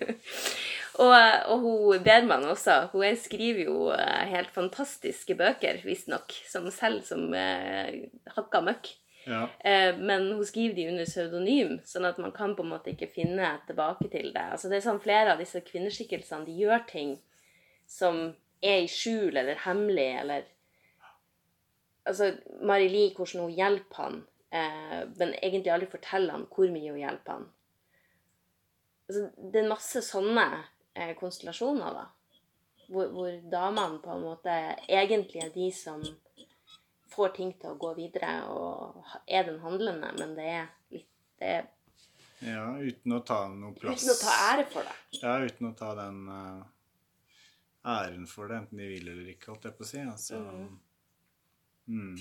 Og, 0.95 1.11
og 1.51 1.57
hun 1.59 2.03
Berman 2.05 2.45
også. 2.47 2.85
Hun 2.93 3.03
er- 3.03 3.17
skriver 3.19 3.65
jo 3.65 3.89
eh, 3.91 4.21
helt 4.31 4.53
fantastiske 4.55 5.35
bøker, 5.35 5.81
visstnok, 5.83 6.31
som 6.47 6.69
selv 6.71 7.01
som 7.03 7.25
uh, 7.35 7.89
hakka 8.37 8.61
møkk. 8.63 8.93
Ja. 9.25 9.49
Eh, 9.59 9.97
men 9.97 10.31
hun 10.31 10.45
skriver 10.45 10.75
de 10.75 10.87
under 10.91 11.07
pseudonym, 11.09 11.79
sånn 11.85 12.05
at 12.05 12.19
man 12.21 12.33
kan 12.35 12.53
på 12.55 12.61
en 12.65 12.71
måte 12.75 12.91
ikke 12.93 13.09
finne 13.13 13.55
tilbake 13.65 14.09
til 14.13 14.29
det. 14.35 14.43
Altså 14.53 14.69
det 14.69 14.79
er 14.79 14.85
sånn 14.85 15.01
Flere 15.01 15.33
av 15.33 15.41
disse 15.41 15.61
kvinneskikkelsene 15.65 16.45
de 16.45 16.57
gjør 16.61 16.85
ting 16.89 17.15
som 17.89 18.27
er 18.61 18.83
i 18.83 18.91
skjul 18.91 19.35
eller 19.35 19.65
hemmelig, 19.65 20.11
eller 20.23 20.51
Altså 22.05 22.35
Mari-Li, 22.61 23.15
hvordan 23.17 23.47
hun 23.47 23.53
hjelper 23.57 23.97
han, 23.97 24.17
eh, 24.53 24.99
men 25.17 25.31
egentlig 25.39 25.71
aldri 25.73 25.87
forteller 25.89 26.35
han 26.35 26.43
hvor 26.53 26.69
mye 26.69 26.91
hun 26.91 26.99
hjelper 27.01 27.31
han. 27.33 27.47
Altså, 29.07 29.23
det 29.41 29.61
er 29.61 29.71
masse 29.71 30.03
sånne 30.05 30.43
eh, 30.93 31.15
konstellasjoner, 31.17 31.97
da. 31.97 32.43
Hvor, 32.93 33.09
hvor 33.09 33.39
damene 33.49 33.97
på 34.03 34.13
en 34.13 34.21
måte 34.21 34.53
egentlig 34.85 35.41
er 35.41 35.49
de 35.55 35.71
som 35.73 36.05
får 37.15 37.33
ting 37.37 37.55
til 37.59 37.73
å 37.73 37.79
gå 37.79 37.93
videre, 37.97 38.35
og 38.51 39.01
er 39.25 39.47
den 39.47 39.61
handlende, 39.63 40.11
men 40.19 40.35
det 40.37 40.51
er 40.59 40.69
litt 40.95 41.11
det 41.35 41.49
er, 41.51 41.65
ja, 42.45 42.63
uten 42.79 43.15
å 43.15 43.19
ta 43.27 43.41
noe 43.51 43.75
plass. 43.75 44.03
Uten 44.03 44.13
å 44.13 44.15
ta 44.19 44.35
ære 44.51 44.65
for 44.71 44.87
det. 44.87 44.95
Ja, 45.19 45.35
uten 45.43 45.69
å 45.69 45.73
ta 45.75 45.91
den 45.97 46.21
uh, 46.29 46.63
æren 47.95 48.27
for 48.29 48.51
det, 48.51 48.61
enten 48.63 48.81
de 48.81 48.87
vil 48.89 49.09
eller 49.11 49.31
ikke, 49.33 49.51
holdt 49.51 49.67
jeg 49.69 49.77
på 49.77 49.85
å 49.85 49.89
si. 49.89 50.01
Altså. 50.03 50.41
Mm. 51.91 52.15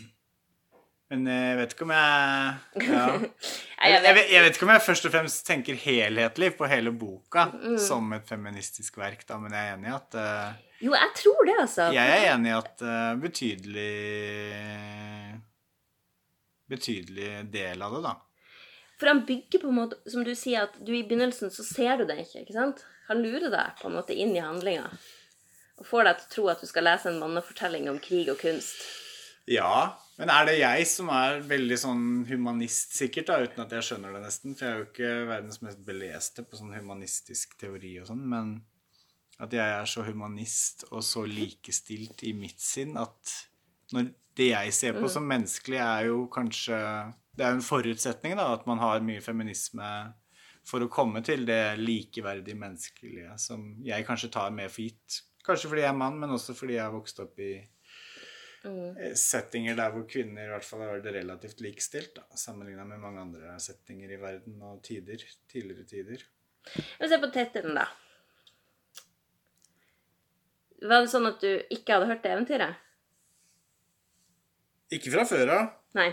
Men 1.15 1.29
jeg 1.31 1.57
vet 1.61 1.75
ikke 1.77 1.87
om 1.87 1.93
jeg 1.95 2.89
ja. 2.91 3.05
Jeg, 3.85 4.01
vet, 4.17 4.31
jeg 4.33 4.41
vet 4.43 4.57
ikke 4.57 4.65
om 4.67 4.71
jeg 4.73 4.83
først 4.83 5.07
og 5.07 5.13
fremst 5.13 5.43
tenker 5.47 5.77
helhetlig 5.77 6.49
på 6.59 6.67
hele 6.71 6.91
boka 6.97 7.45
Mm. 7.55 7.77
som 7.79 8.09
et 8.17 8.25
feministisk 8.27 8.97
verk, 8.99 9.23
da, 9.29 9.37
men 9.39 9.53
jeg 9.55 9.69
er 9.69 9.75
enig 9.77 9.91
i 9.91 9.95
at 9.95 10.17
uh, 10.17 10.55
Jo, 10.81 10.95
jeg 10.97 11.11
tror 11.21 11.45
det, 11.47 11.57
altså. 11.61 11.89
Jeg 11.95 12.15
er 12.17 12.25
enig 12.33 12.51
i 12.51 12.57
at 12.57 12.85
uh, 12.85 13.13
betydelig 13.21 13.91
Betydelig 16.71 17.31
del 17.53 17.83
av 17.85 17.93
det, 17.99 18.01
da. 18.07 18.15
For 19.01 19.11
han 19.11 19.21
bygger 19.29 19.61
på 19.61 19.69
en 19.69 19.77
måte, 19.83 19.99
som 20.09 20.25
du 20.25 20.33
sier, 20.39 20.65
at 20.69 20.79
du 20.81 20.95
i 20.97 21.03
begynnelsen 21.05 21.53
så 21.53 21.65
ser 21.67 22.01
du 22.01 22.07
det 22.09 22.17
ikke, 22.25 22.45
ikke 22.47 22.57
sant? 22.57 22.85
Han 23.11 23.21
lurer 23.21 23.51
deg 23.53 23.77
på 23.83 23.91
en 23.91 23.99
måte 23.99 24.17
inn 24.17 24.33
i 24.33 24.41
handlinga. 24.43 24.87
Og 25.83 25.89
får 25.89 26.09
deg 26.09 26.21
til 26.23 26.25
å 26.25 26.33
tro 26.37 26.47
at 26.55 26.63
du 26.65 26.71
skal 26.71 26.87
lese 26.89 27.11
en 27.11 27.21
mannefortelling 27.21 27.91
om 27.93 27.99
krig 28.01 28.31
og 28.33 28.39
kunst. 28.41 28.81
Ja, 29.51 29.99
men 30.19 30.31
er 30.31 30.47
det 30.47 30.59
jeg 30.61 30.87
som 30.87 31.09
er 31.11 31.41
veldig 31.49 31.79
sånn 31.81 32.05
humanist, 32.29 32.95
sikkert, 32.99 33.31
da, 33.31 33.41
uten 33.43 33.65
at 33.65 33.73
jeg 33.75 33.87
skjønner 33.89 34.15
det 34.15 34.23
nesten? 34.23 34.55
For 34.55 34.67
jeg 34.67 34.75
er 34.75 34.83
jo 34.83 34.87
ikke 34.91 35.13
verdens 35.31 35.61
mest 35.65 35.81
beleste 35.87 36.45
på 36.47 36.61
sånn 36.61 36.77
humanistisk 36.77 37.57
teori 37.61 37.97
og 38.03 38.11
sånn, 38.13 38.23
men 38.31 38.55
at 39.43 39.55
jeg 39.55 39.79
er 39.81 39.89
så 39.91 40.05
humanist 40.07 40.87
og 40.93 41.03
så 41.03 41.25
likestilt 41.27 42.23
i 42.29 42.31
mitt 42.39 42.63
sinn 42.63 42.95
at 43.01 43.33
når 43.95 44.13
det 44.39 44.51
jeg 44.53 44.75
ser 44.75 44.97
på 44.99 45.11
som 45.11 45.27
menneskelig, 45.27 45.79
er 45.79 46.09
jo 46.11 46.25
kanskje 46.33 46.79
Det 47.35 47.43
er 47.43 47.51
jo 47.51 47.59
en 47.59 47.67
forutsetning, 47.67 48.37
da, 48.39 48.53
at 48.55 48.67
man 48.67 48.79
har 48.79 49.03
mye 49.03 49.23
feminisme 49.23 49.89
for 50.65 50.85
å 50.85 50.91
komme 50.91 51.19
til 51.27 51.43
det 51.49 51.77
likeverdige 51.81 52.59
menneskelige 52.59 53.35
som 53.43 53.73
jeg 53.85 54.07
kanskje 54.07 54.31
tar 54.37 54.55
mer 54.55 54.71
for 54.71 54.87
gitt. 54.87 55.19
Kanskje 55.45 55.73
fordi 55.73 55.83
jeg 55.83 55.91
er 55.91 55.99
mann, 55.99 56.21
men 56.21 56.31
også 56.31 56.55
fordi 56.57 56.79
jeg 56.79 56.87
har 56.87 56.95
vokst 56.95 57.19
opp 57.21 57.43
i 57.43 57.57
eh, 58.65 59.15
settinger 59.19 59.77
der 59.79 59.93
hvor 59.95 60.07
kvinner 60.09 60.47
i 60.47 60.53
hvert 60.53 60.67
fall 60.67 60.85
har 60.85 60.95
vært 60.97 61.13
relativt 61.17 61.61
likestilt, 61.65 62.21
sammenligna 62.39 62.87
med 62.89 63.03
mange 63.03 63.23
andre 63.25 63.59
settinger 63.63 64.15
i 64.15 64.21
verden 64.21 64.63
og 64.65 64.81
tider, 64.87 65.21
tidligere 65.51 65.87
tider. 65.89 66.25
Men 67.01 67.11
se 67.11 67.21
på 67.21 67.31
tittelen, 67.35 67.77
da. 67.77 67.87
Var 70.85 71.05
det 71.05 71.13
sånn 71.13 71.29
at 71.29 71.41
du 71.41 71.51
ikke 71.73 71.97
hadde 71.97 72.09
hørt 72.11 72.25
det 72.25 72.33
eventyret? 72.35 72.81
Ikke 74.93 75.13
fra 75.15 75.25
før 75.27 75.51
av, 75.51 75.69
Nei. 75.97 76.11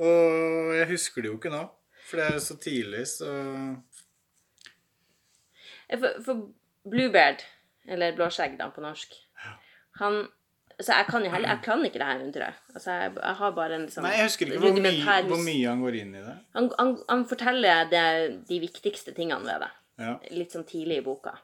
og 0.00 0.72
jeg 0.74 0.88
husker 0.94 1.22
det 1.22 1.30
jo 1.30 1.36
ikke 1.38 1.52
nå. 1.52 1.62
For 2.08 2.18
det 2.18 2.26
er 2.26 2.34
jo 2.34 2.42
så 2.42 2.56
tidlig, 2.58 3.02
så 3.06 3.28
For, 5.90 6.22
for 6.24 6.46
Bluebeard, 6.90 7.42
eller 7.90 8.16
Blåskjegg 8.16 8.56
da 8.58 8.70
på 8.72 8.82
norsk, 8.82 9.14
han 10.00 10.22
Så 10.80 10.96
jeg 10.96 11.06
kan 11.10 11.24
jo 11.24 11.30
heller 11.32 11.52
Jeg 11.52 11.60
kan 11.64 11.82
ikke 11.84 12.00
det 12.00 12.06
her 12.08 12.20
eventyret. 12.22 12.60
Altså, 12.74 12.94
jeg, 12.96 13.12
jeg 13.18 13.36
har 13.40 13.52
bare 13.56 13.76
en 13.76 13.86
sånn 13.92 14.06
Nei, 14.06 14.14
jeg 14.16 14.30
husker 14.30 14.48
ikke 14.48 14.62
hvor 14.64 14.80
mye, 14.86 15.16
hvor 15.28 15.42
mye 15.44 15.68
han 15.68 15.84
går 15.84 15.98
inn 16.00 16.14
i 16.16 16.24
det. 16.24 16.36
Han, 16.56 16.70
han, 16.78 16.94
han 17.10 17.24
forteller 17.28 17.90
det, 17.92 18.04
de 18.48 18.60
viktigste 18.62 19.14
tingene 19.16 19.44
ved 19.44 19.66
det. 19.66 19.70
Ja. 20.00 20.14
Litt 20.32 20.56
sånn 20.56 20.64
tidlig 20.68 21.02
i 21.02 21.04
boka. 21.04 21.34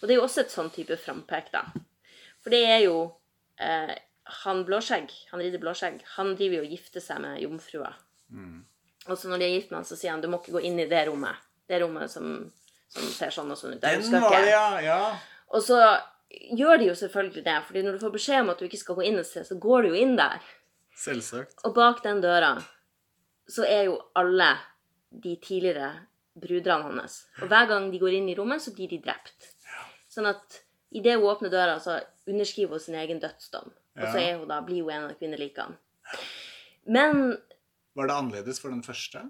Og 0.00 0.08
det 0.08 0.16
er 0.16 0.18
jo 0.18 0.26
også 0.26 0.42
et 0.42 0.54
sånn 0.54 0.72
type 0.74 0.96
frampek, 0.98 1.52
da. 1.54 1.62
For 2.42 2.50
det 2.50 2.64
er 2.66 2.80
jo 2.82 2.96
eh, 3.62 3.92
Han 4.42 4.64
Blåskjegg, 4.66 5.12
han 5.30 5.42
rider 5.42 5.62
Blåskjegg, 5.62 6.00
han 6.16 6.34
driver 6.34 6.58
jo 6.58 6.64
og 6.66 6.74
gifter 6.74 7.04
seg 7.04 7.22
med 7.22 7.38
jomfrua. 7.44 7.92
Og 9.10 9.18
så 9.18 9.30
når 9.30 9.42
de 9.42 9.46
er 9.46 9.54
gift 9.56 9.70
med 9.70 9.80
han, 9.80 9.86
så 9.86 9.98
sier 9.98 10.14
han 10.14 10.22
du 10.22 10.28
må 10.30 10.42
ikke 10.42 10.56
gå 10.56 10.64
inn 10.66 10.80
i 10.82 10.88
det 10.90 11.04
rommet. 11.06 11.38
Det 11.70 11.78
rommet 11.82 12.10
som, 12.10 12.34
som 12.90 13.06
ser 13.14 13.34
sånn 13.34 13.50
og 13.54 13.58
sånn 13.58 13.76
ut. 13.76 13.82
Den 13.82 14.22
var 14.22 14.34
det, 14.40 14.50
ja. 14.50 14.66
ja. 14.82 15.00
Og 15.54 15.62
så 15.62 15.78
gjør 16.32 16.78
de 16.80 16.90
jo 16.90 16.94
selvfølgelig 16.98 17.44
det, 17.46 17.56
fordi 17.66 17.82
når 17.82 17.96
du 17.96 18.04
får 18.04 18.14
beskjed 18.16 18.44
om 18.44 18.52
at 18.52 18.60
du 18.60 18.66
ikke 18.68 18.80
skal 18.80 18.98
gå 18.98 19.06
inn 19.08 19.20
et 19.20 19.28
sted, 19.28 19.46
så 19.48 19.58
går 19.60 19.82
du 19.82 19.92
jo 19.92 20.00
inn 20.02 20.14
der. 20.18 20.44
Selvsagt. 20.98 21.60
Og 21.66 21.74
bak 21.76 22.02
den 22.04 22.22
døra 22.24 22.54
så 23.52 23.66
er 23.66 23.88
jo 23.88 23.98
alle 24.16 24.48
de 25.22 25.34
tidligere 25.42 25.90
brudene 26.38 26.88
hans. 26.88 27.22
Og 27.42 27.50
hver 27.50 27.66
gang 27.68 27.90
de 27.92 28.00
går 28.00 28.16
inn 28.16 28.30
i 28.32 28.36
rommet, 28.38 28.62
så 28.64 28.72
blir 28.76 28.88
de 28.88 29.00
drept. 29.02 29.50
Sånn 30.12 30.28
at 30.30 30.62
idet 30.92 31.18
hun 31.18 31.28
åpner 31.28 31.52
døra, 31.52 31.78
så 31.82 31.98
underskriver 32.28 32.76
hun 32.76 32.84
sin 32.84 32.96
egen 33.00 33.20
dødsdom. 33.20 33.72
Og 33.98 34.06
så 34.06 34.20
er 34.20 34.38
hun 34.38 34.48
da, 34.48 34.60
blir 34.64 34.84
hun 34.84 34.94
en 34.94 35.10
av 35.10 35.16
kvinnelikene. 35.20 35.76
Men 36.88 37.36
Var 37.96 38.08
det 38.08 38.16
annerledes 38.16 38.60
for 38.62 38.72
den 38.72 38.84
første? 38.84 39.26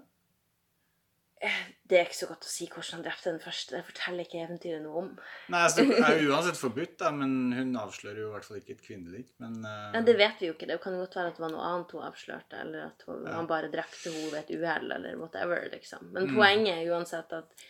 Det 1.89 1.97
er 1.97 2.05
ikke 2.07 2.17
så 2.17 2.27
godt 2.29 2.45
å 2.47 2.49
si 2.51 2.65
hvordan 2.71 2.97
han 2.97 3.03
drepte 3.05 3.31
den 3.31 3.41
første. 3.43 3.75
Det 3.75 3.87
forteller 3.87 4.27
ikke 4.27 4.41
eventyret 4.45 4.83
noe 4.83 5.01
om. 5.01 5.09
Nei, 5.51 5.61
altså, 5.67 5.83
Det 5.89 5.99
er 5.99 6.25
uansett 6.29 6.59
forbudt, 6.59 6.95
da, 7.01 7.11
men 7.15 7.33
hun 7.57 7.73
avslører 7.81 8.21
jo 8.21 8.29
i 8.29 8.33
hvert 8.35 8.47
fall 8.47 8.59
ikke 8.61 8.75
et 8.77 8.83
kvinnelik. 8.85 9.31
Men 9.43 9.57
uh... 9.65 9.89
Men 9.95 10.07
det 10.07 10.15
vet 10.21 10.39
vi 10.39 10.49
jo 10.49 10.55
ikke. 10.55 10.69
Det 10.71 10.79
kan 10.83 10.95
godt 10.99 11.17
være 11.19 11.33
at 11.33 11.39
det 11.39 11.45
var 11.45 11.55
noe 11.55 11.69
annet 11.69 11.95
hun 11.95 12.05
avslørte, 12.07 12.61
eller 12.63 12.85
at 12.87 13.07
hun, 13.09 13.25
han 13.27 13.49
bare 13.49 13.71
drepte 13.73 14.13
henne 14.13 14.29
ved 14.31 14.39
et 14.43 14.53
uhell, 14.55 14.93
eller 14.97 15.17
whatever, 15.19 15.65
liksom. 15.73 16.11
Men 16.15 16.31
poenget 16.31 16.77
er 16.77 16.93
uansett 16.95 17.35
at, 17.35 17.65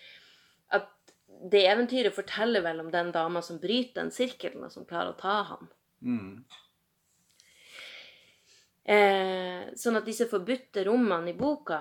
at 0.78 1.16
det 1.54 1.64
eventyret 1.66 2.14
forteller 2.14 2.62
vel 2.66 2.84
om 2.84 2.92
den 2.94 3.10
dama 3.16 3.42
som 3.46 3.62
bryter 3.64 4.04
den 4.04 4.14
sirkelen, 4.14 4.68
og 4.68 4.76
som 4.76 4.86
klarer 4.90 5.16
å 5.16 5.22
ta 5.24 5.40
han. 5.54 5.74
mm, 6.06 6.62
Eh, 8.84 9.70
sånn 9.80 9.96
at 9.96 10.08
disse 10.08 10.26
forbudte 10.28 10.84
rommene 10.84 11.32
i 11.32 11.38
boka, 11.38 11.78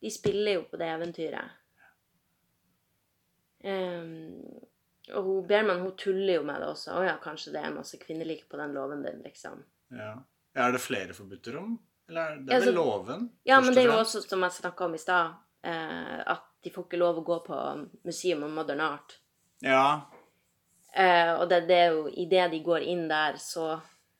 de 0.00 0.10
spiller 0.10 0.58
jo 0.58 0.64
på 0.70 0.78
det 0.80 0.88
eventyret. 0.94 1.56
Um, 3.64 4.38
og 5.14 5.22
hun, 5.24 5.46
Berman 5.48 5.80
hun 5.82 5.96
tuller 5.98 6.38
jo 6.38 6.44
med 6.46 6.62
det 6.62 6.68
også. 6.70 6.94
Å 6.94 7.04
ja, 7.06 7.16
kanskje 7.22 7.54
det 7.56 7.62
er 7.64 7.74
masse 7.74 7.98
kvinnelik 8.00 8.46
på 8.50 8.60
den 8.60 8.74
låven 8.76 9.02
din, 9.06 9.22
liksom. 9.26 9.62
ja. 9.94 10.16
Er 10.58 10.72
det 10.74 10.80
flere 10.82 11.14
forbudte 11.14 11.52
rom? 11.54 11.76
Eller 12.08 12.32
er 12.32 12.38
det 12.42 12.54
er 12.56 12.62
vel 12.64 12.74
låven? 12.74 13.28
Ja, 13.46 13.60
men 13.60 13.74
det 13.76 13.84
er 13.84 13.92
jo 13.92 13.98
også, 14.00 14.24
som 14.24 14.42
jeg 14.42 14.56
snakka 14.56 14.86
om 14.88 14.94
i 14.96 14.98
stad, 14.98 15.36
eh, 15.62 16.16
at 16.24 16.46
de 16.64 16.72
får 16.74 16.88
ikke 16.88 16.98
lov 16.98 17.20
å 17.20 17.26
gå 17.26 17.36
på 17.46 17.58
Museum 18.08 18.42
of 18.46 18.54
Modern 18.56 18.82
Art. 18.82 19.18
Ja. 19.62 20.08
Eh, 20.90 21.30
og 21.36 21.44
det, 21.52 21.60
det 21.68 21.78
er 21.84 21.94
jo 21.94 22.08
idet 22.24 22.48
de 22.54 22.62
går 22.64 22.88
inn 22.90 23.04
der, 23.10 23.38
så 23.38 23.76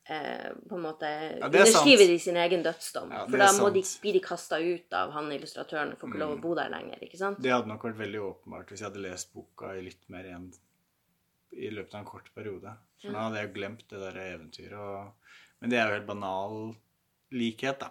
eh, 0.08 0.52
på 0.68 0.74
en 0.78 0.82
måte 0.82 1.08
Ja, 1.08 1.18
er 1.36 1.40
sant. 1.40 1.54
underskriver 1.54 2.06
de 2.12 2.18
sin 2.18 2.36
egen 2.36 2.62
dødsdom. 2.64 3.10
Ja, 3.12 3.24
For 3.28 3.36
da 3.42 3.50
må 3.58 3.68
de, 3.74 3.82
blir 4.02 4.12
de 4.16 4.20
kasta 4.24 4.58
ut 4.60 4.92
av 4.96 5.12
han 5.12 5.28
illustratøren 5.32 5.92
og 5.92 5.98
får 6.00 6.08
ikke 6.12 6.18
lov 6.22 6.32
Mm. 6.34 6.38
å 6.38 6.42
bo 6.42 6.54
der 6.54 6.70
lenger. 6.72 6.98
ikke 7.02 7.18
sant? 7.20 7.40
Det 7.42 7.52
hadde 7.52 7.68
nok 7.68 7.82
vært 7.84 7.98
veldig 8.00 8.20
åpenbart 8.32 8.68
hvis 8.72 8.80
jeg 8.80 8.88
hadde 8.90 9.02
lest 9.04 9.32
boka 9.34 9.74
i 9.76 9.82
litt 9.82 10.08
mer 10.08 10.24
enn 10.24 10.50
i 11.52 11.70
løpet 11.70 11.94
av 11.94 12.00
en 12.00 12.06
kort 12.06 12.28
periode. 12.34 12.76
For 13.00 13.10
nå 13.10 13.18
hadde 13.28 13.40
jeg 13.40 13.54
glemt 13.54 13.84
det 13.88 13.98
der 14.00 14.18
eventyret. 14.36 14.72
Og... 14.78 15.12
Men 15.60 15.70
det 15.70 15.78
er 15.78 15.88
jo 15.88 15.94
helt 15.98 16.06
banal 16.06 16.74
likhet, 17.32 17.78
da. 17.80 17.90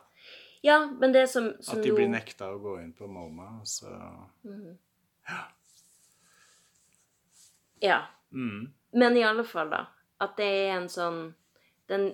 Ja, 0.63 0.85
men 0.87 1.11
det 1.13 1.27
som, 1.29 1.53
som 1.61 1.77
At 1.77 1.83
de 1.83 1.91
blir 1.91 2.07
nekta 2.09 2.49
å 2.51 2.59
gå 2.59 2.81
inn 2.81 2.93
på 2.93 3.07
MoMA, 3.07 3.61
så 3.63 3.87
Ja. 7.79 8.05
mm. 8.31 8.73
Men 8.91 9.17
i 9.17 9.23
alle 9.23 9.43
fall, 9.43 9.69
da. 9.69 9.85
At 10.19 10.37
det 10.37 10.45
er 10.45 10.71
en 10.77 10.87
sånn 10.89 11.19
Den 11.87 12.09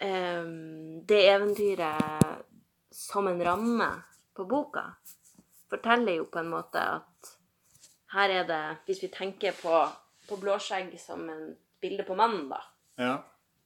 um, 0.00 1.06
Det 1.06 1.20
eventyret 1.28 2.44
som 2.90 3.28
en 3.28 3.42
ramme 3.44 3.88
på 4.34 4.44
boka 4.44 4.84
forteller 5.70 6.16
jo 6.18 6.24
på 6.26 6.40
en 6.40 6.50
måte 6.50 6.80
at 6.82 7.34
her 8.10 8.32
er 8.40 8.46
det 8.48 8.62
Hvis 8.86 9.02
vi 9.04 9.08
tenker 9.14 9.52
på, 9.54 9.74
på 10.28 10.36
blåskjegg 10.40 10.96
som 11.00 11.28
en 11.30 11.52
bilde 11.80 12.04
på 12.04 12.14
mannen, 12.18 12.48
da, 12.50 12.58
Ja. 12.98 13.12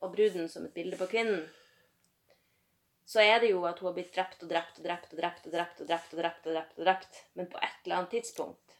og 0.00 0.12
bruden 0.12 0.48
som 0.48 0.64
et 0.66 0.74
bilde 0.74 0.96
på 1.00 1.06
kvinnen, 1.10 1.46
så 3.06 3.20
er 3.20 3.40
det 3.40 3.50
jo 3.50 3.64
at 3.66 3.78
hun 3.80 3.88
har 3.88 3.94
blitt 3.96 4.12
drept 4.14 4.42
og 4.44 4.48
drept 4.50 4.78
og 4.78 4.84
drept 4.84 5.12
og 5.12 5.18
drept 5.18 5.46
og 5.46 5.52
drept 5.52 5.80
og 5.80 5.88
drept 5.88 6.12
og 6.12 6.18
drept, 6.20 6.46
og 6.46 6.52
drept, 6.54 6.78
og 6.78 6.84
drept. 6.84 7.18
Men 7.34 7.48
på 7.50 7.58
et 7.58 7.80
eller 7.84 7.96
annet 7.96 8.10
tidspunkt 8.10 8.76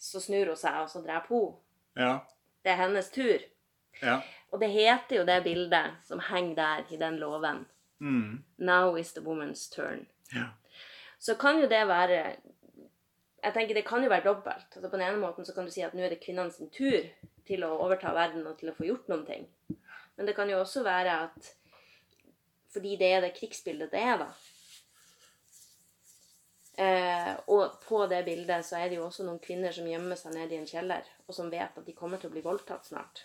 så 0.00 0.20
snur 0.20 0.46
hun 0.54 0.56
seg, 0.56 0.80
og 0.82 0.88
så 0.90 1.02
dreper 1.04 1.28
hun. 1.34 1.52
Ja. 1.96 2.18
Det 2.64 2.72
er 2.72 2.80
hennes 2.80 3.10
tur. 3.10 3.42
Ja. 4.02 4.20
Og 4.52 4.60
det 4.60 4.68
heter 4.70 5.16
jo 5.20 5.24
det 5.26 5.42
bildet 5.44 5.96
som 6.06 6.20
henger 6.20 6.54
der 6.54 6.92
i 6.94 6.98
den 7.00 7.18
låven. 7.18 7.64
Mm. 7.98 8.44
Now 8.58 8.96
is 8.96 9.12
the 9.12 9.20
woman's 9.24 9.68
turn. 9.74 10.06
ja. 10.34 10.52
Så 11.18 11.34
kan 11.34 11.60
jo 11.60 11.66
det 11.66 11.86
være 11.88 12.36
Jeg 13.42 13.52
tenker 13.54 13.74
det 13.74 13.86
kan 13.86 14.02
jo 14.02 14.08
være 14.08 14.24
dobbelt. 14.24 14.66
Altså 14.76 14.90
På 14.90 14.96
den 14.96 15.06
ene 15.06 15.20
måten 15.20 15.44
så 15.44 15.54
kan 15.54 15.64
du 15.64 15.70
si 15.70 15.80
at 15.80 15.94
nå 15.94 16.02
er 16.02 16.08
det 16.08 16.20
kvinnene 16.20 16.50
sin 16.50 16.70
tur 16.70 17.04
til 17.46 17.64
å 17.64 17.76
overta 17.78 18.12
verden 18.12 18.46
og 18.46 18.58
til 18.58 18.68
å 18.70 18.74
få 18.74 18.84
gjort 18.84 19.08
noen 19.08 19.26
ting. 19.26 19.46
Men 20.16 20.26
det 20.26 20.34
kan 20.36 20.50
jo 20.50 20.58
også 20.60 20.82
være 20.82 21.14
at 21.28 21.52
fordi 22.72 22.96
det 22.96 23.12
er 23.12 23.20
det 23.20 23.36
krigsbildet 23.38 23.92
det 23.92 24.00
er, 24.02 24.18
da. 24.18 24.26
Eh, 26.84 27.32
og 27.46 27.78
på 27.88 28.02
det 28.10 28.24
bildet 28.24 28.66
så 28.66 28.76
er 28.76 28.90
det 28.90 28.98
jo 28.98 29.06
også 29.06 29.24
noen 29.24 29.38
kvinner 29.40 29.72
som 29.72 29.86
gjemmer 29.88 30.18
seg 30.20 30.34
nede 30.34 30.52
i 30.52 30.58
en 30.60 30.68
kjeller, 30.68 31.06
og 31.26 31.34
som 31.34 31.48
vet 31.52 31.78
at 31.78 31.86
de 31.86 31.94
kommer 31.96 32.20
til 32.20 32.28
å 32.28 32.34
bli 32.34 32.42
voldtatt 32.44 32.84
snart. 32.90 33.22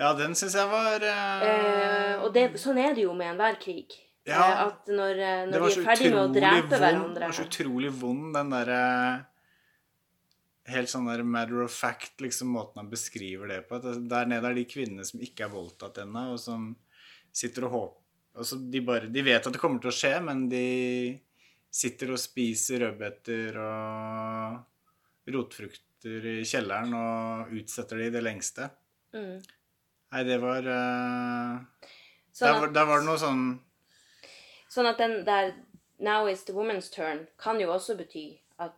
Ja, 0.00 0.10
den 0.18 0.36
syns 0.38 0.56
jeg 0.58 0.68
var 0.72 1.04
uh... 1.04 1.46
Eh, 1.46 2.12
og 2.24 2.32
det, 2.34 2.48
sånn 2.60 2.80
er 2.82 2.96
det 2.96 3.06
jo 3.06 3.14
med 3.16 3.34
enhver 3.34 3.58
krig. 3.62 3.96
Ja. 4.26 4.40
Eh, 4.42 4.62
at 4.66 4.90
når, 4.90 5.22
eh, 5.22 5.42
når 5.50 5.64
de 5.64 5.70
er 5.70 5.86
ferdig 5.86 6.12
med 6.12 6.20
å 6.20 6.28
drepe 6.34 6.60
vond, 6.60 6.76
hverandre 6.76 7.22
det 7.22 7.30
var 7.30 7.38
så 7.38 7.48
utrolig 7.48 7.94
vond, 8.02 8.28
den 8.36 8.54
derre 8.56 8.82
Helt 10.66 10.90
sånn 10.90 11.06
der 11.06 11.20
matter 11.22 11.60
of 11.62 11.70
fact, 11.70 12.16
liksom 12.18 12.48
måten 12.50 12.80
han 12.80 12.88
beskriver 12.90 13.46
det 13.46 13.60
på. 13.68 13.78
Der 13.78 14.26
nede 14.26 14.48
er 14.48 14.56
de 14.56 14.64
kvinnene 14.66 15.04
som 15.06 15.20
ikke 15.22 15.44
er 15.46 15.52
voldtatt 15.52 16.00
ennå, 16.02 16.24
og 16.32 16.40
som 16.42 16.72
sitter 17.30 17.68
og 17.68 17.70
håper 17.76 18.06
altså 18.36 18.58
de, 18.60 18.82
bare, 18.84 19.10
de 19.12 19.24
vet 19.24 19.46
at 19.46 19.54
det 19.54 19.60
kommer 19.60 19.82
til 19.82 19.92
å 19.92 19.96
skje, 19.96 20.12
men 20.24 20.46
de 20.50 20.66
sitter 21.72 22.12
og 22.14 22.20
spiser 22.20 22.84
rødbeter 22.84 23.58
og 23.60 25.32
rotfrukter 25.34 26.28
i 26.36 26.40
kjelleren 26.46 26.94
og 26.96 27.54
utsetter 27.56 28.00
de 28.00 28.08
i 28.08 28.14
det 28.14 28.22
lengste. 28.24 28.68
Mm. 29.16 29.40
Nei, 30.12 30.22
det 30.24 30.38
var 30.42 30.66
uh, 30.70 31.58
Sånn 32.32 32.50
at- 32.52 32.60
var 32.60 32.74
der 32.76 32.86
var 32.88 33.00
det 33.02 33.06
noe 33.08 33.18
sånn 33.20 33.44
Sånn 34.70 34.86
at 34.90 34.98
den 35.00 35.24
der 35.24 35.54
'now 35.98 36.26
is 36.30 36.44
the 36.44 36.52
woman's 36.52 36.90
turn' 36.92 37.26
kan 37.40 37.58
jo 37.60 37.70
også 37.72 37.96
bety 37.96 38.38
at 38.60 38.76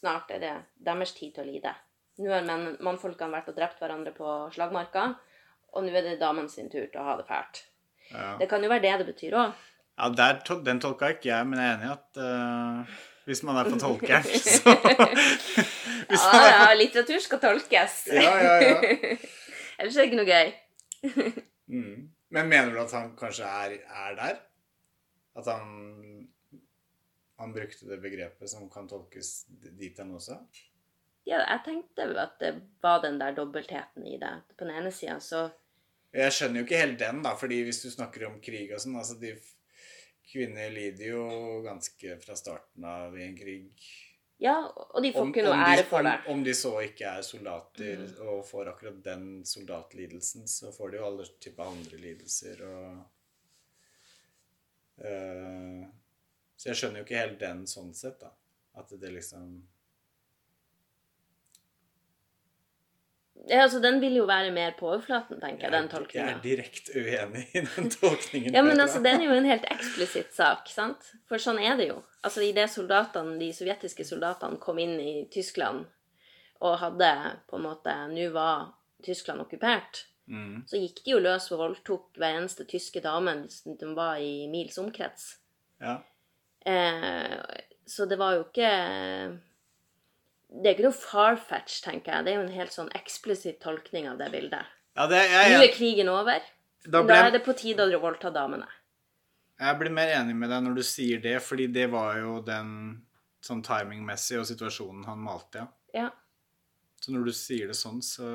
snart 0.00 0.30
er 0.30 0.38
det 0.38 0.52
deres 0.86 1.12
tid 1.16 1.34
til 1.34 1.42
å 1.44 1.46
lide. 1.52 1.72
Nå 2.18 2.30
har 2.30 2.42
menn, 2.46 2.76
mannfolkene 2.80 3.32
vært 3.34 3.48
og 3.48 3.56
drept 3.56 3.80
hverandre 3.80 4.12
på 4.14 4.52
slagmarka, 4.54 5.16
og 5.74 5.82
nå 5.84 5.90
er 5.96 6.02
det 6.02 6.20
damene 6.20 6.48
sin 6.48 6.70
tur 6.70 6.86
til 6.86 7.00
å 7.00 7.04
ha 7.04 7.16
det 7.16 7.26
fælt. 7.26 7.64
ja. 8.12 8.36
Det 8.38 8.48
kan 8.48 8.62
jo 8.62 8.68
være 8.68 8.82
det 8.82 8.98
det 8.98 9.06
betyr 9.14 9.32
òg. 9.34 9.52
Ja, 9.98 10.08
der, 10.10 10.40
den 10.62 10.80
tolka 10.80 11.08
ikke 11.10 11.28
jeg, 11.32 11.46
men 11.46 11.58
jeg 11.58 11.68
er 11.70 11.76
enig 11.76 11.88
i 11.88 11.92
at 11.92 12.22
uh, 12.22 12.94
hvis 13.26 13.42
man 13.42 13.56
er 13.56 13.64
på 13.70 13.78
tolkeren, 13.80 14.22
så 14.56 14.76
Ja, 16.10 16.46
ja, 16.46 16.74
litteratur 16.78 17.18
skal 17.18 17.40
tolkes. 17.42 18.06
ja, 18.12 18.38
ja, 18.38 18.54
ja. 18.62 19.16
Ellers 19.76 19.96
er 19.96 20.04
det 20.04 20.08
ikke 20.10 20.22
noe 20.22 20.32
gøy. 20.32 20.54
Mm. 21.66 22.02
Men 22.30 22.46
mener 22.46 22.68
du 22.70 22.78
at 22.78 22.92
han 22.94 23.08
kanskje 23.18 23.42
er, 23.46 23.72
er 23.90 24.12
der? 24.14 24.36
At 25.36 25.48
han 25.50 26.26
han 27.36 27.52
brukte 27.52 27.88
det 27.88 28.00
begrepet 28.00 28.50
som 28.50 28.68
kan 28.72 28.88
tolkes 28.88 29.44
dit 29.48 29.98
hen 29.98 30.14
også? 30.16 30.38
Ja, 31.26 31.42
jeg 31.42 31.60
tenkte 31.66 32.06
jo 32.08 32.16
at 32.22 32.38
det 32.40 32.52
var 32.82 33.02
den 33.04 33.18
der 33.20 33.34
dobbeltheten 33.36 34.06
i 34.06 34.16
det. 34.20 34.32
På 34.56 34.64
den 34.64 34.76
ene 34.78 34.92
sida 34.94 35.18
så 35.20 35.48
Jeg 36.16 36.32
skjønner 36.32 36.62
jo 36.62 36.64
ikke 36.64 36.80
helt 36.80 37.00
den, 37.00 37.18
da, 37.26 37.34
fordi 37.36 37.58
hvis 37.66 37.82
du 37.82 37.90
snakker 37.90 38.28
om 38.28 38.38
krig 38.40 38.70
og 38.72 38.80
sånn 38.80 38.96
altså 38.96 39.18
de 39.20 39.34
Kvinner 40.26 40.72
lider 40.74 41.12
jo 41.12 41.24
ganske 41.62 42.16
fra 42.18 42.34
starten 42.34 42.82
av 42.82 43.12
i 43.14 43.22
en 43.22 43.36
krig. 43.38 43.84
Ja, 44.38 44.54
og 44.68 45.02
de 45.02 45.12
får 45.14 45.22
Om, 45.22 45.28
ikke 45.32 45.42
noe 45.46 45.54
om, 45.56 45.60
de, 45.64 45.74
ære 45.78 45.84
for 45.88 46.04
det. 46.04 46.14
om 46.28 46.42
de 46.44 46.52
så 46.54 46.72
ikke 46.84 47.04
er 47.08 47.22
soldater 47.24 48.02
Mm. 48.02 48.28
og 48.28 48.42
får 48.46 48.68
akkurat 48.74 48.98
den 49.04 49.44
soldatlidelsen, 49.48 50.44
så 50.48 50.72
får 50.72 50.90
de 50.92 50.96
jo 51.00 51.06
alle 51.06 51.24
typer 51.40 51.64
andre 51.64 51.96
lidelser 52.02 52.60
og 52.66 52.98
uh, 55.04 55.86
Så 56.56 56.68
jeg 56.70 56.76
skjønner 56.80 57.00
jo 57.00 57.04
ikke 57.06 57.20
helt 57.20 57.40
den 57.40 57.64
sånn 57.68 57.94
sett, 57.96 58.20
da. 58.20 58.30
At 58.80 58.92
det 59.00 59.10
liksom 59.12 59.56
Ja, 63.46 63.62
altså 63.62 63.78
Den 63.82 64.00
vil 64.02 64.16
jo 64.18 64.24
være 64.26 64.50
mer 64.50 64.74
på 64.78 64.88
overflaten, 64.90 65.38
tenker 65.40 65.68
jeg, 65.68 65.72
den 65.72 66.06
Jeg 66.14 66.32
er 66.32 66.40
direkte 66.42 66.98
uenig 66.98 67.44
i 67.54 67.62
den 67.62 67.90
tolkningen. 67.90 68.54
Ja, 68.54 68.62
men 68.66 68.80
altså, 68.80 68.98
det 69.02 69.12
er 69.12 69.22
jo 69.22 69.36
en 69.36 69.46
helt 69.46 69.68
eksplisitt 69.70 70.34
sak, 70.34 70.66
sant? 70.72 71.12
For 71.30 71.38
sånn 71.42 71.60
er 71.62 71.76
det 71.78 71.86
jo. 71.92 72.00
Altså, 72.26 72.42
Idet 72.42 72.72
soldatene, 72.72 73.36
de 73.38 73.52
sovjetiske 73.54 74.06
soldatene 74.08 74.58
kom 74.62 74.80
inn 74.82 74.98
i 74.98 75.14
Tyskland 75.30 75.86
og 76.64 76.78
hadde 76.80 77.12
på 77.46 77.58
en 77.58 77.66
måte 77.68 77.94
Nå 78.10 78.30
var 78.34 78.72
Tyskland 79.04 79.44
okkupert. 79.44 80.06
mm. 80.26 80.64
Så 80.66 80.80
gikk 80.80 81.04
de 81.04 81.14
jo 81.14 81.22
løs 81.22 81.50
og 81.52 81.60
voldtok 81.62 82.16
hver 82.18 82.40
eneste 82.40 82.66
tyske 82.66 83.02
dame 83.04 83.38
som 83.52 83.94
var 83.94 84.18
i 84.18 84.48
mils 84.50 84.78
omkrets. 84.82 85.36
Ja. 85.78 86.00
Eh, 86.66 87.38
så 87.86 88.08
det 88.10 88.18
var 88.18 88.34
jo 88.34 88.46
ikke 88.48 88.70
Det 90.48 90.70
er 90.70 90.76
ikke 90.76 90.86
noe 90.86 90.94
far-fetch, 90.96 91.80
tenker 91.84 92.12
jeg. 92.12 92.24
Det 92.26 92.32
er 92.32 92.36
jo 92.38 92.44
en 92.46 92.54
helt 92.54 92.74
sånn 92.74 92.90
eksplisitt 92.94 93.58
tolkning 93.62 94.06
av 94.08 94.18
det 94.20 94.28
bildet. 94.32 94.66
ja 94.96 95.06
det, 95.10 95.22
Nå 95.32 95.40
jeg, 95.50 95.70
er 95.70 95.72
krigen 95.74 96.08
over. 96.12 96.44
da 96.86 97.02
Da 97.02 97.16
er 97.26 97.30
det 97.34 97.42
på 97.44 97.54
tide 97.58 97.82
å 97.82 98.00
voldta 98.00 98.30
damene. 98.30 98.66
jeg 99.58 99.78
blir 99.78 99.90
mer 99.90 100.12
enig 100.20 100.36
med 100.36 100.50
deg 100.50 100.62
når 100.62 100.74
du 100.76 100.82
sier 100.82 101.18
det, 101.20 101.40
fordi 101.42 101.66
det 101.72 101.88
var 101.90 102.18
jo 102.20 102.40
den 102.44 103.02
sånn 103.42 103.62
timingmessig 103.62 104.38
og 104.38 104.46
situasjonen 104.46 105.04
han 105.06 105.18
malte, 105.18 105.64
ja. 105.64 105.66
Ja. 105.94 106.10
Så 107.00 107.12
når 107.12 107.24
du 107.28 107.32
sier 107.32 107.66
det 107.70 107.76
sånn, 107.76 108.02
så 108.02 108.26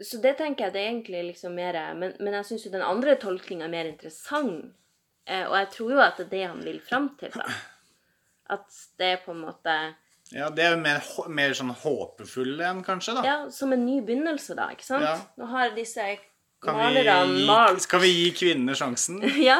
Så 0.00 0.20
det 0.22 0.36
tenker 0.38 0.64
jeg 0.66 0.72
det 0.72 0.80
er 0.80 0.90
egentlig 0.90 1.24
liksom 1.32 1.54
mer 1.54 1.76
Men, 1.94 2.14
men 2.20 2.32
jeg 2.34 2.44
syns 2.48 2.64
jo 2.66 2.70
den 2.72 2.82
andre 2.82 3.16
tolkninga 3.20 3.66
er 3.66 3.72
mer 3.74 3.84
interessant. 3.90 4.74
Eh, 5.26 5.44
og 5.46 5.56
jeg 5.58 5.68
tror 5.74 5.90
jo 5.92 6.00
at 6.00 6.16
det 6.16 6.24
er 6.26 6.30
det 6.30 6.44
han 6.48 6.62
vil 6.64 6.80
fram 6.80 7.10
til, 7.20 7.30
da. 7.36 7.44
At 8.54 8.66
det 8.98 9.06
er 9.06 9.20
på 9.24 9.30
en 9.34 9.44
måte 9.44 9.74
Ja, 10.32 10.48
det 10.54 10.62
er 10.62 10.76
mer, 10.78 11.00
mer 11.28 11.54
sånn 11.58 11.72
håpefulle 11.74 12.62
enn, 12.68 12.84
kanskje, 12.86 13.16
da. 13.18 13.22
Ja, 13.26 13.36
som 13.50 13.72
en 13.74 13.82
ny 13.86 13.96
begynnelse, 14.06 14.54
da. 14.54 14.68
ikke 14.70 14.86
sant? 14.86 15.02
Ja. 15.02 15.16
Nå 15.40 15.48
har 15.50 15.72
disse 15.74 16.04
malerne 16.62 17.46
malt 17.48 17.80
skal 17.82 18.02
vi 18.04 18.10
gi 18.12 18.28
kvinnene 18.36 18.74
sjansen? 18.78 19.18
Ja, 19.50 19.56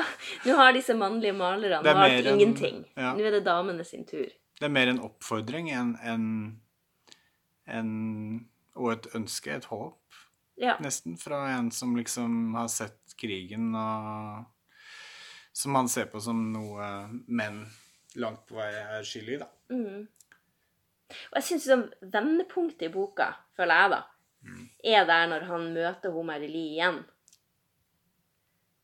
nå 0.46 0.54
har 0.58 0.74
disse 0.76 0.94
mannlige 0.94 1.32
malerne 1.34 1.80
er 1.80 1.96
malt 1.98 2.18
enn- 2.20 2.34
ingenting. 2.36 2.82
ja. 2.94 3.14
Nå 3.16 3.24
er 3.26 3.38
det 3.38 3.44
damene 3.48 3.84
sin 3.88 4.04
tur. 4.06 4.28
Det 4.60 4.68
er 4.68 4.74
mer 4.74 4.90
en 4.92 5.00
oppfordring 5.06 5.70
enn 5.72 5.94
en, 6.04 6.24
en, 7.66 7.90
og 8.76 8.92
et 8.94 9.08
ønske, 9.16 9.54
et 9.56 9.64
håp, 9.72 9.96
Ja. 10.60 10.74
nesten, 10.84 11.16
fra 11.18 11.46
en 11.56 11.70
som 11.72 11.96
liksom 11.96 12.54
har 12.54 12.68
sett 12.68 13.14
krigen, 13.18 13.70
og 13.74 14.44
som 15.56 15.74
han 15.74 15.88
ser 15.88 16.06
på 16.12 16.20
som 16.22 16.52
noe 16.52 17.08
menn 17.26 17.62
langt 18.20 18.44
på 18.46 18.54
vei 18.58 18.68
er 18.76 19.02
skyld 19.06 19.28
i, 19.34 19.38
da. 19.40 19.48
Mm. 19.72 20.06
Og 21.30 21.38
jeg 21.40 21.46
syns 21.48 21.66
liksom 21.66 21.84
vendepunktet 22.14 22.88
i 22.88 22.92
boka, 22.94 23.32
føler 23.56 23.82
jeg, 23.84 23.90
da, 23.96 24.02
Mm. 24.42 24.68
er 24.84 25.04
der 25.04 25.26
når 25.28 25.42
han 25.44 25.64
møter 25.74 26.10
hun 26.14 26.26
Mary-Lee 26.26 26.70
igjen. 26.78 27.02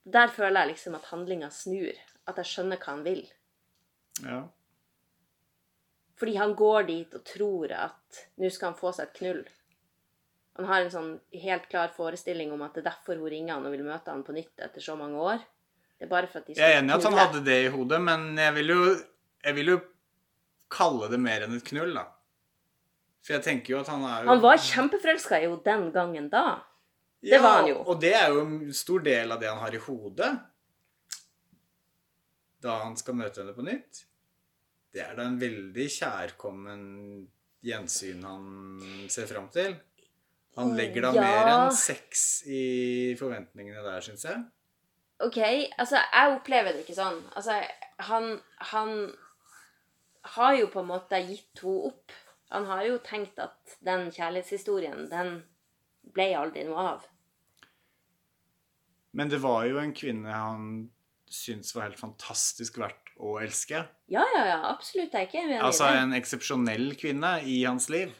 Der 0.05 0.29
føler 0.29 0.61
jeg 0.61 0.69
liksom 0.75 0.95
at 0.99 1.07
handlinga 1.11 1.49
snur. 1.51 1.97
At 2.29 2.37
jeg 2.37 2.45
skjønner 2.51 2.77
hva 2.77 2.93
han 2.93 3.05
vil. 3.07 3.23
Ja. 4.23 4.43
Fordi 6.17 6.35
han 6.37 6.55
går 6.59 6.87
dit 6.89 7.15
og 7.15 7.25
tror 7.25 7.73
at 7.73 8.21
nå 8.37 8.51
skal 8.53 8.71
han 8.73 8.79
få 8.79 8.93
seg 8.97 9.09
et 9.09 9.19
knull. 9.21 9.43
Han 10.57 10.69
har 10.71 10.85
en 10.85 10.91
sånn 10.93 11.11
helt 11.43 11.67
klar 11.69 11.89
forestilling 11.97 12.53
om 12.53 12.63
at 12.65 12.75
det 12.75 12.85
er 12.85 12.91
derfor 12.91 13.17
hun 13.21 13.29
ringer 13.33 13.55
han 13.59 13.67
og 13.69 13.73
vil 13.73 13.85
møte 13.85 14.13
han 14.13 14.23
på 14.25 14.33
nytt 14.37 14.61
etter 14.65 14.81
så 14.85 14.97
mange 14.97 15.17
år. 15.21 15.43
Det 15.99 16.07
er 16.07 16.13
bare 16.13 16.29
for 16.29 16.41
at 16.41 16.47
de 16.47 16.55
Jeg 16.57 16.73
er 16.75 16.79
enig 16.83 16.93
i 16.93 16.97
at 16.97 17.05
han 17.09 17.19
hadde 17.19 17.45
det 17.45 17.59
i 17.65 17.73
hodet, 17.73 18.01
men 18.05 18.37
jeg 18.37 18.55
vil 18.55 18.73
jo, 18.73 18.81
jeg 19.45 19.55
vil 19.55 19.73
jo 19.75 19.81
kalle 20.73 21.09
det 21.13 21.21
mer 21.21 21.45
enn 21.45 21.57
et 21.57 21.65
knull, 21.69 21.93
da. 21.97 22.07
For 23.27 23.35
jeg 23.35 23.43
tenker 23.43 23.75
jo 23.75 23.81
at 23.83 23.89
han 23.91 24.05
er 24.07 24.23
jo 24.25 24.31
Han 24.31 24.43
var 24.45 24.61
kjempeforelska 24.63 25.41
jo 25.43 25.57
den 25.65 25.89
gangen 25.95 26.29
da. 26.31 26.45
det 27.23 27.33
ja, 27.35 27.41
var 27.43 27.57
han 27.61 27.71
jo. 27.73 27.81
Og 27.83 27.99
det 28.01 28.13
er 28.15 28.29
jo 28.31 28.45
en 28.45 28.73
stor 28.77 29.03
del 29.03 29.35
av 29.35 29.41
det 29.43 29.49
han 29.51 29.59
har 29.65 29.75
i 29.75 29.81
hodet. 29.83 30.35
da 32.67 32.77
han 32.83 32.97
skal 32.99 33.15
møte 33.19 33.43
henne 33.43 33.53
på 33.55 33.63
nytt, 33.67 34.05
det 34.95 35.03
er 35.05 35.13
da 35.19 35.27
en 35.29 35.37
veldig 35.39 35.85
kjærkommen 35.93 36.81
gjensyn 37.67 38.25
han 38.27 38.47
ser 39.13 39.29
fram 39.31 39.49
til. 39.55 39.77
Han 40.57 40.73
legger 40.75 41.05
da 41.05 41.11
Ja. 41.15 41.21
mer 41.27 41.51
enn 41.53 41.75
seks 41.77 42.43
i 42.49 43.15
forventningene 43.19 43.83
der, 43.85 44.01
syns 44.01 44.25
jeg. 44.25 44.41
OK, 45.21 45.37
altså, 45.79 45.97
jeg 46.13 46.33
opplever 46.39 46.73
det 46.73 46.83
ikke 46.87 46.97
sånn. 46.97 47.21
Altså, 47.37 47.59
han, 48.09 48.41
han 48.73 49.13
har 50.37 50.57
jo 50.57 50.67
på 50.73 50.81
en 50.81 50.91
måte 50.91 51.21
gitt 51.29 51.61
henne 51.63 51.91
opp. 51.93 52.13
Han 52.55 52.67
har 52.71 52.85
jo 52.87 52.99
tenkt 53.03 53.39
at 53.43 53.77
den 53.85 54.11
kjærlighetshistorien, 54.15 55.09
den 55.11 55.41
ble 56.15 56.29
aldri 56.39 56.63
noe 56.69 56.85
av. 56.95 57.07
Men 59.17 59.33
det 59.33 59.41
var 59.43 59.65
jo 59.67 59.81
en 59.81 59.95
kvinne 59.97 60.31
han 60.31 60.67
syntes 61.33 61.73
var 61.75 61.89
helt 61.89 61.99
fantastisk 61.99 62.77
verdt 62.79 63.11
å 63.19 63.39
elske. 63.43 63.81
Ja, 64.13 64.23
ja, 64.37 64.43
ja, 64.47 64.59
absolutt. 64.71 65.11
Jeg 65.15 65.25
er 65.25 65.27
ikke 65.31 65.43
uenig 65.43 65.61
Altså 65.65 65.89
en 65.91 66.13
eksepsjonell 66.15 66.91
kvinne 67.01 67.33
i 67.49 67.57
hans 67.65 67.89
liv. 67.91 68.13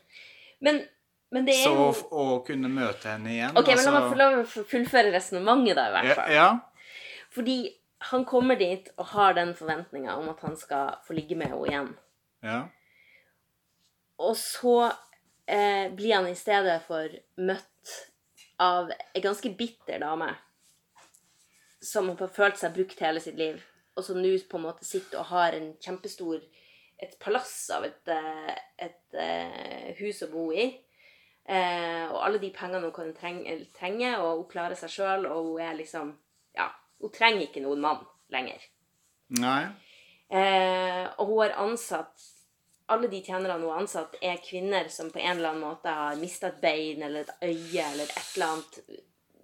Men, 0.65 0.81
men 1.31 1.47
det 1.47 1.55
er 1.59 1.69
Så 1.69 1.75
jo 1.77 1.85
å 1.93 2.23
å 2.25 2.39
kunne 2.47 2.71
møte 2.73 3.13
henne 3.13 3.35
igjen 3.35 3.59
Ok, 3.61 3.69
men 3.77 3.85
la 3.85 3.93
meg 3.93 4.07
altså- 4.41 4.65
fullføre 4.73 5.13
resonnementet, 5.15 5.77
da, 5.77 5.87
i 5.91 5.95
hvert 5.99 6.09
ja, 6.11 6.17
fall. 6.17 6.33
ja. 6.33 6.49
Fordi 7.37 7.59
han 8.11 8.25
kommer 8.29 8.57
dit 8.59 8.89
og 8.97 9.13
har 9.13 9.37
den 9.37 9.53
forventninga 9.55 10.17
om 10.17 10.31
at 10.33 10.41
han 10.41 10.57
skal 10.57 10.97
få 11.07 11.15
ligge 11.17 11.37
med 11.37 11.53
henne 11.53 11.69
igjen. 11.71 11.93
ja. 12.43 12.65
Og 14.23 14.37
så 14.41 14.77
eh, 15.47 15.93
blir 15.93 16.15
han 16.15 16.29
i 16.29 16.37
stedet 16.39 16.79
for 16.87 17.13
møtt 17.37 17.95
av 18.63 18.91
ei 18.91 19.23
ganske 19.25 19.53
bitter 19.57 20.01
dame. 20.01 20.31
Som 21.83 22.09
har 22.11 22.33
følt 22.33 22.59
seg 22.59 22.75
brukt 22.77 23.01
hele 23.05 23.21
sitt 23.23 23.37
liv. 23.39 23.61
Og 23.97 24.05
som 24.05 24.19
nå 24.21 24.33
på 24.49 24.59
en 24.59 24.67
måte 24.69 24.85
sitter 24.85 25.21
og 25.21 25.31
har 25.33 25.57
en 25.57 25.75
kjempestor 25.81 26.45
Et 26.97 27.13
palass 27.21 27.69
av 27.77 27.85
et, 27.85 28.09
et, 28.09 28.61
et 28.81 29.17
eh, 29.21 29.91
hus 29.99 30.23
å 30.25 30.31
bo 30.33 30.47
i. 30.49 30.65
Eh, 31.45 32.05
og 32.09 32.23
alle 32.25 32.41
de 32.41 32.49
pengene 32.57 32.89
hun 32.89 32.95
kan 32.97 33.11
trenge 33.77 34.13
og 34.17 34.31
hun 34.31 34.47
klarer 34.49 34.79
seg 34.81 34.95
sjøl, 34.95 35.27
og 35.29 35.51
hun 35.51 35.61
er 35.61 35.77
liksom 35.77 36.15
Ja, 36.57 36.71
hun 37.05 37.13
trenger 37.13 37.45
ikke 37.45 37.61
noen 37.61 37.85
mann 37.85 38.01
lenger. 38.33 38.65
Nei. 39.37 39.67
Eh, 40.33 41.05
og 41.21 41.29
hun 41.29 41.43
har 41.43 41.59
ansatt 41.67 42.25
Alle 42.93 43.09
de 43.11 43.19
tjenerne 43.23 43.59
hun 43.59 43.71
har 43.71 43.83
ansatt, 43.83 44.15
er 44.23 44.39
kvinner 44.43 44.89
som 44.93 45.11
på 45.11 45.19
en 45.19 45.37
eller 45.37 45.55
annen 45.55 45.65
måte 45.65 45.91
har 45.91 46.19
mista 46.21 46.53
et 46.53 46.61
bein 46.63 47.03
eller 47.03 47.25
et 47.25 47.49
øye 47.49 47.83
eller 47.83 48.07
et 48.07 48.33
eller 48.37 48.53
annet 48.53 48.81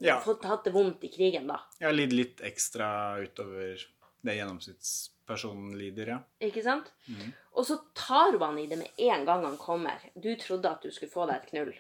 Ja. 0.03 0.16
Fått 0.20 0.45
hatt 0.51 0.64
det 0.66 0.72
vondt 0.74 1.05
i 1.07 1.09
krigen, 1.14 1.47
da. 1.47 1.61
Ja, 1.78 1.93
lidd 1.95 2.12
litt 2.12 2.40
ekstra 2.43 3.20
utover 3.22 3.78
det 4.22 4.34
gjennomsnittspersonen 4.34 5.76
lider, 5.78 6.11
ja. 6.14 6.18
Ikke 6.43 6.62
sant? 6.62 6.90
Mm. 7.07 7.30
Og 7.59 7.66
så 7.66 7.76
tar 7.95 8.32
hun 8.32 8.43
han 8.43 8.59
i 8.59 8.66
det 8.70 8.80
med 8.80 9.03
en 9.07 9.24
gang 9.28 9.45
han 9.47 9.57
kommer. 9.61 10.03
Du 10.14 10.32
trodde 10.40 10.70
at 10.70 10.82
du 10.82 10.90
skulle 10.90 11.12
få 11.12 11.26
deg 11.30 11.38
et 11.38 11.53
knull, 11.53 11.72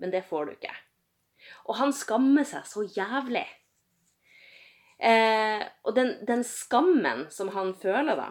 men 0.00 0.12
det 0.12 0.24
får 0.28 0.48
du 0.48 0.56
ikke. 0.56 0.72
Og 1.68 1.76
han 1.80 1.92
skammer 1.96 2.48
seg 2.48 2.64
så 2.68 2.84
jævlig. 2.96 3.44
Eh, 4.96 5.62
og 5.84 5.92
den, 5.96 6.14
den 6.28 6.44
skammen 6.48 7.26
som 7.32 7.52
han 7.52 7.74
føler, 7.76 8.16
da, 8.16 8.30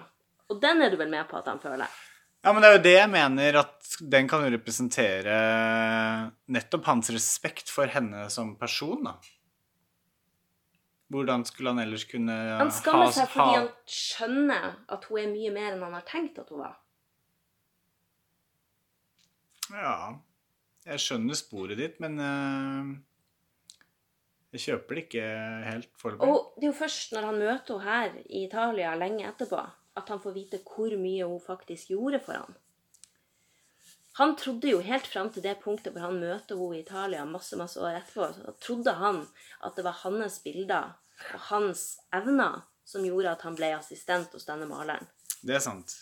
og 0.49 0.61
den 0.61 0.81
er 0.81 0.93
du 0.93 0.97
vel 1.01 1.09
med 1.13 1.25
på 1.29 1.37
at 1.39 1.49
han 1.49 1.61
føler? 1.61 1.89
Ja, 2.45 2.51
men 2.53 2.61
det 2.61 2.67
er 2.69 2.75
jo 2.75 2.81
det 2.85 2.93
jeg 2.93 3.09
mener, 3.09 3.55
at 3.63 3.93
den 4.13 4.27
kan 4.29 4.43
jo 4.45 4.51
representere 4.53 5.37
nettopp 6.53 6.85
hans 6.91 7.09
respekt 7.15 7.71
for 7.73 7.89
henne 7.89 8.27
som 8.29 8.51
person, 8.59 9.01
da. 9.07 9.15
Hvordan 11.09 11.45
skulle 11.45 11.73
han 11.73 11.81
ellers 11.81 12.05
kunne 12.09 12.33
ha 12.33 12.59
Han 12.59 12.71
skammer 12.73 13.09
seg 13.13 13.29
fordi 13.33 13.57
han 13.59 13.67
skjønner 13.89 14.67
at 14.93 15.05
hun 15.09 15.21
er 15.21 15.33
mye 15.33 15.51
mer 15.53 15.73
enn 15.73 15.83
han 15.85 15.97
har 15.97 16.05
tenkt 16.05 16.37
at 16.41 16.49
hun 16.53 16.61
var. 16.61 16.77
Ja. 19.73 19.97
Jeg 20.85 21.01
skjønner 21.01 21.37
sporet 21.37 21.79
ditt, 21.81 21.97
men 22.03 22.19
uh, 22.21 22.91
jeg 24.53 24.67
kjøper 24.67 24.99
det 24.99 25.03
ikke 25.07 25.25
helt 25.65 25.89
foreløpig. 25.97 26.29
Og 26.29 26.59
det 26.59 26.67
er 26.67 26.73
jo 26.73 26.77
først 26.77 27.17
når 27.17 27.29
han 27.31 27.41
møter 27.41 27.81
henne 27.81 27.89
her 27.89 28.19
i 28.29 28.43
Italia 28.45 28.93
lenge 29.01 29.25
etterpå, 29.31 29.63
at 29.95 30.09
han 30.11 30.21
får 30.21 30.35
vite 30.35 30.61
hvor 30.67 30.93
mye 30.99 31.27
hun 31.27 31.41
faktisk 31.41 31.91
gjorde 31.93 32.19
for 32.23 32.39
han. 32.41 32.55
Han 34.15 34.35
trodde 34.39 34.69
jo 34.71 34.79
helt 34.79 35.07
fram 35.11 35.29
til 35.31 35.43
det 35.43 35.57
punktet 35.63 35.91
hvor 35.91 36.05
han 36.07 36.21
møter 36.21 36.55
henne 36.55 36.77
i 36.77 36.83
Italia 36.85 37.25
masse 37.27 37.57
masse 37.59 37.81
år 37.81 37.97
etterpå, 37.97 38.29
så 38.37 38.53
trodde 38.63 38.93
han 38.95 39.25
at 39.59 39.75
det 39.75 39.83
var 39.83 39.99
hans 40.05 40.39
bilder 40.43 40.93
og 41.33 41.41
hans 41.49 41.83
evner 42.15 42.61
som 42.87 43.03
gjorde 43.03 43.33
at 43.33 43.43
han 43.43 43.57
ble 43.57 43.73
assistent 43.75 44.31
hos 44.35 44.47
denne 44.47 44.67
maleren. 44.69 45.07
Det 45.41 45.57
er 45.57 45.63
sant. 45.63 45.97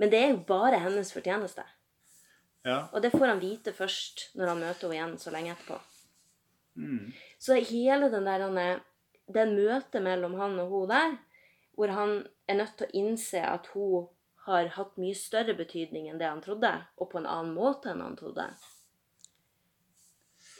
Men 0.00 0.10
det 0.10 0.18
er 0.18 0.32
jo 0.32 0.42
bare 0.48 0.80
hennes 0.80 1.12
fortjeneste. 1.12 1.62
Ja. 2.66 2.88
Og 2.92 3.02
det 3.04 3.12
får 3.14 3.26
han 3.30 3.42
vite 3.42 3.72
først 3.76 4.30
når 4.34 4.52
han 4.52 4.62
møter 4.64 4.88
henne 4.88 4.96
igjen 4.98 5.18
så 5.20 5.32
lenge 5.34 5.54
etterpå. 5.54 5.78
Mm. 6.80 7.10
Så 7.38 7.58
hele 7.68 8.08
den 8.12 8.26
der 8.26 8.46
den 9.30 9.54
møtet 9.54 10.02
mellom 10.02 10.34
han 10.40 10.58
og 10.62 10.72
hun 10.72 10.90
der, 10.90 11.18
hvor 11.76 11.92
han 11.94 12.16
er 12.50 12.58
nødt 12.60 12.76
til 12.78 12.88
å 12.88 12.96
innse 13.02 13.42
at 13.46 13.70
hun 13.74 14.08
har 14.46 14.72
hatt 14.74 14.96
mye 15.00 15.16
større 15.16 15.54
betydning 15.56 16.08
enn 16.10 16.20
det 16.20 16.28
han 16.28 16.42
trodde, 16.44 16.72
og 16.96 17.10
på 17.12 17.20
en 17.20 17.28
annen 17.28 17.54
måte 17.54 17.92
enn 17.92 18.02
han 18.04 18.16
trodde 18.18 18.48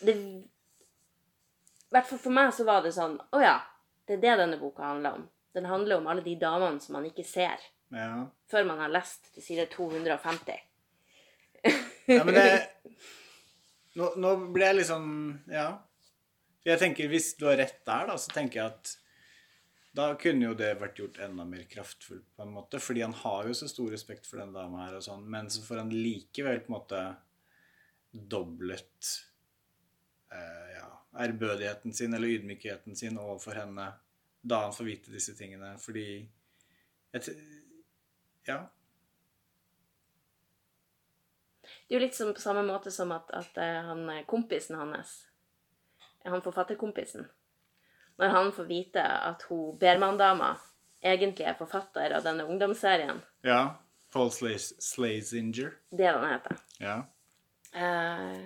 det, 0.01 0.13
I 0.13 1.93
hvert 1.93 2.09
fall 2.09 2.23
for 2.23 2.33
meg 2.33 2.55
så 2.57 2.65
var 2.65 2.85
det 2.85 2.95
sånn 2.97 3.19
Å 3.21 3.41
ja, 3.43 3.59
det 4.09 4.17
er 4.17 4.23
det 4.23 4.37
denne 4.41 4.57
boka 4.61 4.87
handler 4.87 5.19
om. 5.19 5.27
Den 5.53 5.67
handler 5.69 6.01
om 6.01 6.09
alle 6.09 6.25
de 6.25 6.37
damene 6.41 6.81
som 6.81 6.97
man 6.97 7.09
ikke 7.09 7.27
ser 7.27 7.61
ja. 7.93 8.25
før 8.51 8.69
man 8.69 8.81
har 8.81 8.93
lest 8.93 9.33
til 9.35 9.45
side 9.45 9.67
250. 9.75 10.67
Ja, 12.11 12.25
men 12.25 12.35
det 12.35 12.47
nå, 13.99 14.13
nå 14.17 14.35
ble 14.55 14.71
jeg 14.71 14.81
liksom 14.83 15.07
Ja. 15.53 15.69
For 16.61 16.75
jeg 16.75 16.81
tenker, 16.83 17.09
hvis 17.09 17.31
du 17.41 17.47
har 17.49 17.57
rett 17.57 17.79
der, 17.89 18.09
da, 18.11 18.15
så 18.21 18.33
tenker 18.35 18.59
jeg 18.61 18.73
at 18.75 18.91
da 19.97 20.13
kunne 20.15 20.47
jo 20.47 20.55
det 20.55 20.71
vært 20.79 21.01
gjort 21.01 21.19
enda 21.25 21.45
mer 21.49 21.65
kraftfullt, 21.71 22.29
på 22.37 22.45
en 22.45 22.53
måte. 22.55 22.79
Fordi 22.83 23.03
han 23.03 23.17
har 23.23 23.49
jo 23.49 23.57
så 23.59 23.69
stor 23.71 23.91
respekt 23.91 24.29
for 24.29 24.43
den 24.43 24.55
dama 24.55 24.85
her, 24.87 24.99
og 25.01 25.07
sånn, 25.07 25.25
men 25.27 25.51
så 25.51 25.65
får 25.67 25.83
han 25.83 25.95
likevel 25.95 26.63
på 26.63 26.71
en 26.71 26.77
måte 26.77 27.01
doblet 28.11 29.11
eh, 30.33 30.69
ja, 30.77 30.87
ærbødigheten 31.27 31.95
sin, 31.95 32.15
eller 32.15 32.37
ydmykheten 32.37 32.97
sin, 32.97 33.19
overfor 33.19 33.59
henne 33.59 33.93
da 34.41 34.63
han 34.65 34.77
får 34.77 34.87
vite 34.87 35.15
disse 35.15 35.35
tingene. 35.39 35.75
Fordi 35.83 36.07
et, 37.13 37.33
Ja. 38.49 38.63
Det 41.91 41.97
er 41.97 41.99
jo 41.99 42.07
litt 42.07 42.15
som 42.15 42.31
på 42.35 42.43
samme 42.43 42.63
måte 42.67 42.91
som 42.95 43.11
at, 43.15 43.31
at 43.35 43.59
eh, 43.59 43.83
han, 43.91 44.07
eh, 44.11 44.25
kompisen 44.27 44.79
hans, 44.79 45.25
han 46.23 46.43
forfatterkompisen, 46.43 47.27
når 48.21 48.35
han 48.35 48.51
får 48.53 48.67
vite 48.69 49.03
at 49.03 49.43
hun 49.49 49.77
Berman-dama 49.81 50.53
egentlig 51.03 51.47
er 51.49 51.57
forfatter 51.59 52.13
av 52.17 52.25
denne 52.27 52.45
ungdomsserien, 52.45 53.23
ja. 53.47 53.63
Paul 54.13 54.29
Slazinger. 54.35 55.71
det 55.95 56.07
er 56.07 56.13
det 56.13 56.21
han 56.21 56.33
heter, 56.35 56.57
Ja. 56.83 56.97
eh, 57.73 58.41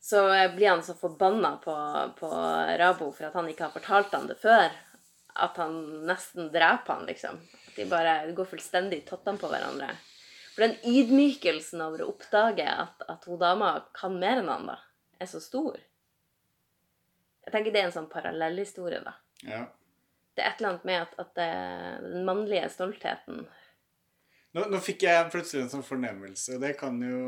så 0.00 0.22
blir 0.56 0.68
han 0.70 0.82
så 0.82 0.94
forbanna 0.94 1.56
på, 1.64 1.74
på 2.18 2.28
Rabo 2.78 3.12
for 3.12 3.26
at 3.28 3.34
han 3.34 3.48
ikke 3.50 3.64
har 3.68 3.74
fortalt 3.74 4.12
han 4.14 4.26
det 4.30 4.38
før, 4.42 4.70
at 5.36 5.56
han 5.60 5.74
nesten 6.06 6.50
dreper 6.54 6.94
han, 6.94 7.06
liksom. 7.06 7.40
At 7.68 7.74
de 7.76 7.84
bare 7.90 8.12
går 8.32 8.46
fullstendig 8.52 9.02
i 9.02 9.06
tottene 9.08 9.38
på 9.38 9.50
hverandre. 9.50 9.90
For 10.54 10.64
den 10.64 10.78
ydmykelsen 10.88 11.82
over 11.84 12.00
å 12.06 12.12
oppdage 12.14 12.64
at, 12.64 13.02
at 13.12 13.26
hun 13.28 13.36
dama 13.42 13.74
kan 13.98 14.14
mer 14.18 14.40
enn 14.40 14.48
han, 14.48 14.70
da, 14.70 14.78
er 15.20 15.28
så 15.28 15.42
stor. 15.44 15.76
Jeg 17.46 17.54
tenker 17.54 17.74
det 17.74 17.82
er 17.82 17.88
en 17.88 17.94
sånn 17.94 18.10
parallellhistorie, 18.10 19.02
da. 19.06 19.14
ja. 19.46 19.64
Det 20.36 20.44
er 20.44 20.50
et 20.50 20.58
eller 20.60 20.74
annet 20.74 20.88
med 20.88 20.98
at, 21.00 21.14
at 21.22 21.30
det, 21.38 21.52
den 22.04 22.26
mannlige 22.28 22.68
stoltheten 22.74 23.46
Nå, 24.56 24.64
nå 24.72 24.80
fikk 24.80 25.06
jeg 25.06 25.30
plutselig 25.32 25.66
en 25.66 25.72
sånn 25.74 25.84
fornemmelse, 25.84 26.56
og 26.56 26.64
det 26.64 26.74
kan 26.80 26.96
jo 27.04 27.20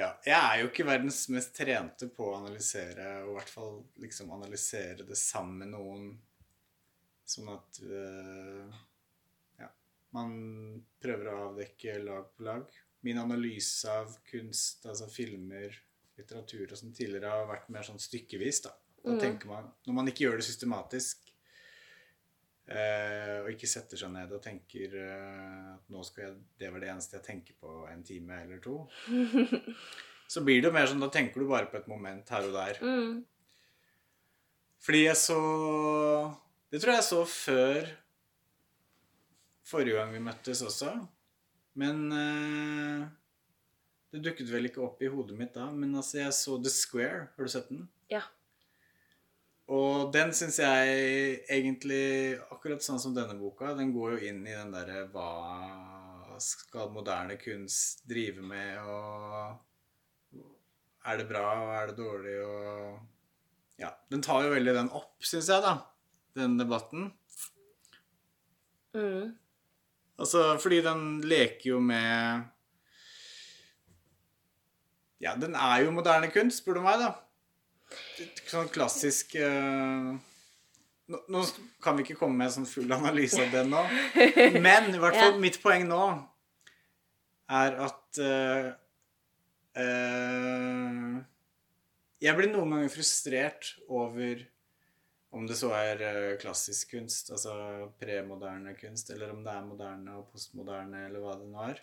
Ja, 0.00 0.14
jeg 0.24 0.36
er 0.36 0.60
jo 0.62 0.70
ikke 0.70 0.86
verdens 0.88 1.22
mest 1.32 1.52
trente 1.56 2.08
på 2.12 2.30
å 2.30 2.38
analysere, 2.38 3.08
og 3.24 3.34
i 3.34 3.36
hvert 3.38 3.52
fall 3.52 3.74
liksom 4.00 4.32
analysere 4.32 5.04
det 5.08 5.18
sammen 5.20 5.60
med 5.60 5.74
noen, 5.74 6.06
sånn 7.28 7.50
at 7.52 7.82
øh, 7.84 8.78
Ja, 9.60 9.68
man 10.16 10.32
prøver 11.04 11.28
å 11.28 11.42
avdekke 11.50 11.98
lag 12.04 12.32
på 12.32 12.48
lag. 12.48 12.80
Min 13.04 13.20
analyse 13.20 13.92
av 13.92 14.16
kunst, 14.28 14.88
altså 14.88 15.08
filmer, 15.12 15.76
litteratur 16.20 16.70
og 16.72 16.78
som 16.78 16.92
tidligere 16.96 17.32
har 17.32 17.48
vært 17.50 17.68
mer 17.74 17.82
sånn 17.86 17.98
stykkevis, 18.00 18.62
da. 18.68 18.76
Da 19.00 19.14
Mm. 19.14 19.20
tenker 19.22 19.48
man, 19.48 19.70
Når 19.86 19.94
man 19.96 20.08
ikke 20.10 20.26
gjør 20.26 20.36
det 20.36 20.44
systematisk, 20.44 21.30
eh, 22.68 23.38
og 23.42 23.48
ikke 23.50 23.66
setter 23.70 23.96
seg 23.96 24.12
ned 24.12 24.32
og 24.36 24.42
tenker 24.44 24.92
eh, 25.00 25.74
at 25.74 25.88
nå 25.90 26.02
skal 26.04 26.24
jeg, 26.26 26.34
det 26.60 26.70
var 26.72 26.80
det 26.84 26.90
eneste 26.92 27.16
jeg 27.18 27.24
tenker 27.26 27.54
på 27.60 27.88
en 27.90 28.02
time 28.04 28.42
eller 28.44 28.60
to, 28.60 28.76
så 30.30 30.44
blir 30.46 30.60
det 30.60 30.68
jo 30.70 30.74
mer 30.76 30.86
sånn 30.86 31.00
da 31.02 31.08
tenker 31.10 31.40
du 31.42 31.48
bare 31.50 31.66
på 31.72 31.80
et 31.80 31.88
moment 31.90 32.28
her 32.30 32.46
og 32.50 32.52
der. 32.54 32.78
mm. 32.84 33.24
Fordi 34.80 35.00
jeg 35.04 35.16
så 35.18 35.40
Det 36.72 36.78
tror 36.80 36.92
jeg 36.94 37.00
jeg 37.02 37.08
så 37.10 37.24
før 37.28 37.88
forrige 39.66 39.96
gang 39.98 40.12
vi 40.14 40.20
møttes 40.24 40.62
også. 40.64 40.92
Men 41.80 41.98
eh, 42.12 43.08
det 44.10 44.24
dukket 44.24 44.50
vel 44.50 44.66
ikke 44.66 44.82
opp 44.82 45.02
i 45.02 45.10
hodet 45.10 45.36
mitt 45.38 45.54
da. 45.54 45.68
Men 45.70 45.94
altså, 45.94 46.18
jeg 46.24 46.34
så 46.34 46.56
The 46.58 46.72
Square. 46.74 47.24
Har 47.36 47.46
du 47.46 47.52
sett 47.52 47.68
den? 47.70 47.84
Ja. 48.10 48.24
Og 49.70 50.10
den 50.14 50.32
syns 50.34 50.58
jeg 50.58 51.42
egentlig, 51.46 52.38
akkurat 52.50 52.82
sånn 52.82 52.98
som 53.02 53.14
denne 53.14 53.36
boka, 53.38 53.70
den 53.78 53.92
går 53.94 54.16
jo 54.16 54.30
inn 54.32 54.42
i 54.42 54.56
den 54.56 54.72
derre 54.74 55.04
Hva 55.12 56.40
skal 56.42 56.90
moderne 56.90 57.36
kunst 57.38 58.02
drive 58.08 58.42
med, 58.42 58.80
og 58.82 60.40
Er 61.06 61.16
det 61.16 61.28
bra, 61.30 61.44
og 61.62 61.70
er 61.76 61.86
det 61.92 61.96
dårlig, 62.00 62.36
og 62.44 62.98
Ja. 63.80 63.94
Den 64.10 64.20
tar 64.20 64.42
jo 64.44 64.50
veldig 64.52 64.74
den 64.74 64.90
opp, 64.92 65.14
syns 65.24 65.48
jeg, 65.48 65.62
da. 65.62 65.78
Den 66.36 66.58
debatten. 66.58 67.12
Mm. 68.92 69.38
Altså, 70.18 70.58
fordi 70.60 70.82
den 70.84 71.20
leker 71.24 71.70
jo 71.70 71.78
med 71.80 72.50
Ja, 75.20 75.34
den 75.36 75.54
er 75.54 75.84
jo 75.84 75.92
moderne 75.92 76.30
kunst, 76.32 76.62
spør 76.62 76.78
du 76.78 76.84
meg, 76.84 77.02
da. 77.02 77.12
Sånn 78.48 78.70
klassisk 78.72 79.34
uh... 79.36 80.14
nå, 81.10 81.18
nå, 81.28 81.42
kan 81.82 81.98
vi 81.98 82.06
ikke 82.06 82.16
komme 82.22 82.38
med 82.38 82.48
en 82.48 82.54
sånn 82.60 82.68
full 82.70 82.92
analyse 82.94 83.40
av 83.42 83.52
den 83.52 83.72
nå. 83.72 83.82
Men 84.62 84.92
i 84.94 85.00
hvert 85.02 85.18
fall 85.20 85.34
ja. 85.34 85.42
mitt 85.42 85.58
poeng 85.62 85.84
nå 85.90 86.04
er 87.50 87.76
at 87.82 88.20
uh, 88.22 88.70
uh, 89.82 91.18
Jeg 92.22 92.38
blir 92.38 92.52
noen 92.54 92.76
ganger 92.76 92.94
frustrert 92.94 93.74
over 93.90 94.46
om 95.36 95.44
det 95.46 95.54
så 95.54 95.68
er 95.76 96.00
klassisk 96.42 96.96
kunst, 96.96 97.28
altså 97.30 97.52
premoderne 98.00 98.72
kunst, 98.74 99.12
eller 99.14 99.30
om 99.30 99.44
det 99.44 99.52
er 99.52 99.68
moderne 99.68 100.16
og 100.18 100.32
postmoderne, 100.32 101.04
eller 101.06 101.22
hva 101.22 101.36
det 101.38 101.46
nå 101.46 101.60
er, 101.68 101.82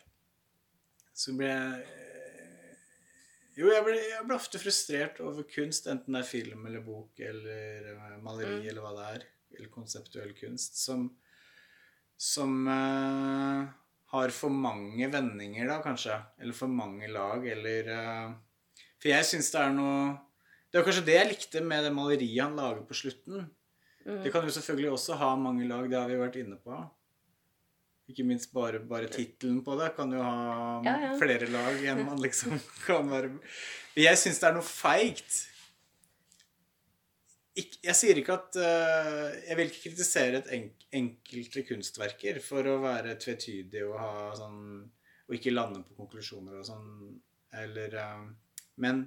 så 1.15 1.31
blir 1.38 1.53
jeg 1.53 2.16
jo, 3.57 3.71
jeg 3.73 3.85
blir, 3.85 3.97
jeg 3.97 4.25
blir, 4.25 4.37
ofte 4.37 4.61
frustrert 4.61 5.21
over 5.25 5.45
kunst, 5.49 5.87
enten 5.89 6.13
det 6.13 6.21
er 6.21 6.29
film 6.29 6.67
eller 6.69 6.83
bok 6.85 7.17
eller 7.25 7.89
eh, 7.95 8.19
maleri 8.21 8.59
mm. 8.59 8.67
eller 8.69 8.83
hva 8.85 8.93
det 8.93 9.07
er, 9.15 9.25
eller 9.57 9.71
konseptuell 9.73 10.35
kunst, 10.37 10.77
som, 10.83 11.07
som 12.21 12.53
uh, 12.69 13.65
har 14.13 14.35
for 14.35 14.53
mange 14.53 15.09
vendinger, 15.11 15.71
da, 15.71 15.79
kanskje. 15.81 16.19
Eller 16.37 16.57
for 16.57 16.69
mange 16.71 17.09
lag, 17.11 17.45
eller 17.55 17.89
uh, 17.89 18.35
For 19.01 19.11
jeg 19.11 19.27
syns 19.29 19.49
det 19.53 19.61
er 19.63 19.73
noe 19.75 19.97
Det 20.67 20.79
var 20.79 20.87
kanskje 20.87 21.05
det 21.07 21.17
jeg 21.17 21.31
likte 21.31 21.63
med 21.63 21.87
det 21.87 21.93
maleriet 21.95 22.43
han 22.43 22.59
lager 22.59 22.85
på 22.85 22.99
slutten. 23.01 23.47
Mm. 24.05 24.21
Det 24.23 24.31
kan 24.35 24.45
jo 24.45 24.53
selvfølgelig 24.53 24.93
også 24.93 25.17
ha 25.19 25.33
mange 25.39 25.65
lag, 25.67 25.89
det 25.89 25.97
har 25.97 26.11
vi 26.11 26.21
vært 26.21 26.37
inne 26.43 26.59
på. 26.61 26.77
Ikke 28.07 28.23
minst 28.23 28.53
bare, 28.55 28.79
bare 28.87 29.09
tittelen 29.11 29.59
på 29.65 29.75
det 29.79 29.89
kan 29.97 30.11
jo 30.15 30.21
ha 30.23 30.79
ja, 30.85 30.95
ja. 31.03 31.11
flere 31.19 31.49
lag 31.51 31.81
enn 31.91 32.05
man 32.07 32.21
liksom 32.23 32.55
kan 32.87 33.09
være 33.11 33.33
Jeg 33.99 34.19
syns 34.19 34.39
det 34.39 34.47
er 34.47 34.55
noe 34.55 34.67
feigt. 34.67 35.41
Jeg 37.57 37.95
sier 37.97 38.19
ikke 38.21 38.35
at 38.37 38.57
uh, 38.61 39.27
Jeg 39.47 39.57
vil 39.57 39.71
ikke 39.71 39.89
kritisere 39.89 40.41
et 40.41 40.51
enk 40.55 40.73
enkelte 40.97 41.65
kunstverker 41.67 42.37
for 42.39 42.63
å 42.71 42.77
være 42.79 43.17
tvetydig 43.19 43.81
og 43.89 43.97
ha 43.99 44.11
sånn 44.39 44.59
Og 45.27 45.35
ikke 45.35 45.51
lande 45.51 45.81
på 45.83 45.97
konklusjoner 45.97 46.61
og 46.61 46.67
sånn, 46.69 47.17
eller 47.59 47.97
uh, 47.97 48.21
Men 48.79 49.01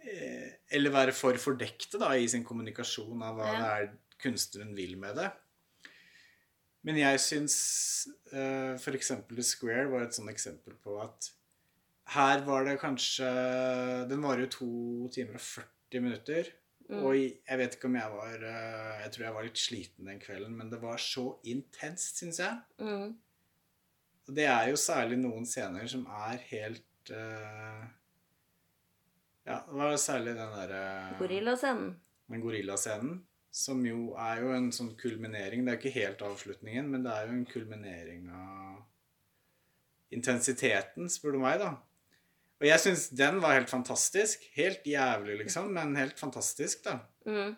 uh, 0.00 0.48
Eller 0.74 0.96
være 0.96 1.14
for 1.14 1.38
fordekte 1.38 2.00
da 2.02 2.16
i 2.18 2.26
sin 2.32 2.42
kommunikasjon 2.48 3.22
av 3.28 3.38
hva 3.38 3.52
ja. 3.52 3.60
det 3.60 3.70
er 3.76 3.92
kunstneren 4.20 4.74
vil 4.76 4.98
med 5.00 5.16
det. 5.16 5.30
Men 6.86 6.96
jeg 6.96 7.20
syns 7.20 7.56
uh, 8.32 8.76
f.eks. 8.78 9.12
The 9.28 9.44
Square 9.44 9.90
var 9.92 10.06
et 10.06 10.16
sånt 10.16 10.32
eksempel 10.32 10.76
på 10.80 10.96
at 11.02 11.28
her 12.10 12.40
var 12.42 12.64
det 12.66 12.80
kanskje 12.82 13.26
Den 14.10 14.24
varer 14.24 14.46
jo 14.46 14.54
to 14.56 14.70
timer 15.14 15.36
og 15.38 15.44
40 15.44 16.02
minutter. 16.02 16.48
Mm. 16.90 17.04
Og 17.06 17.14
jeg 17.20 17.58
vet 17.60 17.76
ikke 17.76 17.86
om 17.86 17.98
jeg 18.00 18.12
var 18.16 18.42
uh, 18.42 18.94
Jeg 19.04 19.12
tror 19.14 19.24
jeg 19.26 19.34
var 19.36 19.46
litt 19.46 19.62
sliten 19.62 20.10
den 20.10 20.22
kvelden, 20.22 20.56
men 20.58 20.72
det 20.72 20.80
var 20.82 20.98
så 21.02 21.26
intenst, 21.46 22.18
syns 22.18 22.40
jeg. 22.42 22.56
Mm. 22.82 23.12
Og 24.26 24.36
det 24.36 24.46
er 24.50 24.70
jo 24.72 24.80
særlig 24.80 25.20
noen 25.20 25.46
scener 25.46 25.86
som 25.90 26.06
er 26.26 26.42
helt 26.50 27.12
uh, 27.14 27.84
Ja, 29.46 29.60
det 29.68 29.78
var 29.78 29.96
særlig 30.00 30.34
den 30.38 30.56
derre 30.56 30.84
uh, 31.12 31.18
Gorillascenen. 31.20 31.92
Den 32.30 32.42
gorillascenen. 32.42 33.20
Som 33.50 33.82
jo 33.86 34.12
er 34.20 34.44
jo 34.44 34.52
en 34.54 34.70
sånn 34.74 34.92
kulminering. 34.98 35.64
Det 35.66 35.72
er 35.72 35.80
ikke 35.80 35.96
helt 35.96 36.22
avslutningen, 36.22 36.90
men 36.92 37.06
det 37.06 37.14
er 37.14 37.26
jo 37.26 37.36
en 37.36 37.46
kulminering 37.50 38.28
av 38.30 38.82
intensiteten, 40.14 41.10
spør 41.10 41.36
du 41.36 41.40
meg, 41.42 41.62
da. 41.62 41.74
Og 42.60 42.66
jeg 42.68 42.82
syns 42.82 43.08
den 43.16 43.40
var 43.40 43.56
helt 43.56 43.72
fantastisk. 43.72 44.44
Helt 44.56 44.86
jævlig, 44.86 45.38
liksom, 45.44 45.70
men 45.74 45.96
helt 45.96 46.18
fantastisk, 46.20 46.84
da. 46.86 46.98
Mm. 47.24 47.56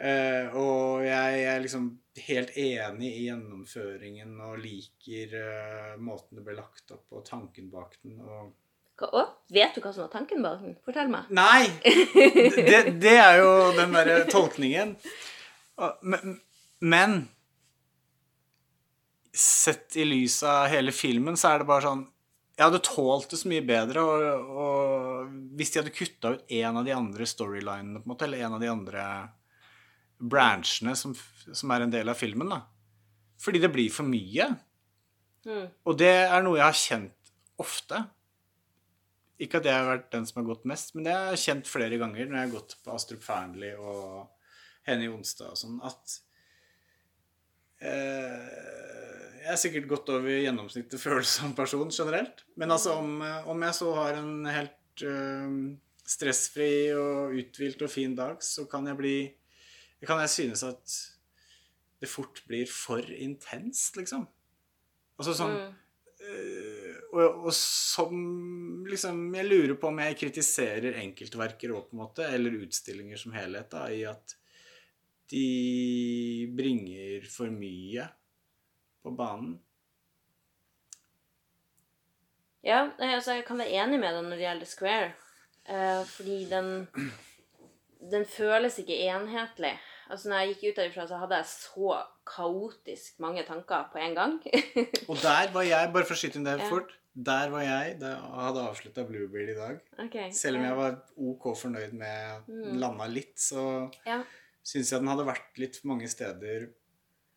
Uh, 0.00 0.54
og 0.56 1.02
jeg, 1.04 1.40
er 1.44 1.58
liksom 1.60 1.90
helt 2.24 2.54
enig 2.56 3.10
i 3.18 3.26
gjennomføringen 3.26 4.32
og 4.46 4.62
liker 4.62 5.34
uh, 5.36 5.98
måten 6.00 6.38
det 6.38 6.44
ble 6.46 6.54
lagt 6.56 6.94
opp 6.94 7.18
og 7.18 7.26
tanken 7.26 7.68
bak 7.72 7.98
den. 8.00 8.16
og 8.24 8.54
å, 9.08 9.24
vet 9.52 9.74
du 9.74 9.80
hva 9.82 9.92
som 9.94 10.04
var 10.04 10.12
tanken 10.12 10.44
bak 10.44 10.60
den? 10.62 10.76
Fortell 10.84 11.10
meg. 11.12 11.28
Nei! 11.34 11.66
Det, 11.84 12.80
det 13.00 13.16
er 13.16 13.40
jo 13.40 13.50
den 13.76 13.94
derre 13.96 14.22
tolkningen. 14.30 14.94
Men, 16.04 16.38
men 16.84 17.20
sett 19.32 19.96
i 19.96 20.04
lys 20.04 20.42
av 20.44 20.68
hele 20.72 20.92
filmen, 20.92 21.38
så 21.38 21.52
er 21.52 21.62
det 21.62 21.68
bare 21.70 21.86
sånn 21.86 22.02
Jeg 22.58 22.66
hadde 22.66 22.82
tålt 22.84 23.30
det 23.32 23.38
så 23.40 23.48
mye 23.48 23.64
bedre 23.64 24.02
og, 24.04 24.48
og 24.64 25.36
hvis 25.56 25.72
de 25.72 25.80
hadde 25.80 25.94
kutta 25.94 26.34
ut 26.34 26.56
en 26.60 26.80
av 26.80 26.84
de 26.84 26.92
andre 26.96 27.28
storylinene, 27.28 28.02
på 28.02 28.08
en 28.08 28.12
måte, 28.12 28.26
eller 28.26 28.44
en 28.44 28.56
av 28.58 28.64
de 28.64 28.72
andre 28.72 29.04
branchene 30.20 30.92
som, 30.98 31.14
som 31.48 31.72
er 31.72 31.86
en 31.86 31.94
del 31.94 32.10
av 32.12 32.18
filmen, 32.18 32.50
da. 32.52 32.60
Fordi 33.40 33.62
det 33.62 33.70
blir 33.72 33.88
for 33.92 34.04
mye. 34.04 34.50
Mm. 35.48 35.68
Og 35.88 35.96
det 35.96 36.12
er 36.26 36.42
noe 36.44 36.58
jeg 36.58 36.66
har 36.66 36.76
kjent 36.76 37.32
ofte. 37.60 38.02
Ikke 39.40 39.60
at 39.60 39.68
jeg 39.68 39.76
har 39.76 39.88
vært 39.88 40.10
den 40.12 40.26
som 40.28 40.42
har 40.42 40.50
gått 40.50 40.66
mest, 40.68 40.92
men 40.94 41.06
det 41.06 41.14
har 41.16 41.30
jeg 41.32 41.44
kjent 41.46 41.70
flere 41.70 41.96
ganger 42.00 42.28
når 42.28 42.36
jeg 42.36 42.48
har 42.48 42.56
gått 42.58 42.76
på 42.84 42.92
Astrup 42.92 43.22
Fearnley 43.24 43.72
og 43.78 44.26
Henny 44.88 45.08
Onsdag 45.08 45.54
og 45.54 45.60
sånn, 45.60 45.78
at 45.86 46.16
eh, 47.84 48.48
Jeg 49.40 49.52
er 49.54 49.60
sikkert 49.60 49.88
godt 49.88 50.12
over 50.12 50.34
gjennomsnittet 50.34 51.00
følsom 51.06 51.54
person 51.56 51.92
generelt. 51.94 52.44
Men 52.60 52.76
altså 52.76 52.98
om, 53.00 53.22
om, 53.22 53.64
jeg 53.64 53.78
så 53.80 53.94
har 53.96 54.20
en 54.20 54.34
helt 54.50 55.06
eh, 55.08 55.56
stressfri 56.10 56.72
og 56.96 57.38
uthvilt 57.40 57.86
og 57.86 57.92
fin 57.92 58.16
dag, 58.18 58.44
så 58.44 58.66
kan 58.68 58.88
jeg 58.90 59.00
bli 59.00 59.16
Kan 60.04 60.20
jeg 60.22 60.32
synes 60.32 60.64
at 60.64 60.98
det 62.00 62.08
fort 62.08 62.40
blir 62.48 62.68
for 62.72 63.04
intenst, 63.04 63.98
liksom. 64.00 64.22
Altså 65.20 65.34
sånn 65.36 65.52
mm. 65.52 65.72
eh, 66.24 66.69
og, 67.12 67.46
og, 67.46 67.54
som 67.54 68.84
liksom 68.88 69.22
Jeg 69.34 69.48
lurer 69.48 69.74
på 69.80 69.90
om 69.90 69.98
jeg 70.02 70.18
kritiserer 70.20 71.00
enkeltverker 71.02 71.74
òg, 71.74 71.88
på 71.88 71.96
en 71.96 72.02
måte, 72.04 72.26
eller 72.26 72.60
utstillinger 72.62 73.20
som 73.20 73.34
helhet, 73.34 73.70
da, 73.72 73.86
i 73.90 74.04
at 74.08 74.36
de 75.30 76.50
bringer 76.58 77.26
for 77.30 77.52
mye 77.54 78.06
på 79.02 79.12
banen. 79.14 79.58
Ja, 82.66 82.90
altså 82.98 83.38
jeg 83.38 83.46
kan 83.48 83.60
være 83.62 83.78
enig 83.80 84.00
med 84.02 84.12
deg 84.12 84.26
når 84.26 84.36
det 84.36 84.44
gjelder 84.44 84.68
Square. 84.68 85.12
Eh, 85.70 86.02
fordi 86.08 86.44
den 86.50 86.88
Den 88.00 88.24
føles 88.24 88.78
ikke 88.80 88.96
enhetlig. 88.96 89.74
Altså 90.10 90.28
når 90.28 90.38
jeg 90.38 90.48
gikk 90.48 90.62
ut 90.70 90.78
derifra, 90.80 91.04
så 91.06 91.18
hadde 91.20 91.36
jeg 91.36 91.46
så 91.46 91.98
kaotisk 92.26 93.18
mange 93.20 93.42
tanker 93.44 93.90
på 93.92 94.00
en 94.00 94.14
gang. 94.16 94.38
og 95.10 95.16
der 95.20 95.52
var 95.52 95.62
jeg, 95.62 95.90
bare 95.92 96.08
for 96.08 96.16
å 96.16 96.20
skyte 96.20 96.40
inn 96.40 96.48
det 96.48 96.56
fort 96.64 96.94
der 97.12 97.50
var 97.50 97.64
jeg 97.64 97.96
da 98.00 98.12
hadde 98.46 98.66
avslutta 98.70 99.04
Bluebeard 99.08 99.50
i 99.50 99.56
dag. 99.56 99.80
Okay, 100.06 100.28
Selv 100.34 100.60
om 100.60 100.66
jeg 100.66 100.76
var 100.78 100.98
ok 101.30 101.48
fornøyd 101.58 101.96
med 101.98 102.50
mm. 102.50 102.76
landa 102.82 103.08
litt, 103.10 103.34
så 103.40 103.64
ja. 104.06 104.20
syns 104.62 104.92
jeg 104.92 105.02
den 105.02 105.10
hadde 105.10 105.26
vært 105.26 105.58
litt 105.58 105.80
mange 105.90 106.10
steder 106.10 106.68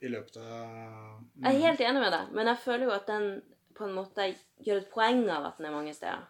i 0.03 0.11
løpet 0.11 0.37
av 0.37 0.67
mm. 0.67 1.41
Jeg 1.41 1.49
er 1.49 1.57
mm. 1.57 1.65
helt 1.65 1.83
enig 1.87 2.05
med 2.05 2.15
deg, 2.17 2.37
men 2.37 2.51
jeg 2.51 2.63
føler 2.67 2.87
jo 2.87 2.93
at 2.93 3.09
den 3.09 3.27
på 3.73 3.87
en 3.87 3.97
måte 3.97 4.29
gjør 4.61 4.83
et 4.83 4.93
poeng 4.93 5.25
av 5.33 5.49
at 5.49 5.57
den 5.57 5.69
er 5.71 5.75
mange 5.75 5.95
steder. 5.97 6.27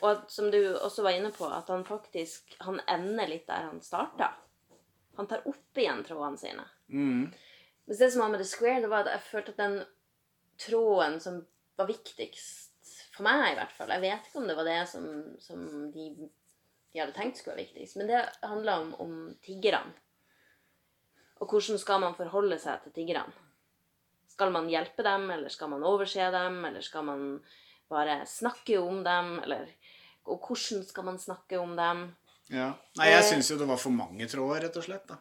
Og 0.00 0.10
at, 0.12 0.26
som 0.32 0.48
du 0.52 0.60
også 0.78 1.04
var 1.04 1.18
inne 1.18 1.32
på, 1.34 1.48
at 1.50 1.68
han 1.72 1.82
faktisk 1.84 2.54
han 2.64 2.78
ender 2.88 3.28
litt 3.28 3.48
der 3.50 3.66
han 3.66 3.82
starta. 3.84 4.30
Han 5.18 5.28
tar 5.28 5.42
opp 5.50 5.80
igjen 5.80 6.04
trådene 6.06 6.40
sine. 6.40 6.66
Mm. 6.88 7.26
Mens 7.90 7.98
det 7.98 8.12
som 8.14 8.22
var 8.22 8.30
med 8.32 8.40
The 8.40 8.46
Square, 8.48 8.84
det 8.84 8.92
var 8.92 9.04
at 9.04 9.16
jeg 9.16 9.26
følte 9.26 9.56
at 9.56 9.60
den 9.60 9.80
tråden 10.60 11.18
som 11.20 11.40
var 11.80 11.88
viktigst 11.88 12.92
for 13.14 13.26
meg, 13.26 13.52
i 13.52 13.58
hvert 13.58 13.74
fall. 13.76 13.92
Jeg 13.94 14.04
vet 14.04 14.28
ikke 14.28 14.40
om 14.40 14.48
det 14.48 14.56
var 14.58 14.68
det 14.68 14.78
som, 14.90 15.06
som 15.42 15.64
de, 15.94 16.06
de, 16.20 17.00
hadde 17.00 17.16
tenkt 17.16 17.40
skulle 17.40 17.56
være 17.56 17.66
viktigst, 17.66 17.98
men 18.00 18.10
det 18.10 18.22
handla 18.46 18.78
om, 18.84 18.94
om 19.02 19.14
tiggerne. 19.44 19.92
Og 21.40 21.48
hvordan 21.48 21.80
skal 21.80 22.02
man 22.02 22.16
forholde 22.18 22.58
seg 22.60 22.82
til 22.84 22.94
tiggerne? 23.00 23.32
Skal 24.30 24.52
man 24.54 24.68
hjelpe 24.72 25.04
dem, 25.04 25.26
eller 25.32 25.52
skal 25.52 25.72
man 25.72 25.84
overse 25.84 26.30
dem, 26.32 26.60
eller 26.68 26.84
skal 26.84 27.04
man 27.08 27.24
bare 27.90 28.22
snakke 28.28 28.78
om 28.80 29.02
dem, 29.04 29.38
eller 29.44 29.68
Og 30.30 30.36
hvordan 30.46 30.84
skal 30.84 31.04
man 31.04 31.18
snakke 31.18 31.58
om 31.58 31.72
dem? 31.76 32.02
Ja. 32.52 32.74
Nei, 32.98 33.06
jeg 33.08 33.24
syns 33.24 33.48
jo 33.50 33.56
det 33.58 33.66
var 33.66 33.78
for 33.80 33.94
mange 33.94 34.26
tråder, 34.28 34.66
rett 34.66 34.76
og 34.76 34.84
slett. 34.84 35.08
da. 35.08 35.16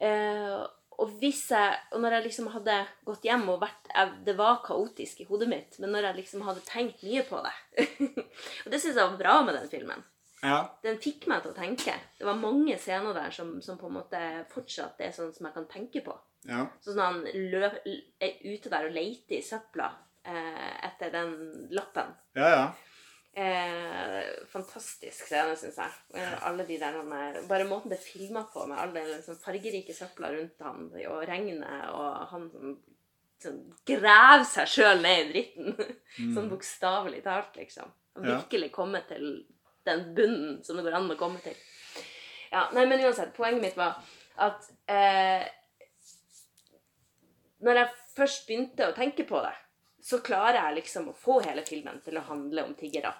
Eh, 0.00 0.62
og 1.02 1.12
hvis 1.20 1.46
jeg 1.50 1.78
Og 1.94 2.00
når 2.02 2.16
jeg 2.16 2.24
liksom 2.28 2.48
hadde 2.54 2.74
gått 3.06 3.24
hjem 3.26 3.48
og 3.52 3.60
vært 3.62 3.88
jeg, 3.90 4.12
Det 4.26 4.34
var 4.38 4.62
kaotisk 4.66 5.22
i 5.22 5.26
hodet 5.28 5.48
mitt, 5.50 5.78
men 5.82 5.94
når 5.94 6.08
jeg 6.08 6.18
liksom 6.20 6.44
hadde 6.46 6.64
tenkt 6.68 7.02
mye 7.06 7.24
på 7.26 7.40
det 7.44 7.86
Og 8.64 8.68
det 8.72 8.80
syns 8.80 8.94
jeg 8.94 9.00
var 9.00 9.16
bra 9.18 9.34
med 9.46 9.58
den 9.58 9.70
filmen. 9.72 10.04
Ja. 10.44 10.58
Den 10.84 10.98
fikk 11.00 11.24
meg 11.30 11.40
til 11.42 11.54
å 11.54 11.56
tenke. 11.56 11.94
Det 12.18 12.26
var 12.28 12.36
mange 12.36 12.76
scener 12.80 13.16
der 13.16 13.32
som, 13.32 13.54
som 13.64 13.78
på 13.80 13.88
en 13.88 13.96
måte 13.96 14.20
fortsatt 14.52 15.00
er 15.00 15.14
sånn 15.16 15.32
som 15.32 15.48
jeg 15.48 15.56
kan 15.56 15.68
tenke 15.70 16.02
på. 16.04 16.16
ja. 16.50 16.66
Sånn 16.84 17.00
at 17.00 17.14
han 17.14 17.46
løp, 17.54 17.78
er 18.20 18.34
ute 18.44 18.72
der 18.72 18.90
og 18.90 18.92
leter 18.92 19.38
i 19.38 19.44
søpla 19.44 19.88
eh, 20.28 20.74
etter 20.90 21.14
den 21.14 21.32
lappen. 21.72 22.12
Ja, 22.36 22.50
ja. 22.52 22.66
Eh, 23.34 24.28
fantastisk 24.46 25.26
scene, 25.26 25.56
syns 25.58 25.78
jeg. 25.80 25.92
Alle 26.46 26.62
de 26.68 26.76
der, 26.78 26.92
han 27.00 27.12
er- 27.18 27.40
bare 27.50 27.64
måten 27.66 27.90
det 27.90 27.98
er 27.98 28.04
filma 28.04 28.44
på, 28.52 28.66
med 28.70 28.78
alle 28.78 28.92
de 29.00 29.16
liksom, 29.16 29.38
fargerike 29.42 29.94
søpla 29.96 30.30
rundt 30.36 30.60
han, 30.62 30.84
og 31.10 31.24
regnet, 31.26 31.88
og 31.90 32.28
han 32.30 32.44
som 32.52 32.76
sånn, 33.42 33.58
graver 33.90 34.44
seg 34.46 34.70
sjøl 34.70 35.02
ned 35.02 35.18
i 35.24 35.32
dritten. 35.32 35.74
sånn 36.36 36.48
bokstavelig 36.52 37.24
talt, 37.26 37.56
liksom. 37.58 37.90
Og 38.14 38.24
Ja. 38.28 38.36
virkelig 38.38 38.70
komme 38.72 39.02
til 39.08 39.26
den 39.84 40.14
bunnen 40.14 40.62
som 40.64 40.76
det 40.78 40.84
går 40.86 40.94
an 41.00 41.10
å 41.10 41.18
komme 41.18 41.42
til. 41.42 41.56
Ja, 42.52 42.68
nei, 42.72 42.86
men 42.86 43.02
uansett, 43.02 43.34
poenget 43.34 43.60
mitt 43.66 43.76
var 43.76 43.98
at 44.38 44.70
eh, 44.86 45.42
når 47.66 47.80
jeg 47.80 47.90
først 48.14 48.46
begynte 48.46 48.86
å 48.88 48.94
tenke 48.94 49.26
på 49.26 49.42
det, 49.42 49.54
så 50.04 50.20
klarer 50.22 50.60
jeg 50.60 50.76
liksom 50.82 51.08
å 51.10 51.16
få 51.16 51.40
hele 51.42 51.62
filmen 51.66 51.98
til 52.04 52.18
å 52.20 52.24
handle 52.28 52.62
om 52.68 52.74
tiggere. 52.78 53.10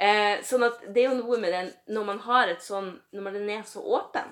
Eh, 0.00 0.40
sånn 0.46 0.64
at 0.64 0.80
det 0.88 1.02
er 1.02 1.10
jo 1.10 1.18
noe 1.18 1.36
med 1.36 1.52
den 1.52 1.66
Når 1.92 2.04
man 2.08 2.20
har 2.24 2.48
et 2.48 2.62
sånn 2.64 2.86
Når 3.12 3.34
den 3.34 3.50
er 3.52 3.66
så 3.68 3.82
åpen, 3.84 4.30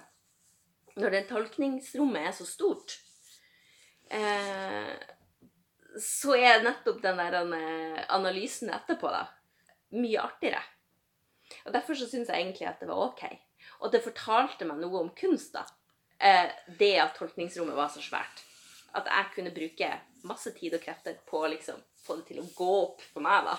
når 0.96 1.12
den 1.12 1.26
tolkningsrommet 1.28 2.24
er 2.30 2.32
så 2.34 2.46
stort, 2.48 2.94
eh, 4.10 4.94
så 6.00 6.34
er 6.34 6.64
nettopp 6.64 7.02
den 7.04 7.20
der 7.20 7.36
eh, 7.38 8.00
analysen 8.16 8.72
etterpå 8.74 9.12
da, 9.12 9.20
mye 9.94 10.24
artigere. 10.24 10.62
Og 11.66 11.70
Derfor 11.76 11.94
så 11.94 12.08
syns 12.10 12.32
jeg 12.32 12.42
egentlig 12.42 12.66
at 12.66 12.82
det 12.82 12.90
var 12.90 13.04
ok. 13.12 13.22
Og 13.84 13.92
det 13.92 14.02
fortalte 14.02 14.66
meg 14.66 14.82
noe 14.82 15.04
om 15.04 15.14
kunst, 15.14 15.54
da. 15.54 15.62
Eh, 16.18 16.50
det 16.80 16.96
at 16.98 17.14
tolkningsrommet 17.18 17.78
var 17.78 17.92
så 17.94 18.02
svært. 18.02 18.42
At 18.98 19.06
jeg 19.06 19.32
kunne 19.36 19.54
bruke 19.54 19.92
masse 20.26 20.50
tid 20.56 20.74
og 20.74 20.82
krefter 20.82 21.20
på 21.28 21.44
å 21.44 21.50
liksom 21.52 21.78
få 22.02 22.18
det 22.18 22.32
til 22.32 22.42
å 22.42 22.50
gå 22.56 22.72
opp 22.82 23.04
for 23.12 23.22
meg, 23.22 23.46
da. 23.46 23.58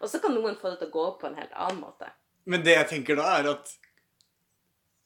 Og 0.00 0.10
så 0.12 0.20
kan 0.22 0.34
noen 0.36 0.58
få 0.60 0.72
det 0.72 0.80
til 0.82 0.90
å 0.90 0.94
gå 0.94 1.04
opp 1.10 1.20
på 1.22 1.30
en 1.30 1.38
helt 1.38 1.54
annen 1.54 1.82
måte. 1.82 2.10
Men 2.46 2.62
det 2.66 2.76
jeg 2.76 2.88
tenker 2.92 3.18
da, 3.18 3.30
er 3.40 3.50
at 3.54 3.72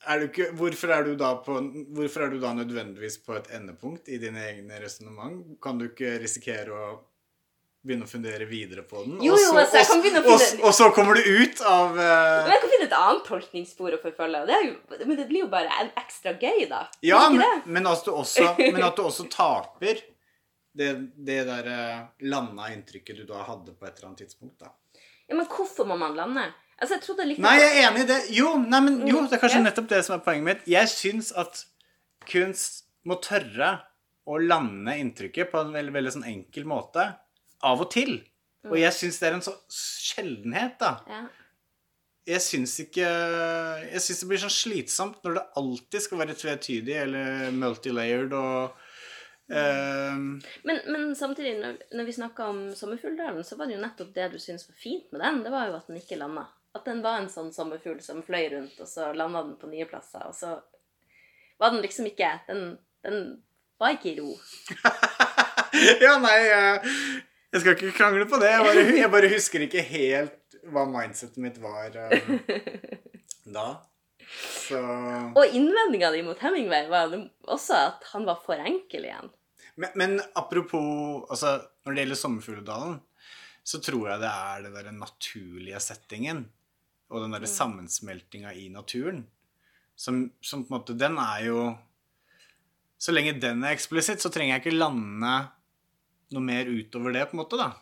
er 0.09 0.23
du 0.23 0.31
ikke, 0.31 0.49
hvorfor, 0.57 0.93
er 0.97 1.05
du 1.05 1.13
da 1.21 1.35
på, 1.45 1.59
hvorfor 1.93 2.25
er 2.25 2.33
du 2.33 2.41
da 2.41 2.55
nødvendigvis 2.57 3.19
på 3.25 3.37
et 3.37 3.51
endepunkt 3.57 4.09
i 4.09 4.17
dine 4.21 4.43
egne 4.49 4.81
resonnement? 4.81 5.43
Kan 5.63 5.81
du 5.81 5.91
ikke 5.91 6.15
risikere 6.23 6.73
å 6.73 6.87
begynne 7.85 8.07
å 8.09 8.11
fundere 8.11 8.47
videre 8.49 8.85
på 8.89 9.03
den? 9.05 9.19
Jo, 9.25 9.37
jo, 9.37 9.51
altså, 9.57 9.81
jeg 9.81 9.89
kan 9.91 10.01
begynne 10.05 10.23
å 10.23 10.25
fundere- 10.29 10.69
og 10.69 10.77
så 10.77 10.89
kommer 10.97 11.21
du 11.21 11.29
ut 11.29 11.61
av 11.65 11.93
uh... 11.97 12.01
Men 12.01 12.55
jeg 12.55 12.63
kan 12.63 12.73
finne 12.75 12.89
et 12.89 12.97
annet 12.97 13.29
tolkningsspor 13.29 13.97
å 13.97 14.01
forfølge. 14.01 14.43
Det 14.49 14.57
er 14.57 14.67
jo, 14.71 14.75
men 15.03 15.21
det 15.21 15.29
blir 15.29 15.45
jo 15.45 15.51
bare 15.53 15.83
en 15.85 15.93
ekstra 16.01 16.33
gøy, 16.37 16.65
da. 16.71 16.87
Ja, 17.05 17.27
men, 17.35 17.45
men, 17.69 17.89
at 17.89 18.05
du 18.05 18.13
også, 18.15 18.55
men 18.61 18.81
at 18.85 18.97
du 18.97 19.05
også 19.05 19.29
taper 19.33 20.01
det, 20.77 20.91
det 21.17 21.39
der 21.49 21.69
eh, 21.71 22.03
landa 22.31 22.69
inntrykket 22.75 23.23
du 23.23 23.25
da 23.29 23.43
hadde 23.49 23.75
på 23.75 23.87
et 23.89 23.97
eller 23.97 24.11
annet 24.13 24.25
tidspunkt. 24.25 24.59
da. 24.61 24.71
Ja, 25.29 25.37
Men 25.37 25.47
hvorfor 25.51 25.87
må 25.87 25.97
man 25.99 26.15
lande? 26.19 26.47
Altså, 26.81 26.97
jeg 26.97 27.05
trodde 27.05 27.27
litt 27.29 27.41
Nei, 27.43 27.57
jeg 27.61 27.73
er 27.77 27.89
enig 27.91 28.05
i 28.07 28.09
det. 28.09 28.21
Jo, 28.35 28.55
nei, 28.63 28.81
men, 28.87 29.01
jo 29.09 29.21
Mm, 29.21 29.29
det 29.29 29.37
er 29.37 29.43
kanskje 29.43 29.63
nettopp 29.67 29.89
det 29.91 30.01
som 30.07 30.17
er 30.17 30.25
poenget 30.25 30.47
mitt. 30.47 30.63
Jeg 30.71 30.89
syns 30.89 31.33
at 31.37 31.65
kunst 32.31 32.87
må 33.05 33.19
tørre 33.21 33.75
å 34.31 34.39
lande 34.41 34.95
inntrykket 35.01 35.51
på 35.53 35.61
en 35.61 35.75
veldig, 35.75 35.93
veldig 35.93 36.15
sånn 36.17 36.29
enkel 36.31 36.65
måte. 36.69 37.05
Av 37.67 37.83
og 37.83 37.91
til. 37.93 38.17
Og 38.69 38.77
jeg 38.81 38.93
syns 38.97 39.21
det 39.21 39.29
er 39.29 39.37
en 39.39 39.45
sånn 39.45 39.61
sjeldenhet, 39.73 40.79
da. 40.81 40.97
ja. 41.09 41.23
Jeg 42.29 42.43
syns 42.45 42.75
ikke 42.83 43.07
Jeg 43.09 44.01
syns 44.05 44.19
det 44.21 44.27
blir 44.29 44.41
sånn 44.43 44.53
slitsomt 44.53 45.23
når 45.25 45.39
det 45.39 45.45
alltid 45.57 46.05
skal 46.05 46.21
være 46.21 46.37
tvetydig 46.39 46.97
eller 47.01 47.55
multilayered 47.57 48.35
og 48.37 48.77
ehm, 49.51 50.41
Men, 50.63 50.81
men 50.87 51.17
samtidig, 51.17 51.57
når, 51.61 51.77
når 51.97 52.09
vi 52.09 52.17
snakka 52.17 52.49
om 52.53 52.63
Sommerfugldalen, 52.77 53.45
så 53.45 53.57
var 53.57 53.67
det 53.67 53.77
jo 53.77 53.83
nettopp 53.85 54.15
det 54.15 54.31
du 54.33 54.39
syntes 54.39 54.69
var 54.69 54.79
fint 54.79 55.13
med 55.13 55.25
den. 55.25 55.43
Det 55.45 55.53
var 55.55 55.69
jo 55.69 55.77
at 55.79 55.91
den 55.91 56.01
ikke 56.01 56.19
landa. 56.21 56.47
At 56.75 56.87
den 56.87 57.03
var 57.03 57.19
en 57.19 57.31
sånn 57.31 57.51
sommerfugl 57.51 57.99
som 58.05 58.23
fløy 58.23 58.45
rundt, 58.53 58.77
og 58.79 58.87
så 58.87 59.09
landa 59.17 59.43
den 59.43 59.57
på 59.59 59.71
nye 59.73 59.89
plasser. 59.91 60.23
Og 60.31 60.37
så 60.39 60.55
var 61.59 61.75
den 61.75 61.83
liksom 61.83 62.07
ikke 62.07 62.29
Den, 62.47 62.79
den 63.03 63.25
var 63.81 63.97
ikke 63.97 64.13
i 64.15 64.19
ro. 64.21 64.37
Ja, 66.03 66.17
nei, 66.19 66.35
jeg, 66.43 66.95
jeg 67.55 67.61
skal 67.63 67.77
ikke 67.77 67.93
krangle 67.95 68.25
på 68.27 68.41
det. 68.43 68.49
Jeg 68.51 68.65
bare, 68.67 68.83
jeg 68.99 69.11
bare 69.13 69.29
husker 69.31 69.63
ikke 69.63 69.85
helt 69.87 70.57
hva 70.75 70.83
mindsetet 70.91 71.39
mitt 71.41 71.61
var 71.63 71.95
um, 71.95 72.41
da. 73.57 73.69
Så 74.67 74.81
Og 75.35 75.45
innvendinga 75.47 76.11
di 76.15 76.25
mot 76.27 76.39
Hemingway 76.43 76.89
var 76.91 77.15
også 77.47 77.79
at 77.89 78.11
han 78.13 78.27
var 78.29 78.43
for 78.45 78.59
enkel 78.59 79.07
igjen. 79.09 79.31
Men, 79.77 79.91
men 79.95 80.17
apropos 80.35 81.27
altså, 81.31 81.59
Når 81.85 81.93
det 81.93 82.03
gjelder 82.03 82.19
Sommerfugledalen, 82.21 82.97
så 83.65 83.81
tror 83.85 84.09
jeg 84.11 84.23
det 84.23 84.31
er 84.31 84.65
den 84.65 84.75
der 84.79 84.91
naturlige 84.97 85.81
settingen 85.85 86.47
og 87.11 87.25
den 87.25 87.35
der 87.35 87.47
sammensmeltinga 87.51 88.53
i 88.55 88.69
naturen 88.73 89.25
som, 90.01 90.31
som 90.41 90.65
på 90.65 90.73
en 90.73 90.79
måte 90.79 90.97
Den 90.97 91.19
er 91.21 91.47
jo 91.49 91.65
Så 93.01 93.13
lenge 93.13 93.37
den 93.41 93.65
er 93.65 93.75
eksplisitt, 93.75 94.23
så 94.23 94.31
trenger 94.33 94.57
jeg 94.57 94.65
ikke 94.65 94.79
lande 94.79 95.35
noe 96.31 96.47
mer 96.47 96.69
utover 96.71 97.15
det, 97.17 97.25
på 97.27 97.35
en 97.35 97.41
måte, 97.41 97.59
da. 97.59 97.73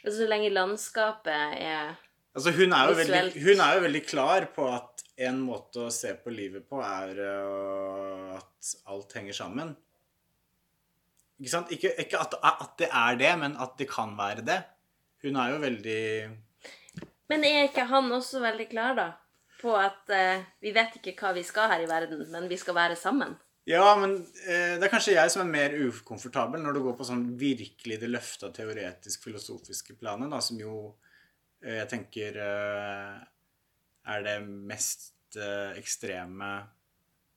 Altså, 0.00 0.22
så 0.22 0.28
lenge 0.30 0.48
landskapet 0.54 1.58
er 1.60 1.90
Altså, 2.36 2.52
hun 2.52 2.72
er, 2.76 2.92
veldig, 2.96 3.42
hun 3.42 3.60
er 3.64 3.74
jo 3.76 3.82
veldig 3.86 4.00
klar 4.04 4.46
på 4.52 4.68
at 4.68 5.04
en 5.24 5.38
måte 5.40 5.86
å 5.86 5.92
se 5.92 6.10
på 6.20 6.32
livet 6.32 6.66
på 6.68 6.82
er 6.84 7.20
øh, 7.24 8.34
at 8.36 8.72
alt 8.92 9.14
henger 9.16 9.36
sammen. 9.38 9.70
Ikke 11.40 11.52
sant? 11.52 11.72
Ikke, 11.74 11.92
ikke 12.00 12.20
at, 12.20 12.34
at 12.40 12.74
det 12.80 12.88
er 12.88 13.20
det, 13.20 13.32
men 13.40 13.56
at 13.60 13.76
det 13.78 13.88
kan 13.90 14.16
være 14.18 14.44
det. 14.46 14.60
Hun 15.24 15.36
er 15.36 15.54
jo 15.54 15.62
veldig 15.62 16.02
Men 17.30 17.44
er 17.44 17.66
ikke 17.66 17.86
han 17.90 18.12
også 18.12 18.40
veldig 18.44 18.68
klar, 18.70 18.94
da? 18.96 19.08
På 19.60 19.74
at 19.80 20.12
eh, 20.12 20.44
vi 20.62 20.72
vet 20.76 20.98
ikke 21.00 21.16
hva 21.18 21.32
vi 21.36 21.42
skal 21.46 21.70
her 21.72 21.82
i 21.82 21.88
verden, 21.90 22.22
men 22.32 22.48
vi 22.48 22.58
skal 22.60 22.76
være 22.76 22.96
sammen. 22.96 23.34
Ja, 23.66 23.96
men 23.98 24.20
eh, 24.46 24.76
det 24.78 24.86
er 24.86 24.92
kanskje 24.92 25.16
jeg 25.16 25.32
som 25.32 25.42
er 25.42 25.50
mer 25.50 25.74
ukomfortabel 25.88 26.62
når 26.62 26.76
du 26.76 26.84
går 26.84 26.94
på 26.98 27.08
sånn 27.08 27.24
virkelig 27.40 27.98
det 27.98 28.10
løfta 28.12 28.52
teoretisk-filosofiske 28.54 29.96
planet, 29.98 30.30
da, 30.30 30.38
som 30.44 30.60
jo 30.60 30.76
eh, 31.64 31.80
jeg 31.80 31.88
tenker 31.90 32.38
eh, 32.44 33.16
er 34.06 34.22
det 34.22 34.36
mest 34.46 35.10
eh, 35.40 35.74
ekstreme 35.80 36.52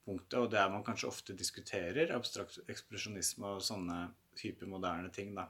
punktet, 0.09 0.39
og 0.41 0.49
der 0.51 0.69
man 0.73 0.83
kanskje 0.85 1.09
ofte 1.09 1.37
diskuterer 1.37 2.15
abstrakt 2.15 2.57
ekspresjonisme 2.69 3.55
og 3.55 3.63
sånne 3.65 4.01
hypermoderne 4.41 5.13
ting, 5.13 5.35
da. 5.37 5.45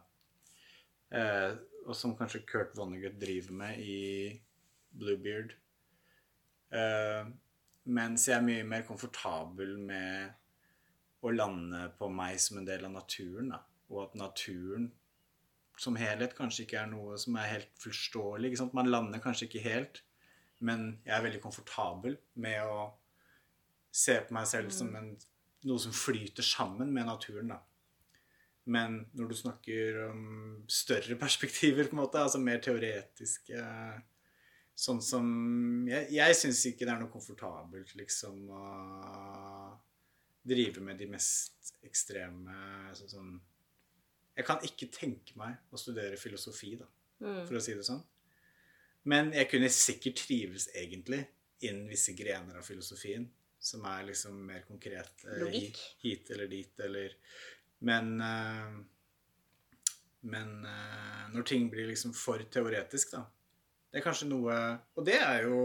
Eh, 1.15 1.55
og 1.87 1.95
som 1.97 2.13
kanskje 2.17 2.43
Kurt 2.45 2.75
Vonnegut 2.77 3.17
driver 3.21 3.55
med 3.63 3.79
i 3.81 3.99
Bluebeard. 4.91 5.55
Eh, 6.75 7.31
mens 7.89 8.27
jeg 8.27 8.37
er 8.37 8.45
mye 8.45 8.67
mer 8.67 8.85
komfortabel 8.85 9.77
med 9.81 10.35
å 11.25 11.31
lande 11.33 11.87
på 11.97 12.11
meg 12.13 12.37
som 12.41 12.59
en 12.59 12.67
del 12.67 12.85
av 12.85 12.93
naturen, 12.93 13.53
da. 13.55 13.63
Og 13.89 14.03
at 14.03 14.19
naturen 14.19 14.91
som 15.79 15.95
helhet 15.97 16.35
kanskje 16.37 16.65
ikke 16.65 16.81
er 16.81 16.91
noe 16.91 17.17
som 17.19 17.37
er 17.39 17.53
helt 17.55 17.71
forståelig. 17.79 18.53
Man 18.75 18.91
lander 18.91 19.23
kanskje 19.23 19.47
ikke 19.47 19.63
helt, 19.63 20.01
men 20.59 20.99
jeg 21.05 21.15
er 21.15 21.23
veldig 21.23 21.41
komfortabel 21.43 22.17
med 22.43 22.67
å 22.67 22.89
se 23.91 24.15
på 24.21 24.33
meg 24.35 24.47
selv 24.47 24.71
som 24.75 24.93
en, 24.95 25.09
noe 25.65 25.81
som 25.81 25.91
flyter 25.95 26.45
sammen 26.45 26.93
med 26.93 27.05
naturen, 27.09 27.51
da. 27.55 27.59
Men 28.69 28.99
når 29.17 29.29
du 29.31 29.35
snakker 29.35 29.97
om 30.09 30.23
større 30.69 31.15
perspektiver, 31.23 31.87
på 31.89 31.95
en 31.97 32.03
måte, 32.03 32.21
altså 32.21 32.41
mer 32.41 32.61
teoretiske 32.63 33.63
Sånn 34.79 35.01
som 35.03 35.25
Jeg, 35.89 36.05
jeg 36.15 36.35
syns 36.39 36.61
ikke 36.69 36.85
det 36.87 36.93
er 36.93 37.01
noe 37.01 37.11
komfortabelt, 37.11 37.89
liksom, 37.99 38.45
å 38.47 39.73
drive 40.47 40.79
med 40.85 41.01
de 41.01 41.07
mest 41.11 41.73
ekstreme 41.83 42.53
sånn, 42.95 43.11
sånn 43.11 43.33
Jeg 44.37 44.47
kan 44.47 44.63
ikke 44.63 44.87
tenke 44.95 45.35
meg 45.35 45.57
å 45.75 45.81
studere 45.81 46.19
filosofi, 46.19 46.77
da, 46.79 46.87
Mm. 47.19 47.41
for 47.45 47.57
å 47.57 47.59
si 47.59 47.73
det 47.75 47.83
sånn. 47.83 47.99
Men 49.03 49.33
jeg 49.35 49.49
kunne 49.51 49.67
sikkert 49.67 50.21
trives 50.21 50.69
egentlig 50.71 51.25
innen 51.67 51.89
visse 51.91 52.13
grener 52.15 52.55
av 52.55 52.63
filosofien. 52.63 53.25
Som 53.59 53.83
er 53.91 54.05
liksom 54.07 54.37
mer 54.47 54.63
konkret. 54.67 55.11
eh, 55.25 55.41
Logikk. 55.43 55.79
Hit 56.03 56.31
eller 56.31 56.47
dit, 56.47 56.71
eller 56.79 57.15
Men 57.79 58.21
eh, 58.21 58.79
Men 60.21 60.65
eh, 60.65 61.25
når 61.33 61.43
ting 61.47 61.69
blir 61.71 61.87
liksom 61.87 62.13
for 62.13 62.39
teoretisk, 62.51 63.13
da. 63.15 63.23
Det 63.89 63.99
er 63.99 64.05
kanskje 64.05 64.27
noe 64.29 64.55
Og 64.95 65.05
det 65.05 65.17
er 65.17 65.47
jo 65.47 65.61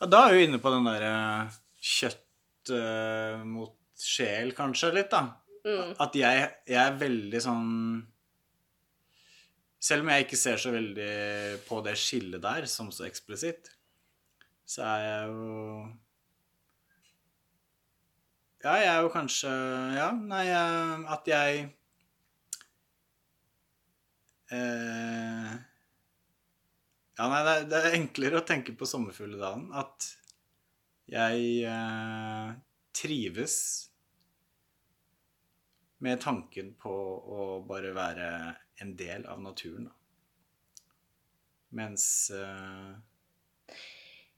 ja, 0.00 0.06
Da 0.06 0.28
er 0.28 0.36
vi 0.38 0.44
inne 0.46 0.60
på 0.62 0.70
den 0.72 0.86
derre 0.88 1.50
kjøtt 1.80 2.70
mot 3.48 3.74
sjel, 4.00 4.52
kanskje, 4.56 4.92
litt, 4.94 5.10
da. 5.10 5.34
Mm. 5.64 5.94
At 6.00 6.14
jeg, 6.16 6.44
jeg 6.68 6.80
er 6.80 6.96
veldig 7.00 7.40
sånn 7.42 7.70
Selv 9.80 10.04
om 10.04 10.10
jeg 10.12 10.26
ikke 10.26 10.38
ser 10.40 10.60
så 10.60 10.72
veldig 10.72 11.10
på 11.66 11.80
det 11.84 11.96
skillet 12.00 12.40
der 12.44 12.68
som 12.70 12.88
så 12.92 13.04
eksplisitt, 13.08 13.68
så 14.70 14.86
er 14.86 15.02
jeg 15.04 15.32
jo 15.32 15.56
Ja, 18.60 18.74
jeg 18.76 18.88
er 18.92 19.02
jo 19.02 19.10
kanskje 19.14 19.50
Ja, 19.96 20.10
nei, 20.14 20.44
at 21.16 21.30
jeg 21.30 21.64
eh, 24.54 25.52
Ja, 27.18 27.28
nei, 27.32 27.42
det 27.66 27.76
er, 27.80 27.90
er 27.90 27.98
enklere 27.98 28.40
å 28.40 28.46
tenke 28.46 28.76
på 28.78 28.88
sommerfugledagen 28.88 29.70
at 29.76 30.12
jeg 31.10 31.64
eh, 31.66 32.50
trives 32.94 33.56
med 36.00 36.20
tanken 36.22 36.76
på 36.80 36.92
å 36.92 37.46
bare 37.66 37.90
være 37.96 38.28
en 38.80 38.92
del 38.96 39.26
av 39.28 39.40
naturen. 39.42 39.88
Da. 39.90 40.86
Mens 41.76 42.04
eh, 42.30 42.94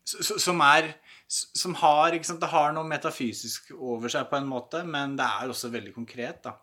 Som 0.04 0.60
er 0.60 0.94
Som 1.28 1.74
har 1.80 2.12
sant, 2.22 2.40
Det 2.40 2.48
har 2.50 2.72
noe 2.74 2.84
metafysisk 2.84 3.70
over 3.78 4.08
seg 4.12 4.28
på 4.28 4.36
en 4.36 4.48
måte, 4.50 4.82
men 4.84 5.16
det 5.16 5.24
er 5.24 5.48
også 5.48 5.70
veldig 5.72 5.94
konkret. 5.94 6.42
da. 6.42 6.56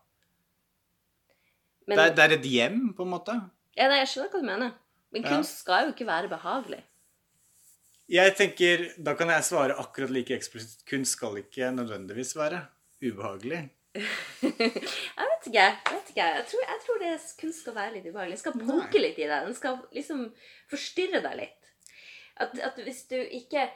Men, 1.87 1.97
Det 1.97 2.05
er, 2.05 2.13
det 2.15 2.23
er 2.25 2.35
et 2.37 2.45
hjem, 2.45 2.93
på 2.93 3.01
en 3.03 3.09
måte. 3.15 3.33
ja, 3.77 3.87
nei, 3.89 3.97
jeg 4.03 4.07
skjønner 4.11 4.29
hva 4.29 4.39
du 4.41 4.45
mener. 4.45 4.73
Men 5.11 5.23
Ja. 5.23 5.29
kunst 5.29 5.59
skal 5.63 5.87
jo 5.87 5.93
ikke 5.95 6.05
være 6.05 6.29
behagelig. 6.29 6.83
Jeg 8.09 8.35
tenker, 8.37 9.03
Da 9.03 9.13
kan 9.15 9.27
jeg 9.29 9.43
svare 9.43 9.75
akkurat 9.77 10.09
like 10.09 10.33
eksplisitt. 10.35 10.85
Kunst 10.85 11.11
skal 11.17 11.37
ikke 11.37 11.71
nødvendigvis 11.73 12.35
være 12.35 12.67
ubehagelig. 13.01 13.69
jeg 13.95 15.25
vet 15.29 15.47
ikke. 15.47 15.59
Jeg 15.59 15.77
vet 15.89 16.09
ikke. 16.09 16.25
Jeg 16.25 16.45
tror, 16.49 16.63
jeg 16.67 16.79
tror 16.85 16.99
det 16.99 17.13
kunst 17.41 17.61
skal 17.61 17.75
være 17.75 17.93
litt 17.93 18.05
ubehagelig. 18.05 18.37
Den 18.37 18.43
skal 18.43 18.59
poke 18.59 19.01
litt 19.01 19.17
i 19.17 19.27
deg. 19.29 19.45
Den 19.47 19.55
skal 19.55 19.79
liksom 19.93 20.23
forstyrre 20.69 21.21
deg 21.25 21.37
litt. 21.41 21.59
At, 22.39 22.55
at 22.63 22.77
hvis 22.83 23.05
du 23.11 23.17
ikke 23.19 23.67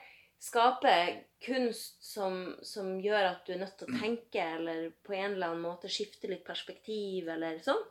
skaper 0.44 1.22
kunst 1.44 2.04
som, 2.04 2.56
som 2.64 2.98
gjør 3.04 3.30
at 3.30 3.48
du 3.48 3.54
er 3.56 3.64
nødt 3.64 3.78
til 3.80 3.90
å 3.90 4.00
tenke, 4.00 4.44
eller 4.58 4.90
på 5.06 5.16
en 5.16 5.34
eller 5.34 5.54
annen 5.54 5.66
måte 5.66 5.92
skifte 5.92 6.32
litt 6.32 6.46
perspektiv, 6.48 7.30
eller 7.32 7.62
sånn, 7.64 7.84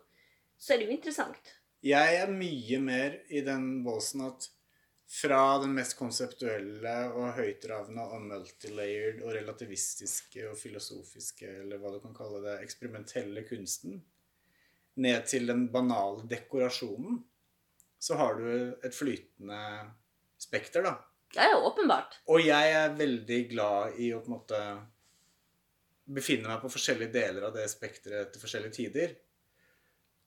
så 0.60 0.74
er 0.74 0.80
det 0.80 0.88
jo 0.88 0.96
interessant. 0.96 1.54
Jeg 1.82 2.18
er 2.20 2.30
mye 2.30 2.78
mer 2.82 3.16
i 3.32 3.40
den 3.44 3.80
båsen 3.86 4.26
at 4.28 4.50
fra 5.12 5.58
den 5.60 5.74
mest 5.76 5.96
konseptuelle 5.98 6.92
og 7.12 7.34
høytravende 7.36 8.04
og 8.14 8.22
multilayered 8.30 9.20
og 9.26 9.34
relativistiske 9.36 10.46
og 10.48 10.56
filosofiske, 10.56 11.50
eller 11.64 11.80
hva 11.80 11.92
du 11.92 11.98
kan 12.04 12.14
kalle 12.16 12.40
det, 12.46 12.54
eksperimentelle 12.64 13.42
kunsten, 13.48 13.98
ned 15.02 15.26
til 15.28 15.48
den 15.48 15.66
banale 15.72 16.24
dekorasjonen, 16.28 17.20
så 18.02 18.16
har 18.20 18.40
du 18.40 18.48
et 18.84 18.96
flytende 18.96 19.60
spekter, 20.43 20.84
da. 20.86 20.97
Ja, 21.32 21.49
ja, 21.49 21.59
åpenbart. 21.64 22.18
Og 22.28 22.43
jeg 22.45 22.72
er 22.76 22.97
veldig 22.97 23.40
glad 23.53 24.01
i 24.03 24.11
å 24.12 24.20
på 24.20 24.28
en 24.28 24.36
måte 24.36 24.62
befinne 26.12 26.51
meg 26.51 26.61
på 26.61 26.70
forskjellige 26.72 27.14
deler 27.14 27.47
av 27.49 27.55
det 27.57 27.68
spekteret 27.72 28.32
til 28.32 28.43
forskjellige 28.43 28.76
tider. 28.76 29.14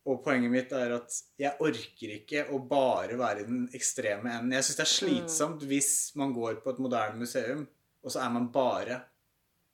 Og 0.05 0.21
poenget 0.25 0.53
mitt 0.53 0.73
er 0.77 0.93
at 0.99 1.15
jeg 1.41 1.57
orker 1.65 2.11
ikke 2.19 2.45
å 2.53 2.59
bare 2.69 3.17
være 3.17 3.41
i 3.41 3.47
den 3.47 3.63
ekstreme 3.73 4.35
enden. 4.35 4.53
Jeg 4.53 4.67
syns 4.67 4.79
det 4.79 4.85
er 4.85 4.93
slitsomt 4.93 5.65
hvis 5.69 5.93
man 6.19 6.33
går 6.35 6.59
på 6.61 6.73
et 6.73 6.81
moderne 6.81 7.21
museum, 7.21 7.63
og 8.05 8.13
så 8.13 8.21
er 8.21 8.33
man 8.35 8.51
bare 8.53 8.99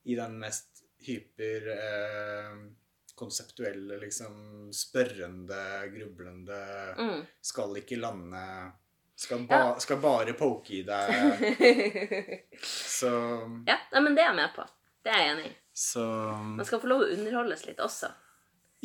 i 0.08 0.16
den 0.18 0.38
mest 0.40 0.86
hyper 1.06 1.68
eh, 1.76 2.62
liksom 4.02 4.72
spørrende, 4.74 5.60
grublende 5.94 6.62
Mm. 6.98 7.26
Skal 7.42 7.78
ikke 7.78 8.00
lande 8.00 8.42
Skal, 9.22 9.44
ba, 9.46 9.58
Ja. 9.58 9.80
skal 9.84 10.00
bare 10.02 10.34
poke 10.34 10.74
i 10.80 10.82
deg. 10.88 11.12
Så, 12.62 13.12
ja, 13.68 13.78
nei, 13.94 14.02
men 14.02 14.16
det 14.18 14.24
er 14.24 14.32
jeg 14.32 14.40
med 14.40 14.56
på. 14.56 14.66
Det 15.06 15.14
er 15.14 15.22
jeg 15.22 15.34
enig 15.36 15.46
i. 15.50 15.54
så 15.78 16.06
Man 16.58 16.66
skal 16.68 16.82
få 16.82 16.90
lov 16.90 17.04
å 17.06 17.10
underholdes 17.14 17.66
litt 17.68 17.82
også. 17.82 18.10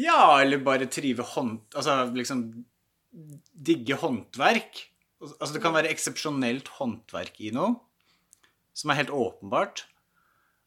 Ja, 0.01 0.37
eller 0.43 0.61
bare 0.64 0.89
trive 0.93 1.24
hånd... 1.24 1.62
Altså 1.72 1.97
liksom 2.12 2.45
digge 3.66 3.97
håndverk. 3.97 4.82
Altså 5.24 5.55
det 5.57 5.62
kan 5.64 5.72
være 5.76 5.89
eksepsjonelt 5.95 6.68
håndverk 6.76 7.41
i 7.41 7.51
noe, 7.57 7.78
som 8.76 8.93
er 8.93 9.01
helt 9.01 9.14
åpenbart. 9.16 9.87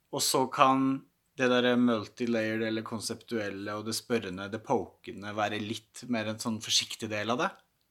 Og 0.09 0.23
så 0.25 0.47
kan 0.49 1.03
det 1.37 1.51
derre 1.53 1.75
multilayered 1.79 2.65
eller 2.67 2.83
konseptuelle 2.85 3.77
og 3.77 3.85
det 3.85 3.93
spørrende, 3.95 4.49
det 4.51 4.63
pokende, 4.65 5.35
være 5.37 5.61
litt 5.61 6.01
mer 6.11 6.33
en 6.33 6.41
sånn 6.41 6.57
forsiktig 6.65 7.09
del 7.13 7.29
av 7.35 7.43
det. 7.45 7.49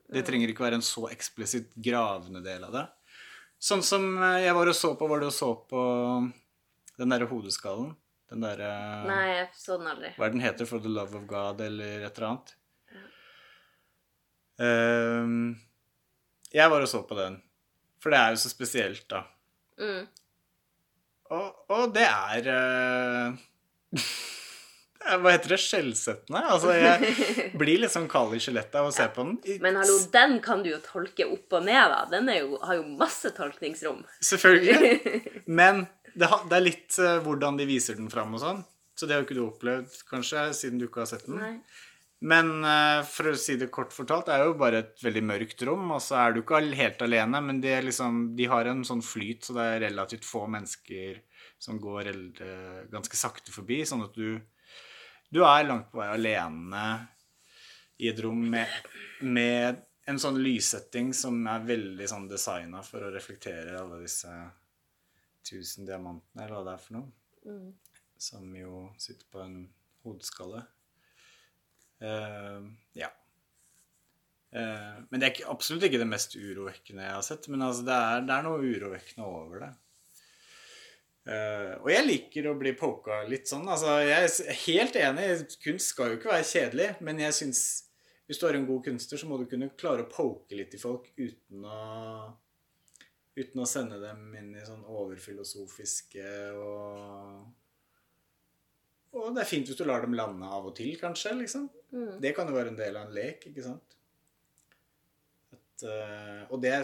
Det 0.09 0.25
trenger 0.25 0.51
ikke 0.51 0.65
være 0.65 0.79
en 0.81 0.85
så 0.85 1.07
eksplisitt 1.13 1.73
gravende 1.85 2.41
del 2.45 2.65
av 2.65 2.75
det. 2.75 2.85
Sånn 3.61 3.83
som 3.85 4.05
eh, 4.23 4.45
jeg 4.47 4.55
var 4.57 4.71
og 4.71 4.77
så 4.79 4.93
på 4.99 5.09
Var 5.11 5.23
det 5.23 5.33
og 5.33 5.35
så 5.35 5.49
på 5.69 5.81
den 6.99 7.13
derre 7.15 7.27
hodeskallen? 7.31 7.91
Den 8.29 8.45
derre 8.45 8.71
Nei, 9.09 9.25
jeg 9.33 9.49
så 9.57 9.79
den 9.81 9.89
aldri. 9.89 10.13
hva 10.19 10.27
er 10.27 10.35
den 10.35 10.45
heter? 10.45 10.69
For 10.69 10.85
the 10.85 10.93
love 10.93 11.17
of 11.17 11.25
God, 11.31 11.63
eller 11.65 12.05
et 12.05 12.19
eller 12.19 12.29
annet? 12.29 12.55
Um, 14.59 15.55
jeg 16.53 16.71
var 16.71 16.85
og 16.85 16.91
så 16.91 17.03
på 17.09 17.17
den. 17.17 17.39
For 18.03 18.13
det 18.13 18.21
er 18.21 18.35
jo 18.35 18.41
så 18.43 18.51
spesielt, 18.53 19.07
da. 19.11 19.23
Mm. 19.81 20.09
Og, 21.37 21.63
og 21.73 21.95
det 21.95 22.09
er 22.09 22.51
uh... 22.53 23.47
Hva 24.99 25.33
heter 25.33 25.55
det? 25.55 25.61
Skjellsettende. 25.63 26.41
Altså, 26.53 26.73
jeg 26.75 27.53
blir 27.59 27.83
litt 27.83 27.95
sånn 27.95 28.09
kald 28.11 28.35
i 28.37 28.41
skjelettet 28.43 28.81
av 28.81 28.89
å 28.91 28.95
se 28.95 29.07
på 29.15 29.25
den. 29.25 29.61
Men 29.63 29.79
hallo, 29.81 29.99
den 30.13 30.39
kan 30.45 30.65
du 30.65 30.73
jo 30.73 30.81
tolke 30.85 31.29
opp 31.29 31.59
og 31.59 31.69
ned, 31.69 31.85
da. 31.95 32.01
Den 32.11 32.31
er 32.33 32.43
jo, 32.43 32.59
har 32.65 32.81
jo 32.81 32.87
masse 32.99 33.31
tolkningsrom. 33.37 34.03
Selvfølgelig. 34.31 35.23
Men 35.61 35.87
det, 36.19 36.29
er 36.29 36.65
litt 36.65 36.99
eh, 37.03 37.21
hvordan 37.25 37.61
de 37.61 37.69
viser 37.69 37.99
den 37.99 38.11
fram 38.13 38.35
og 38.37 38.43
sånn. 38.43 38.65
Så 38.99 39.07
det 39.07 39.15
har 39.15 39.23
jo 39.23 39.29
ikke 39.29 39.39
du 39.39 39.45
opplevd, 39.45 40.01
kanskje, 40.11 40.49
siden 40.59 40.81
du 40.81 40.89
ikke 40.89 41.05
har 41.05 41.13
sett 41.13 41.29
den. 41.29 41.39
Nei. 41.39 41.55
Men 42.19 42.65
eh, 42.67 43.01
for 43.07 43.31
å 43.31 43.39
si 43.39 43.55
det 43.61 43.71
kort 43.75 43.95
fortalt, 43.95 44.27
det 44.27 44.35
er 44.35 44.49
jo 44.49 44.57
bare 44.59 44.83
et 44.83 45.03
veldig 45.05 45.23
mørkt 45.29 45.63
rom. 45.69 45.87
Og 45.95 46.03
så 46.03 46.19
er 46.25 46.35
du 46.35 46.43
ikke 46.43 46.61
helt 46.81 47.03
alene, 47.07 47.43
men 47.47 47.63
det 47.63 47.77
er 47.77 47.87
liksom, 47.87 48.33
de 48.39 48.49
har 48.51 48.67
en 48.67 48.83
sånn 48.87 49.05
flyt, 49.07 49.47
så 49.47 49.55
det 49.57 49.67
er 49.67 49.85
relativt 49.87 50.27
få 50.27 50.49
mennesker 50.51 51.21
som 51.63 51.79
går 51.83 52.11
eh, 52.11 52.81
ganske 52.91 53.19
sakte 53.19 53.55
forbi. 53.55 53.85
Sånn 53.87 54.03
at 54.07 54.19
du, 54.19 54.41
du 55.29 55.43
er 55.45 55.67
langt 55.69 55.91
på 55.93 56.01
vei 56.01 56.09
alene 56.15 56.87
i 57.99 58.09
et 58.11 58.21
rom 58.25 58.41
med, 58.53 58.89
med 59.27 59.85
en 60.09 60.21
sånn 60.21 60.39
lyssetting 60.41 61.13
som 61.17 61.41
er 61.51 61.67
veldig 61.69 62.07
sånn 62.09 62.29
designa 62.31 62.81
for 62.87 63.05
å 63.05 63.13
reflektere 63.13 63.77
alle 63.77 64.01
disse 64.05 64.33
tusen 65.49 65.89
diamantene, 65.89 66.45
eller 66.45 66.57
hva 66.57 66.67
det 66.69 66.77
er 66.77 66.85
for 66.85 66.99
noe 67.01 67.09
Mm. 67.49 67.73
som 68.19 68.57
jo 68.57 68.89
sitter 68.99 69.27
på 69.31 69.41
en 69.41 69.61
hodeskalle. 70.05 70.65
Uh, 72.03 72.67
ja. 72.99 73.09
Uh, 74.53 74.99
men 75.09 75.21
det 75.21 75.29
er 75.29 75.33
ikke, 75.33 75.51
absolutt 75.53 75.87
ikke 75.89 76.01
det 76.03 76.09
mest 76.11 76.37
urovekkende 76.37 77.07
jeg 77.07 77.15
har 77.15 77.25
sett. 77.27 77.49
Men 77.53 77.65
altså, 77.69 77.87
det, 77.87 77.95
er, 77.95 78.27
det 78.27 78.35
er 78.35 78.47
noe 78.47 78.65
urovekkende 78.65 79.29
over 79.29 79.65
det. 79.65 79.71
Eh, 81.29 81.75
og 81.83 81.91
jeg 81.93 82.07
liker 82.07 82.47
å 82.49 82.57
bli 82.57 82.73
poka 82.79 83.21
litt 83.29 83.51
sånn. 83.51 83.67
Altså, 83.69 83.99
jeg 84.01 84.31
er 84.31 84.63
helt 84.63 84.97
enig. 84.97 85.29
Kunst 85.61 85.93
skal 85.93 86.13
jo 86.13 86.19
ikke 86.21 86.33
være 86.33 86.49
kjedelig, 86.49 86.89
men 87.05 87.21
jeg 87.21 87.37
syns 87.37 87.63
hvis 88.29 88.41
du 88.41 88.45
er 88.45 88.59
en 88.59 88.67
god 88.69 88.83
kunstner, 88.85 89.21
så 89.21 89.29
må 89.29 89.39
du 89.41 89.47
kunne 89.49 89.71
klare 89.81 90.05
å 90.05 90.11
poke 90.13 90.57
litt 90.57 90.75
i 90.77 90.81
folk 90.81 91.11
uten 91.17 91.65
å 91.65 91.79
Uten 93.39 93.61
å 93.63 93.69
sende 93.71 94.01
dem 94.03 94.33
inn 94.35 94.49
i 94.59 94.65
sånn 94.67 94.81
overfilosofiske 94.83 96.25
og 96.59 97.45
Og 99.15 99.29
det 99.37 99.45
er 99.45 99.49
fint 99.49 99.69
hvis 99.71 99.79
du 99.79 99.85
lar 99.87 100.03
dem 100.03 100.17
lande 100.19 100.49
av 100.51 100.67
og 100.67 100.75
til, 100.75 100.97
kanskje. 100.99 101.37
liksom. 101.39 101.69
Mm. 101.95 102.19
Det 102.21 102.33
kan 102.35 102.51
jo 102.51 102.57
være 102.57 102.73
en 102.73 102.81
del 102.81 102.99
av 102.99 103.07
en 103.07 103.15
lek, 103.15 103.47
ikke 103.47 103.63
sant? 103.65 103.95
At, 105.55 105.87
uh, 105.87 106.43
og 106.51 106.59
det 106.67 106.75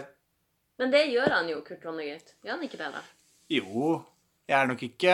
Men 0.79 0.95
det 0.95 1.03
gjør 1.11 1.29
han 1.35 1.51
jo, 1.51 1.59
Kurt 1.67 1.83
Vonnegut. 1.85 2.33
Gjør 2.41 2.55
han 2.55 2.65
ikke 2.69 2.79
det, 2.79 2.89
da? 2.95 3.03
Jo, 3.51 3.99
jeg 4.47 4.57
er 4.61 4.67
nok 4.69 4.83
ikke 4.85 5.13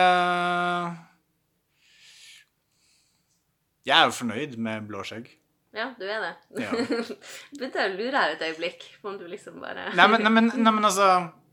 Jeg 3.86 3.98
er 3.98 4.04
jo 4.06 4.14
fornøyd 4.14 4.58
med 4.62 4.84
blå 4.86 5.02
skjegg. 5.06 5.30
Ja, 5.72 5.88
du 5.98 6.04
er 6.04 6.20
det. 6.20 6.32
Ja. 6.62 6.70
Begynte 7.56 7.80
jeg 7.80 7.92
å 7.94 7.96
lure 7.96 8.20
her 8.20 8.34
et 8.34 8.44
øyeblikk 8.44 8.84
på 9.00 9.08
om 9.10 9.16
du 9.18 9.24
liksom 9.26 9.56
bare 9.62 9.88
Nei, 9.96 10.06
men, 10.12 10.20
nei, 10.22 10.32
men, 10.36 10.50
nei, 10.52 10.72
men 10.76 10.84
altså 10.84 11.06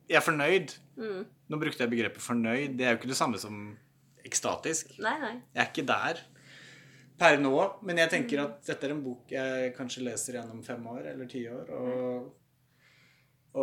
jeg 0.09 0.17
er 0.19 0.25
fornøyd. 0.25 0.73
Mm. 0.99 1.21
Nå 1.49 1.59
brukte 1.61 1.85
jeg 1.85 1.91
begrepet 1.93 2.23
fornøyd. 2.23 2.75
Det 2.77 2.85
er 2.85 2.93
jo 2.93 2.99
ikke 2.99 3.11
det 3.11 3.17
samme 3.17 3.39
som 3.41 3.61
ekstatisk. 4.25 4.97
Nei, 5.01 5.15
nei. 5.21 5.35
Jeg 5.55 5.63
er 5.63 5.71
ikke 5.71 5.87
der 5.87 6.21
per 7.19 7.39
nå. 7.39 7.53
Men 7.85 8.01
jeg 8.03 8.11
tenker 8.15 8.43
at 8.43 8.59
dette 8.67 8.89
er 8.89 8.95
en 8.95 9.03
bok 9.05 9.31
jeg 9.33 9.71
kanskje 9.77 10.03
leser 10.07 10.39
gjennom 10.39 10.63
fem 10.65 10.83
år 10.91 11.11
eller 11.13 11.29
ti 11.31 11.45
år. 11.51 11.71
Og, 11.79 12.27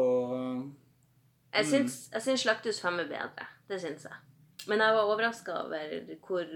og 0.00 0.34
Jeg 1.52 1.68
jeg 1.72 2.22
syns 2.22 2.42
'Slakthus 2.42 2.80
5' 2.84 3.04
er 3.04 3.12
bedre. 3.12 3.50
Det 3.68 3.80
syns 3.82 4.06
jeg. 4.06 4.18
Men 4.66 4.82
jeg 4.82 4.94
var 4.96 5.10
overraska 5.10 5.56
over 5.64 5.96
hvor, 6.26 6.52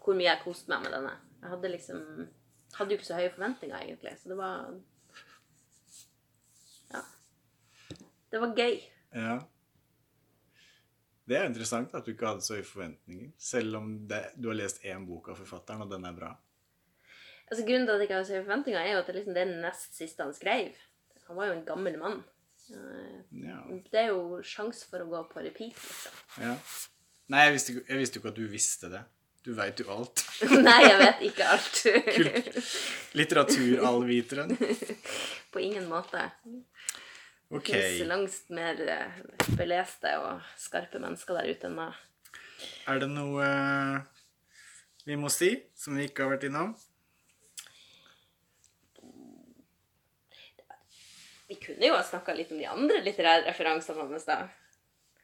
hvor, 0.00 0.16
mye 0.16 0.28
jeg 0.28 0.42
koste 0.44 0.72
meg 0.72 0.84
med 0.84 0.94
denne. 0.96 1.16
Jeg 1.40 1.54
hadde 1.54 1.74
liksom 1.76 2.04
Hadde 2.70 2.94
jo 2.94 3.00
ikke 3.00 3.06
så 3.08 3.16
høye 3.18 3.32
forventninger, 3.34 3.80
egentlig. 3.82 4.12
Så 4.20 4.30
det 4.30 4.36
var 4.38 4.68
Ja. 6.92 7.00
Det 8.30 8.40
var 8.40 8.52
gøy. 8.54 8.76
Ja. 9.14 9.40
Det 11.26 11.36
er 11.38 11.48
interessant 11.48 11.94
at 11.94 12.06
du 12.06 12.12
ikke 12.12 12.26
hadde 12.26 12.46
så 12.46 12.56
høye 12.58 12.66
forventninger, 12.66 13.32
selv 13.38 13.76
om 13.80 13.90
det, 14.10 14.22
du 14.38 14.48
har 14.50 14.58
lest 14.58 14.84
én 14.86 15.02
bok 15.06 15.32
av 15.32 15.38
forfatteren, 15.38 15.82
og 15.82 15.90
den 15.90 16.06
er 16.06 16.14
bra. 16.14 16.30
Altså 17.50 17.66
Grunnen 17.66 17.86
til 17.86 17.94
at 17.94 18.00
jeg 18.00 18.08
ikke 18.08 18.16
har 18.20 18.26
så 18.26 18.36
høye 18.36 18.46
forventninger, 18.46 18.80
er 18.80 18.92
jo 18.92 19.02
at 19.02 19.10
det, 19.10 19.16
liksom, 19.18 19.34
det 19.34 19.42
er 19.42 19.62
nest 19.66 19.98
siste 19.98 20.26
han 20.26 20.34
skrev. 20.34 20.78
Han 21.26 21.38
var 21.38 21.50
jo 21.50 21.56
en 21.58 21.66
gammel 21.66 21.98
mann. 21.98 22.22
Ja. 22.70 23.60
Det 23.90 24.00
er 24.00 24.10
jo 24.12 24.40
sjanse 24.46 24.86
for 24.90 25.02
å 25.04 25.08
gå 25.10 25.22
på 25.30 25.42
repeat, 25.44 25.76
liksom. 25.76 26.20
Ja. 26.42 26.56
Nei, 27.30 27.46
jeg 27.46 27.54
visste, 27.56 27.74
jeg 27.86 28.00
visste 28.00 28.18
jo 28.18 28.22
ikke 28.22 28.32
at 28.32 28.38
du 28.40 28.46
visste 28.50 28.90
det. 28.90 29.02
Du 29.46 29.52
veit 29.56 29.78
jo 29.80 29.86
alt. 29.94 30.22
Nei, 30.68 30.80
jeg 30.84 30.98
vet 31.00 31.22
ikke 31.30 31.46
alt. 31.48 31.78
Litteraturallviteren. 33.20 34.52
På 35.52 35.62
ingen 35.62 35.86
måte. 35.88 36.26
Ok. 37.50 37.70
Det 37.70 37.80
fins 37.80 38.10
langt 38.10 38.52
mer 38.54 38.82
eh, 38.84 39.22
beleste 39.58 40.12
og 40.20 40.44
skarpe 40.60 41.00
mennesker 41.02 41.40
der 41.40 41.48
ute 41.50 41.70
enn 41.70 41.78
meg. 41.78 41.96
Er 42.90 43.00
det 43.00 43.08
noe 43.10 43.46
eh, 43.46 44.20
vi 45.08 45.16
må 45.18 45.32
si 45.32 45.54
som 45.78 45.96
vi 45.96 46.10
ikke 46.10 46.26
har 46.26 46.34
vært 46.36 46.46
innom? 46.50 46.74
Vi 51.50 51.56
kunne 51.58 51.88
jo 51.88 51.96
ha 51.96 52.02
snakka 52.06 52.34
litt 52.38 52.52
om 52.54 52.60
de 52.60 52.66
andre 52.70 53.00
litterære 53.02 53.42
referansene 53.48 54.04
hans, 54.04 54.26
da. 54.28 54.44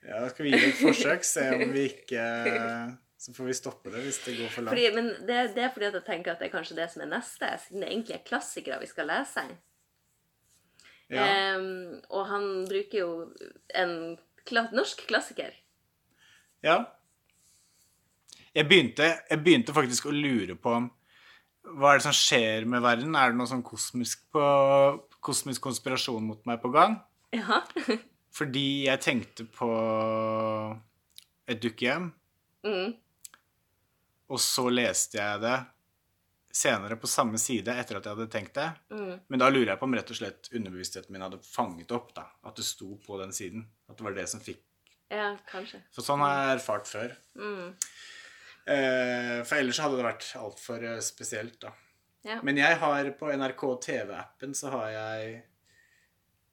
Ja, 0.07 0.25
skal 0.31 0.47
vi 0.47 0.55
gi 0.57 0.71
et 0.73 0.81
forsøk? 0.81 1.23
Se 1.27 1.45
om 1.55 1.71
vi 1.75 1.85
ikke 1.93 2.25
Så 3.23 3.35
får 3.35 3.47
vi 3.47 3.55
stoppe 3.57 3.93
det 3.95 4.03
hvis 4.03 4.19
det 4.25 4.35
går 4.41 4.51
for 4.51 4.67
langt. 4.67 4.75
Fordi, 4.75 4.89
men 4.97 5.13
det, 5.29 5.39
det, 5.55 5.63
er 5.63 5.71
fordi 5.75 5.89
at 5.89 6.01
jeg 6.01 6.07
tenker 6.09 6.35
at 6.35 6.43
det 6.43 6.49
er 6.49 6.53
kanskje 6.53 6.77
det 6.79 6.89
som 6.93 7.05
er 7.07 7.13
neste, 7.15 7.53
siden 7.63 7.83
det 7.83 7.89
egentlig 7.93 8.17
er 8.19 8.27
klassikere 8.27 8.81
vi 8.83 8.91
skal 8.91 9.09
lese. 9.11 9.47
Ja. 11.15 11.25
Um, 11.57 11.97
og 12.11 12.27
han 12.33 12.51
bruker 12.67 12.99
jo 12.99 13.11
en 13.79 13.97
kla 14.47 14.67
norsk 14.75 15.07
klassiker. 15.09 15.55
Ja. 16.67 16.81
Jeg 18.57 18.67
begynte, 18.69 19.13
jeg 19.31 19.43
begynte, 19.47 19.75
faktisk 19.77 20.11
å 20.11 20.15
lure 20.15 20.59
på 20.59 20.75
hva 21.67 21.93
er 21.93 21.99
det 21.99 22.07
som 22.07 22.15
skjer 22.15 22.67
med 22.71 22.83
verden. 22.83 23.15
Er 23.19 23.31
det 23.31 23.39
noe 23.39 23.51
sånn 23.51 23.65
kosmisk, 23.67 24.27
på, 24.35 24.43
kosmisk 25.27 25.65
konspirasjon 25.67 26.25
mot 26.27 26.43
meg 26.49 26.61
på 26.63 26.71
gang? 26.75 26.99
Ja. 27.35 27.63
Fordi 28.37 28.67
jeg 28.87 29.03
tenkte 29.03 29.47
på 29.51 29.71
et 31.47 31.63
dukkehjem. 31.63 32.11
Mm. 32.67 32.95
Og 34.33 34.43
så 34.43 34.67
leste 34.73 35.19
jeg 35.21 35.43
det 35.45 35.57
senere 36.57 36.97
på 36.97 37.09
samme 37.11 37.39
side 37.41 37.75
etter 37.77 37.99
at 37.99 38.07
jeg 38.07 38.17
hadde 38.17 38.33
tenkt 38.33 38.57
det. 38.57 38.69
Mm. 38.93 39.15
Men 39.29 39.43
da 39.43 39.49
lurer 39.53 39.75
jeg 39.75 39.81
på 39.81 39.89
om 39.89 39.97
rett 39.97 40.13
og 40.13 40.19
slett 40.19 40.51
underbevisstheten 40.53 41.13
min 41.15 41.25
hadde 41.27 41.41
fanget 41.45 41.93
opp 41.95 42.15
da, 42.17 42.27
at 42.49 42.57
det 42.59 42.67
sto 42.67 42.97
på 43.03 43.21
den 43.21 43.35
siden. 43.37 43.67
At 43.91 43.99
det 43.99 44.07
var 44.09 44.17
det 44.17 44.29
som 44.33 44.43
fikk 44.43 44.63
Ja, 45.13 45.35
kanskje. 45.47 45.83
For 45.95 46.03
sånn 46.03 46.25
har 46.25 46.33
jeg 46.35 46.55
erfart 46.57 46.89
før. 46.91 47.13
Mm. 47.39 47.75
Eh, 48.67 49.41
for 49.47 49.61
ellers 49.61 49.79
hadde 49.79 50.01
det 50.01 50.07
vært 50.09 50.31
altfor 50.41 50.83
eh, 50.83 51.03
spesielt, 51.05 51.61
da. 51.63 51.71
Ja. 52.27 52.41
Men 52.43 52.59
jeg 52.59 52.79
har 52.83 53.11
på 53.19 53.29
NRK 53.31 53.63
TV-appen 53.87 54.55
så 54.59 54.73
har 54.75 54.89
jeg 54.91 55.37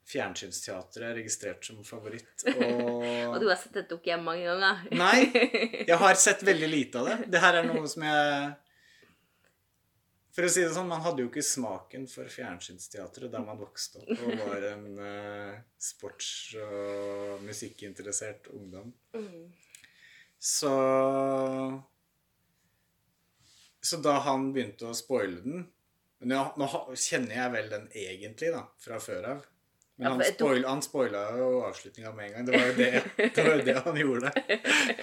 Fjernsynsteatret 0.03 1.15
registrert 1.15 1.65
som 1.65 1.79
favoritt. 1.87 2.43
Og... 2.59 3.05
og 3.29 3.37
du 3.39 3.47
har 3.47 3.55
sett 3.55 3.71
dette 3.71 3.85
ikke 3.85 3.93
dukkehjem 3.95 4.25
mange 4.27 4.43
ganger? 4.49 4.81
Nei, 5.03 5.85
jeg 5.87 5.97
har 6.01 6.19
sett 6.19 6.43
veldig 6.51 6.69
lite 6.69 6.99
av 6.99 7.07
det. 7.09 7.17
Det 7.31 7.41
her 7.43 7.61
er 7.61 7.69
noe 7.69 7.87
som 7.89 8.03
jeg 8.03 8.51
For 10.35 10.45
å 10.45 10.51
si 10.51 10.65
det 10.65 10.73
sånn, 10.75 10.91
man 10.91 11.01
hadde 11.05 11.23
jo 11.23 11.31
ikke 11.31 11.45
smaken 11.45 12.09
for 12.11 12.29
fjernsynsteatret 12.35 13.31
da 13.31 13.41
man 13.45 13.61
vokste 13.61 14.03
opp 14.03 14.11
og 14.27 14.43
var 14.43 14.67
en 14.73 14.85
uh, 14.99 15.55
sports- 15.79 16.57
og 16.59 17.47
musikkinteressert 17.47 18.51
ungdom. 18.51 18.91
Mm. 19.15 19.53
Så 20.43 20.73
Så 23.83 23.99
da 24.03 24.17
han 24.23 24.51
begynte 24.55 24.89
å 24.89 24.97
spoile 24.97 25.41
den 25.43 25.65
Nå, 26.23 26.37
nå 26.55 26.67
kjenner 26.95 27.35
jeg 27.35 27.51
vel 27.51 27.65
den 27.67 27.87
egentlig, 27.99 28.53
da, 28.53 28.61
fra 28.79 28.95
før 29.03 29.25
av. 29.27 29.41
Men 29.99 30.13
han, 30.13 30.21
spoil, 30.23 30.61
han 30.65 30.79
spoila 30.81 31.23
jo 31.35 31.49
avslutninga 31.67 32.13
med 32.15 32.29
en 32.29 32.31
gang. 32.33 32.45
Det 32.47 32.53
var 32.55 32.69
jo 32.69 32.77
det, 32.77 33.01
det, 33.17 33.43
var 33.43 33.57
jo 33.57 33.65
det 33.67 33.75
han 33.85 33.99
gjorde. 33.99 34.31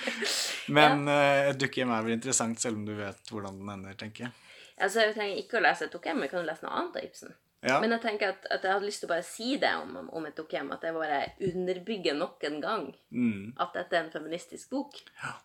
Men 0.78 1.04
ja. 1.12 1.18
uh, 1.50 1.50
dukkehjem 1.60 1.92
er 1.92 2.06
vel 2.06 2.16
interessant, 2.16 2.62
selv 2.62 2.80
om 2.80 2.88
du 2.88 2.94
vet 2.96 3.30
hvordan 3.34 3.60
den 3.60 3.70
ender, 3.76 4.00
tenker 4.00 4.26
jeg. 4.26 4.32
Altså, 4.80 5.04
Jeg 5.04 5.14
trenger 5.18 5.44
ikke 5.44 5.60
å 5.60 5.62
lese 5.66 5.86
et 5.86 5.94
dukkehjem, 5.94 6.24
jeg 6.24 6.32
kan 6.32 6.48
lese 6.48 6.64
noe 6.64 6.80
annet 6.80 6.98
av 6.98 7.06
Ibsen. 7.10 7.36
Ja. 7.60 7.76
Men 7.84 7.92
jeg 7.92 8.02
tenker 8.06 8.32
at, 8.32 8.48
at, 8.48 8.64
jeg 8.64 8.72
hadde 8.72 8.88
lyst 8.88 9.02
til 9.04 9.10
å 9.10 9.12
bare 9.12 9.26
si 9.28 9.52
det 9.60 9.74
om, 9.76 10.08
om 10.16 10.26
et 10.26 10.36
dukkehjem. 10.40 10.72
At 10.72 10.88
jeg 10.88 10.96
bare 10.96 11.20
underbygger 11.50 12.16
nok 12.16 12.48
en 12.48 12.58
gang 12.64 12.86
mm. 13.12 13.60
at 13.60 13.76
dette 13.76 13.98
er 13.98 14.06
en 14.06 14.12
feministisk 14.14 14.72
bok. 14.72 14.96
Ja. 15.20 15.36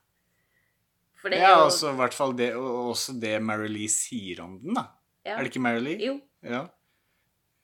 For 1.26 1.34
det 1.34 1.39
er 1.41 1.47
ja, 1.47 1.53
jo 1.57 1.69
også, 1.71 1.89
i 1.89 1.97
hvert 1.97 2.13
fall 2.13 2.36
det, 2.38 2.47
og 2.53 2.91
også 2.91 3.15
det 3.17 3.32
Mary 3.41 3.65
Lee 3.65 3.89
sier 3.89 4.43
om 4.43 4.59
den, 4.61 4.76
da. 4.78 4.84
Ja. 5.26 5.39
Er 5.39 5.39
det 5.41 5.49
ikke 5.49 5.61
Mary 5.65 5.80
Lee? 5.82 5.97
Jo. 6.05 6.19
Ja. 6.45 6.59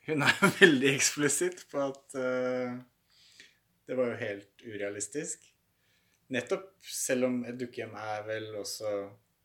Hun 0.08 0.24
er 0.26 0.40
veldig 0.64 0.88
eksplisitt 0.96 1.60
på 1.70 1.84
at 1.84 2.16
uh, 2.18 2.72
det 3.86 3.98
var 4.00 4.10
jo 4.10 4.16
helt 4.18 4.64
urealistisk. 4.66 5.46
Nettopp, 6.34 6.72
selv 6.82 7.28
om 7.28 7.36
et 7.46 7.60
dukkehjem 7.60 7.94
er 8.02 8.24
vel 8.26 8.48
også 8.64 8.96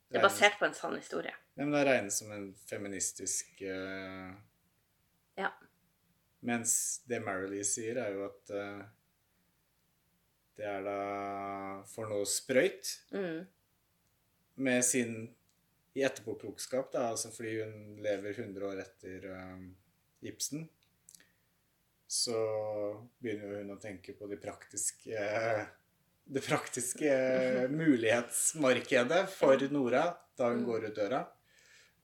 Det 0.08 0.16
er 0.22 0.24
basert 0.24 0.56
på 0.62 0.64
en 0.64 0.78
sann 0.78 0.96
historie. 0.96 1.34
Men 1.60 1.74
det 1.76 1.82
regnes 1.84 2.16
som 2.22 2.32
en 2.32 2.46
feministisk 2.70 3.60
uh, 3.68 4.30
Ja. 5.36 5.50
Mens 6.40 6.72
det 7.04 7.20
Marilee 7.20 7.68
sier, 7.68 8.00
er 8.00 8.16
jo 8.16 8.24
at 8.30 8.54
uh, 8.56 8.80
det 10.56 10.72
er 10.72 10.88
da 10.88 10.96
for 11.92 12.08
noe 12.08 12.24
sprøyt 12.24 12.94
mm. 13.12 13.44
Med 14.56 14.84
sin 14.84 15.16
i 15.96 16.04
etterpåklokskap, 16.04 16.90
da, 16.92 17.10
altså 17.14 17.30
fordi 17.32 17.58
hun 17.62 18.00
lever 18.04 18.36
100 18.36 18.66
år 18.68 18.82
etter 18.82 19.28
um, 19.32 19.70
Ibsen, 20.26 20.66
så 22.06 22.36
begynner 23.22 23.62
hun 23.62 23.72
å 23.72 23.80
tenke 23.80 24.12
på 24.16 24.28
de 24.30 24.36
praktiske 24.40 25.22
det 26.26 26.42
praktiske 26.42 27.10
mulighetsmarkedet 27.70 29.26
for 29.30 29.62
Nora 29.70 30.08
da 30.36 30.50
hun 30.50 30.64
går 30.66 30.88
ut 30.88 30.96
døra. 30.96 31.22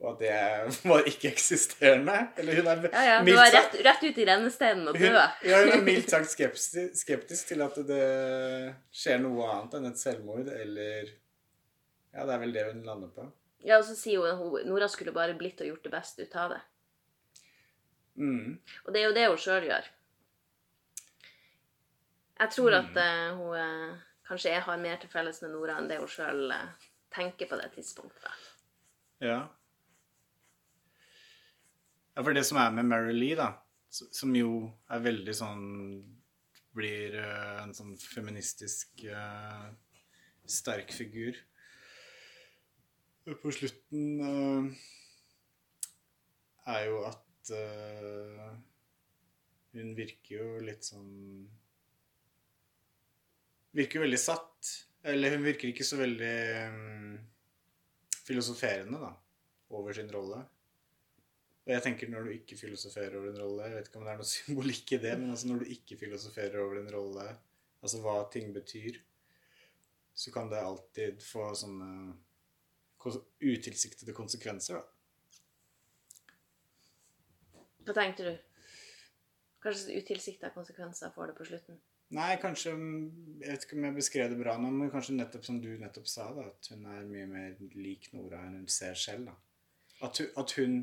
Og 0.03 0.15
at 0.15 0.23
det 0.23 0.83
var 0.91 1.07
ikke-eksisterende. 1.07 2.17
Eller 2.39 2.59
hun 2.59 2.71
er 2.71 2.87
ja, 2.91 3.03
ja, 3.07 3.17
Du 3.27 3.33
var 3.39 3.51
rett, 3.55 3.75
rett 3.87 4.05
ut 4.07 4.19
i 4.19 4.27
rennesteinen 4.27 4.89
og 4.91 4.99
døde. 4.99 5.27
ja, 5.47 5.61
hun 5.63 5.75
er 5.77 5.85
mildt 5.87 6.11
sagt 6.11 6.31
skeptisk, 6.33 6.97
skeptisk, 6.99 7.51
til 7.53 7.63
at 7.67 7.79
det 7.87 8.07
skjer 8.95 9.21
noe 9.23 9.47
annet 9.51 9.77
enn 9.79 9.91
et 9.93 10.03
selvmord, 10.03 10.51
eller 10.55 11.13
Ja, 12.13 12.27
det 12.29 12.35
er 12.35 12.43
vel 12.43 12.53
det 12.55 12.67
hun 12.69 12.85
lander 12.85 13.09
på. 13.15 13.25
Ja, 13.63 13.79
og 13.79 13.87
så 13.87 13.97
sier 13.97 14.21
hun 14.21 14.61
at 14.61 14.69
Nora 14.69 14.89
skulle 14.91 15.15
bare 15.15 15.37
blitt 15.39 15.61
og 15.63 15.71
gjort 15.71 15.85
det 15.87 15.95
beste 15.95 16.27
ut 16.27 16.37
av 16.37 16.55
det. 16.57 16.61
Mm. 18.21 18.59
Og 18.85 18.93
det 18.93 19.01
er 19.01 19.07
jo 19.07 19.17
det 19.17 19.27
hun 19.31 19.41
sjøl 19.41 19.69
gjør. 19.71 19.91
Jeg 22.43 22.51
tror 22.57 22.77
at 22.81 22.97
uh, 22.99 23.39
hun 23.39 23.55
uh, 23.57 24.01
kanskje 24.27 24.53
jeg 24.53 24.65
har 24.67 24.81
mer 24.83 24.99
til 25.01 25.13
felles 25.13 25.39
med 25.45 25.55
Nora 25.55 25.79
enn 25.79 25.89
det 25.91 26.01
hun 26.03 26.11
sjøl 26.11 26.49
uh, 26.51 26.57
eh, 26.59 26.89
tenker 27.15 27.49
på 27.49 27.59
det 27.61 27.71
tidspunktet. 27.77 28.49
Ja. 29.23 29.45
Ja, 32.13 32.25
for 32.25 32.35
det 32.37 32.43
som 32.45 32.59
er 32.61 32.75
med 32.75 32.91
Mary 32.91 33.15
Lee, 33.15 33.39
da, 33.39 33.55
som 33.89 34.35
jo 34.37 34.67
er 34.91 35.07
veldig 35.07 35.37
sånn 35.37 35.63
Blir 36.73 37.19
en 37.21 37.75
sånn 37.77 37.91
feministisk 38.01 39.03
sterk 40.49 40.95
figur 40.97 41.37
på 43.25 43.53
slutten, 43.55 44.73
er 46.67 46.87
jo 46.89 47.03
at 47.09 47.53
uh, 47.55 48.53
hun 49.73 49.93
virker 49.97 50.37
jo 50.37 50.63
litt 50.65 50.87
sånn 50.87 51.11
Virker 53.73 54.03
veldig 54.03 54.19
satt. 54.21 54.69
Eller 55.09 55.33
hun 55.33 55.47
virker 55.47 55.71
ikke 55.71 55.87
så 55.87 55.97
veldig 55.97 56.35
um, 56.69 57.15
filosoferende, 58.27 58.99
da, 59.01 59.09
over 59.73 59.97
sin 59.97 60.11
rolle. 60.13 60.43
Og 61.63 61.73
jeg 61.73 61.85
tenker 61.87 62.11
når 62.13 62.27
du 62.27 62.35
ikke 62.35 62.59
filosoferer 62.59 63.17
over 63.17 63.31
en 63.31 63.39
rolle 63.39 63.69
Jeg 63.69 63.77
vet 63.79 63.89
ikke 63.89 64.01
om 64.01 64.05
det 64.05 64.13
er 64.13 64.21
noe 64.21 64.29
symbolikk 64.35 64.93
i 64.93 65.01
det, 65.07 65.15
men 65.23 65.33
altså 65.33 65.49
når 65.49 65.63
du 65.63 65.73
ikke 65.73 65.99
filosoferer 66.01 66.59
over 66.61 66.83
en 66.83 66.93
rolle 66.93 67.27
Altså 67.83 68.03
hva 68.03 68.19
ting 68.35 68.53
betyr, 68.55 68.99
så 70.15 70.31
kan 70.35 70.51
det 70.53 70.61
alltid 70.61 71.23
få 71.25 71.49
sånne 71.59 71.89
utilsiktede 73.43 74.15
konsekvenser, 74.17 74.81
da. 74.81 74.83
Hva 77.83 77.95
tenkte 77.97 78.27
du? 78.29 78.35
Kanskje 79.63 79.99
utilsikta 79.99 80.51
konsekvenser 80.55 81.11
får 81.15 81.31
det 81.31 81.39
på 81.39 81.47
slutten? 81.47 81.81
Nei, 82.13 82.35
kanskje 82.43 82.75
Jeg 82.75 83.47
vet 83.47 83.65
ikke 83.65 83.77
om 83.79 83.87
jeg 83.87 83.97
beskrev 83.97 84.33
det 84.33 84.39
bra 84.39 84.57
nå, 84.61 84.71
men 84.75 84.91
kanskje 84.93 85.17
nettopp 85.17 85.47
som 85.47 85.61
du 85.63 85.71
nettopp 85.81 86.09
sa, 86.11 86.29
da, 86.37 86.49
at 86.51 86.69
hun 86.73 86.85
er 86.93 87.07
mye 87.09 87.29
mer 87.31 87.55
lik 87.75 88.11
Nora 88.13 88.43
enn 88.47 88.61
hun 88.61 88.69
ser 88.71 88.99
selv. 88.99 89.31
da. 89.31 89.37
At 90.07 90.19
hun, 90.21 90.29
at 90.43 90.55
hun 90.59 90.77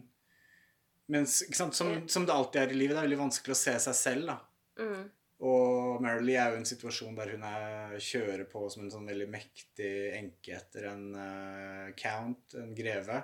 mens, 1.10 1.40
sant, 1.56 1.76
som, 1.76 1.92
som 2.10 2.26
det 2.26 2.34
alltid 2.34 2.62
er 2.62 2.74
i 2.74 2.80
livet, 2.80 2.96
det 2.96 3.02
er 3.02 3.08
veldig 3.08 3.24
vanskelig 3.24 3.56
å 3.56 3.62
se 3.62 3.76
seg 3.86 3.98
selv. 3.98 4.32
da. 4.32 4.38
Mm. 4.80 5.06
Og 5.40 6.02
Marilee 6.04 6.36
er 6.36 6.52
jo 6.52 6.58
i 6.58 6.60
en 6.60 6.68
situasjon 6.68 7.16
der 7.16 7.32
hun 7.32 7.44
er, 7.48 7.94
kjører 8.04 8.44
på 8.52 8.66
som 8.72 8.84
en 8.84 8.92
sånn 8.92 9.08
veldig 9.08 9.28
mektig 9.32 9.92
enke 10.18 10.58
etter 10.58 10.90
en 10.92 11.06
uh, 11.16 11.86
count, 12.00 12.58
en 12.60 12.74
greve. 12.76 13.22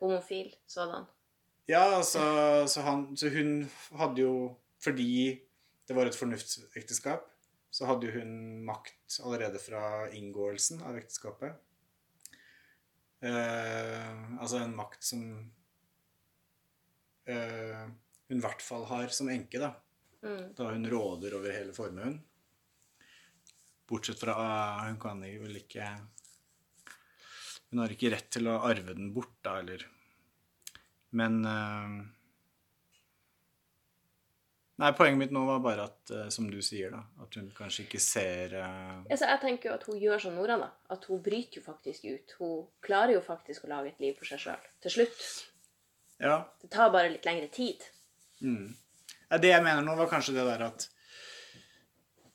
Homofil 0.00 0.54
sådan. 0.64 1.04
Ja, 1.68 1.82
altså, 1.98 2.22
så, 2.68 2.84
han, 2.84 3.10
så 3.16 3.30
hun 3.32 3.62
hadde 3.96 4.20
jo 4.20 4.34
Fordi 4.84 5.40
det 5.88 5.94
var 5.96 6.04
et 6.04 6.16
fornuftsekteskap, 6.16 7.22
så 7.72 7.86
hadde 7.88 8.10
hun 8.12 8.64
makt 8.68 9.16
allerede 9.24 9.60
fra 9.60 10.10
inngåelsen 10.12 10.82
av 10.84 10.98
ekteskapet. 11.00 11.56
Uh, 13.24 14.36
altså 14.40 14.60
en 14.60 14.76
makt 14.76 15.04
som 15.08 15.22
uh, 17.28 17.84
hun 18.28 18.36
i 18.36 18.44
hvert 18.44 18.64
fall 18.64 18.84
har 18.90 19.12
som 19.12 19.32
enke, 19.32 19.60
da. 19.60 19.72
Mm. 20.24 20.44
Da 20.56 20.70
hun 20.70 20.88
råder 20.90 21.36
over 21.36 21.52
hele 21.52 21.74
formuen. 21.76 22.18
Bortsett 23.86 24.20
fra 24.20 24.32
eh, 24.32 24.84
Hun 24.88 25.00
kan 25.00 25.20
vel 25.20 25.56
ikke 25.60 25.84
Hun 27.70 27.82
har 27.82 27.92
ikke 27.92 28.12
rett 28.14 28.30
til 28.32 28.48
å 28.48 28.60
arve 28.64 28.96
den 28.96 29.12
bort, 29.12 29.36
da, 29.44 29.58
eller 29.60 29.84
Men 31.12 31.40
eh, 31.44 31.96
Nei, 34.82 34.90
poenget 34.98 35.20
mitt 35.20 35.34
nå 35.34 35.44
var 35.46 35.60
bare 35.62 35.84
at, 35.86 36.00
eh, 36.10 36.30
som 36.34 36.48
du 36.50 36.56
sier, 36.64 36.90
da, 36.90 37.04
at 37.22 37.36
hun 37.38 37.52
kanskje 37.54 37.84
ikke 37.84 38.00
ser 38.02 38.56
uh... 38.58 39.04
Altså, 39.04 39.28
jeg 39.28 39.40
tenker 39.44 39.68
jo 39.68 39.74
at 39.76 39.84
hun 39.86 40.00
gjør 40.02 40.24
som 40.24 40.34
Nora, 40.34 40.56
da. 40.58 40.66
At 40.90 41.06
hun 41.06 41.20
bryter 41.22 41.60
jo 41.60 41.62
faktisk 41.62 42.08
ut. 42.08 42.34
Hun 42.40 42.64
klarer 42.82 43.14
jo 43.14 43.20
faktisk 43.22 43.68
å 43.68 43.70
lage 43.70 43.92
et 43.92 44.02
liv 44.02 44.18
for 44.18 44.26
seg 44.26 44.42
sjøl. 44.42 44.66
Til 44.82 44.96
slutt. 44.96 45.22
Ja. 46.18 46.40
Det 46.58 46.72
tar 46.74 46.90
bare 46.90 47.12
litt 47.12 47.28
lengre 47.28 47.46
tid. 47.54 47.86
Mm. 48.42 48.74
Ja, 49.30 49.38
Det 49.38 49.52
jeg 49.52 49.64
mener 49.64 49.84
nå, 49.84 49.94
var 49.98 50.10
kanskje 50.10 50.36
det 50.36 50.46
der 50.48 50.66
at 50.68 50.88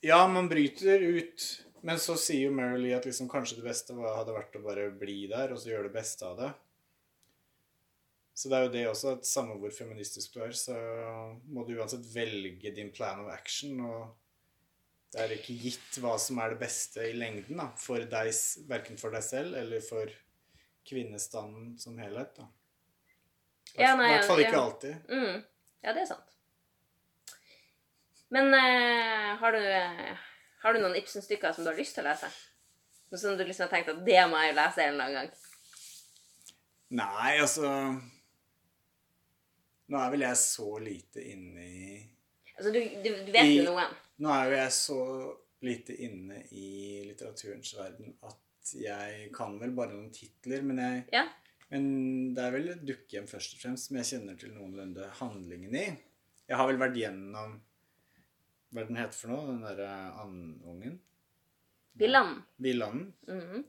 Ja, 0.06 0.22
man 0.32 0.48
bryter 0.50 1.02
ut, 1.04 1.46
men 1.84 2.00
så 2.00 2.16
sier 2.20 2.48
jo 2.48 2.56
Marilee 2.56 2.96
at 2.96 3.06
liksom 3.08 3.28
kanskje 3.32 3.60
det 3.60 3.68
beste 3.68 3.96
hadde 4.00 4.36
vært 4.36 4.56
å 4.56 4.64
bare 4.64 4.90
bli 4.96 5.26
der 5.32 5.52
og 5.52 5.60
så 5.60 5.74
gjøre 5.74 5.90
det 5.90 5.98
beste 5.98 6.28
av 6.28 6.40
det. 6.40 6.50
Så 8.40 8.48
det 8.48 8.56
er 8.56 8.64
jo 8.64 8.72
det 8.72 8.86
også, 8.88 9.18
at 9.18 9.28
samme 9.28 9.58
hvor 9.60 9.74
feministisk 9.76 10.38
du 10.38 10.40
er, 10.46 10.54
så 10.56 10.76
må 11.52 11.66
du 11.68 11.74
uansett 11.76 12.06
velge 12.14 12.72
din 12.72 12.92
plan 12.96 13.20
of 13.20 13.28
action. 13.34 13.82
Og 13.84 14.14
det 15.12 15.26
er 15.26 15.34
ikke 15.36 15.58
gitt 15.60 16.00
hva 16.00 16.14
som 16.22 16.40
er 16.40 16.54
det 16.54 16.62
beste 16.62 17.04
i 17.10 17.18
lengden, 17.20 17.60
da. 17.60 17.68
For 17.76 18.00
deg, 18.00 18.32
verken 18.70 19.02
for 19.02 19.12
deg 19.12 19.26
selv 19.28 19.60
eller 19.60 19.84
for 19.84 20.14
kvinnestanden 20.88 21.74
som 21.84 22.00
helhet, 22.00 22.40
da. 22.40 22.48
I 23.76 23.84
hvert 23.84 24.26
fall 24.32 24.46
ikke 24.46 24.62
alltid. 24.64 25.12
Mm. 25.12 25.44
Ja, 25.84 25.92
det 25.92 26.06
er 26.06 26.10
sant. 26.14 26.39
Men 28.30 28.54
eh, 28.54 29.32
har, 29.42 29.52
du, 29.56 29.66
eh, 29.66 30.18
har 30.64 30.74
du 30.76 30.82
noen 30.84 30.98
Ibsen-stykker 31.00 31.56
som 31.56 31.66
du 31.66 31.72
har 31.72 31.80
lyst 31.80 31.98
til 31.98 32.06
å 32.06 32.10
lese? 32.12 32.30
Noe 33.10 33.22
som 33.22 33.38
du 33.38 33.44
liksom 33.46 33.66
har 33.66 33.74
tenkt 33.74 33.90
at 33.90 34.04
det 34.06 34.20
må 34.30 34.38
jeg 34.44 34.52
jo 34.52 34.58
lese 34.60 34.86
en 34.86 34.94
eller 34.94 35.08
annen 35.08 35.18
gang? 35.18 35.46
Nei, 37.00 37.32
altså 37.42 37.70
Nå 39.90 39.98
er 39.98 40.12
vel 40.14 40.26
jeg 40.26 40.38
så 40.42 40.70
lite 40.82 41.24
inne 41.32 41.66
i 41.66 41.90
Altså, 42.60 42.72
du, 42.74 42.80
du, 43.02 43.10
du 43.26 43.30
vet 43.32 43.50
jo 43.54 43.64
noen. 43.70 43.94
Nå 44.20 44.32
er 44.36 44.50
jo 44.50 44.58
jeg 44.58 44.74
så 44.76 45.00
lite 45.64 45.96
inne 46.06 46.42
i 46.52 46.70
litteraturens 47.08 47.72
verden 47.78 48.14
at 48.28 48.74
jeg 48.76 49.30
kan 49.36 49.56
vel 49.62 49.72
bare 49.76 49.96
noen 49.96 50.12
titler, 50.14 50.66
men 50.68 50.82
jeg 50.84 51.06
Ja. 51.16 51.26
Men 51.70 51.84
det 52.34 52.44
er 52.44 52.54
vel 52.56 52.70
dukkehjem 52.82 53.28
først 53.30 53.54
og 53.56 53.62
fremst 53.62 53.90
som 53.90 53.98
jeg 54.00 54.08
kjenner 54.10 54.38
til 54.42 54.52
noenlunde 54.56 55.06
handlingen 55.20 55.76
i. 55.78 55.86
Jeg 56.50 56.58
har 56.58 56.66
vel 56.66 56.80
vært 56.82 56.98
gjennom 56.98 57.60
Hva 58.70 58.84
er 58.84 58.90
den 58.90 59.00
heter 59.02 59.18
for 59.18 59.34
noe? 59.34 59.46
Den 59.50 59.62
derre 59.66 59.92
andungen? 60.22 60.98
Villanden. 62.00 62.42
Villanden. 62.62 63.14
Mhm. 63.28 63.64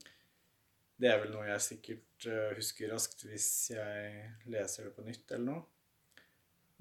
Det 1.01 1.09
er 1.09 1.21
vel 1.23 1.31
noe 1.33 1.47
jeg 1.47 1.61
sikkert 1.65 2.25
eh, 2.29 2.51
husker 2.53 2.91
raskt 2.93 3.23
hvis 3.25 3.47
jeg 3.73 4.27
leser 4.53 4.85
det 4.85 4.91
på 4.93 5.05
nytt 5.07 5.31
eller 5.33 5.47
noe. 5.47 5.63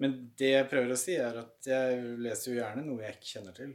Men 0.01 0.18
det 0.37 0.51
jeg 0.53 0.66
prøver 0.68 0.93
å 0.93 0.99
si, 1.01 1.14
er 1.16 1.39
at 1.41 1.68
jeg 1.68 2.03
leser 2.21 2.53
jo 2.53 2.59
gjerne 2.59 2.85
noe 2.85 3.01
jeg 3.05 3.16
ikke 3.16 3.31
kjenner 3.35 3.57
til 3.57 3.73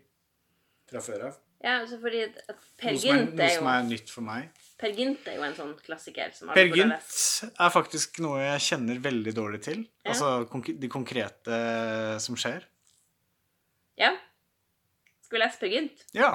fra 0.90 1.02
før 1.02 1.26
av. 1.32 1.42
Ja, 1.66 1.80
altså 1.80 1.98
fordi 2.02 2.22
Per 2.78 2.94
Gynt 2.94 3.10
er, 3.10 3.18
er, 3.18 3.26
jo 3.26 3.40
noe 3.40 3.50
som 3.56 3.70
er 3.72 3.86
nytt 3.88 4.12
for 4.14 4.26
meg. 4.28 4.62
Per 4.78 4.94
Gynt 4.94 5.30
er 5.32 5.40
jo 5.40 5.46
en 5.48 5.58
sånn 5.58 5.74
klassiker 5.82 6.34
som 6.36 6.52
Per 6.54 6.70
Gynt 6.70 7.16
er 7.50 7.74
faktisk 7.74 8.20
noe 8.26 8.44
jeg 8.44 8.64
kjenner 8.68 9.02
veldig 9.02 9.34
dårlig 9.38 9.62
til. 9.66 9.82
Ja. 10.04 10.14
Altså 10.14 10.64
de 10.68 10.92
konkrete 10.92 11.60
som 12.22 12.38
skjer. 12.38 12.68
Ja. 13.98 14.12
Skal 15.36 15.44
jeg 15.44 15.60
Per 15.60 15.68
Gynt? 15.68 16.04
Ja. 16.16 16.30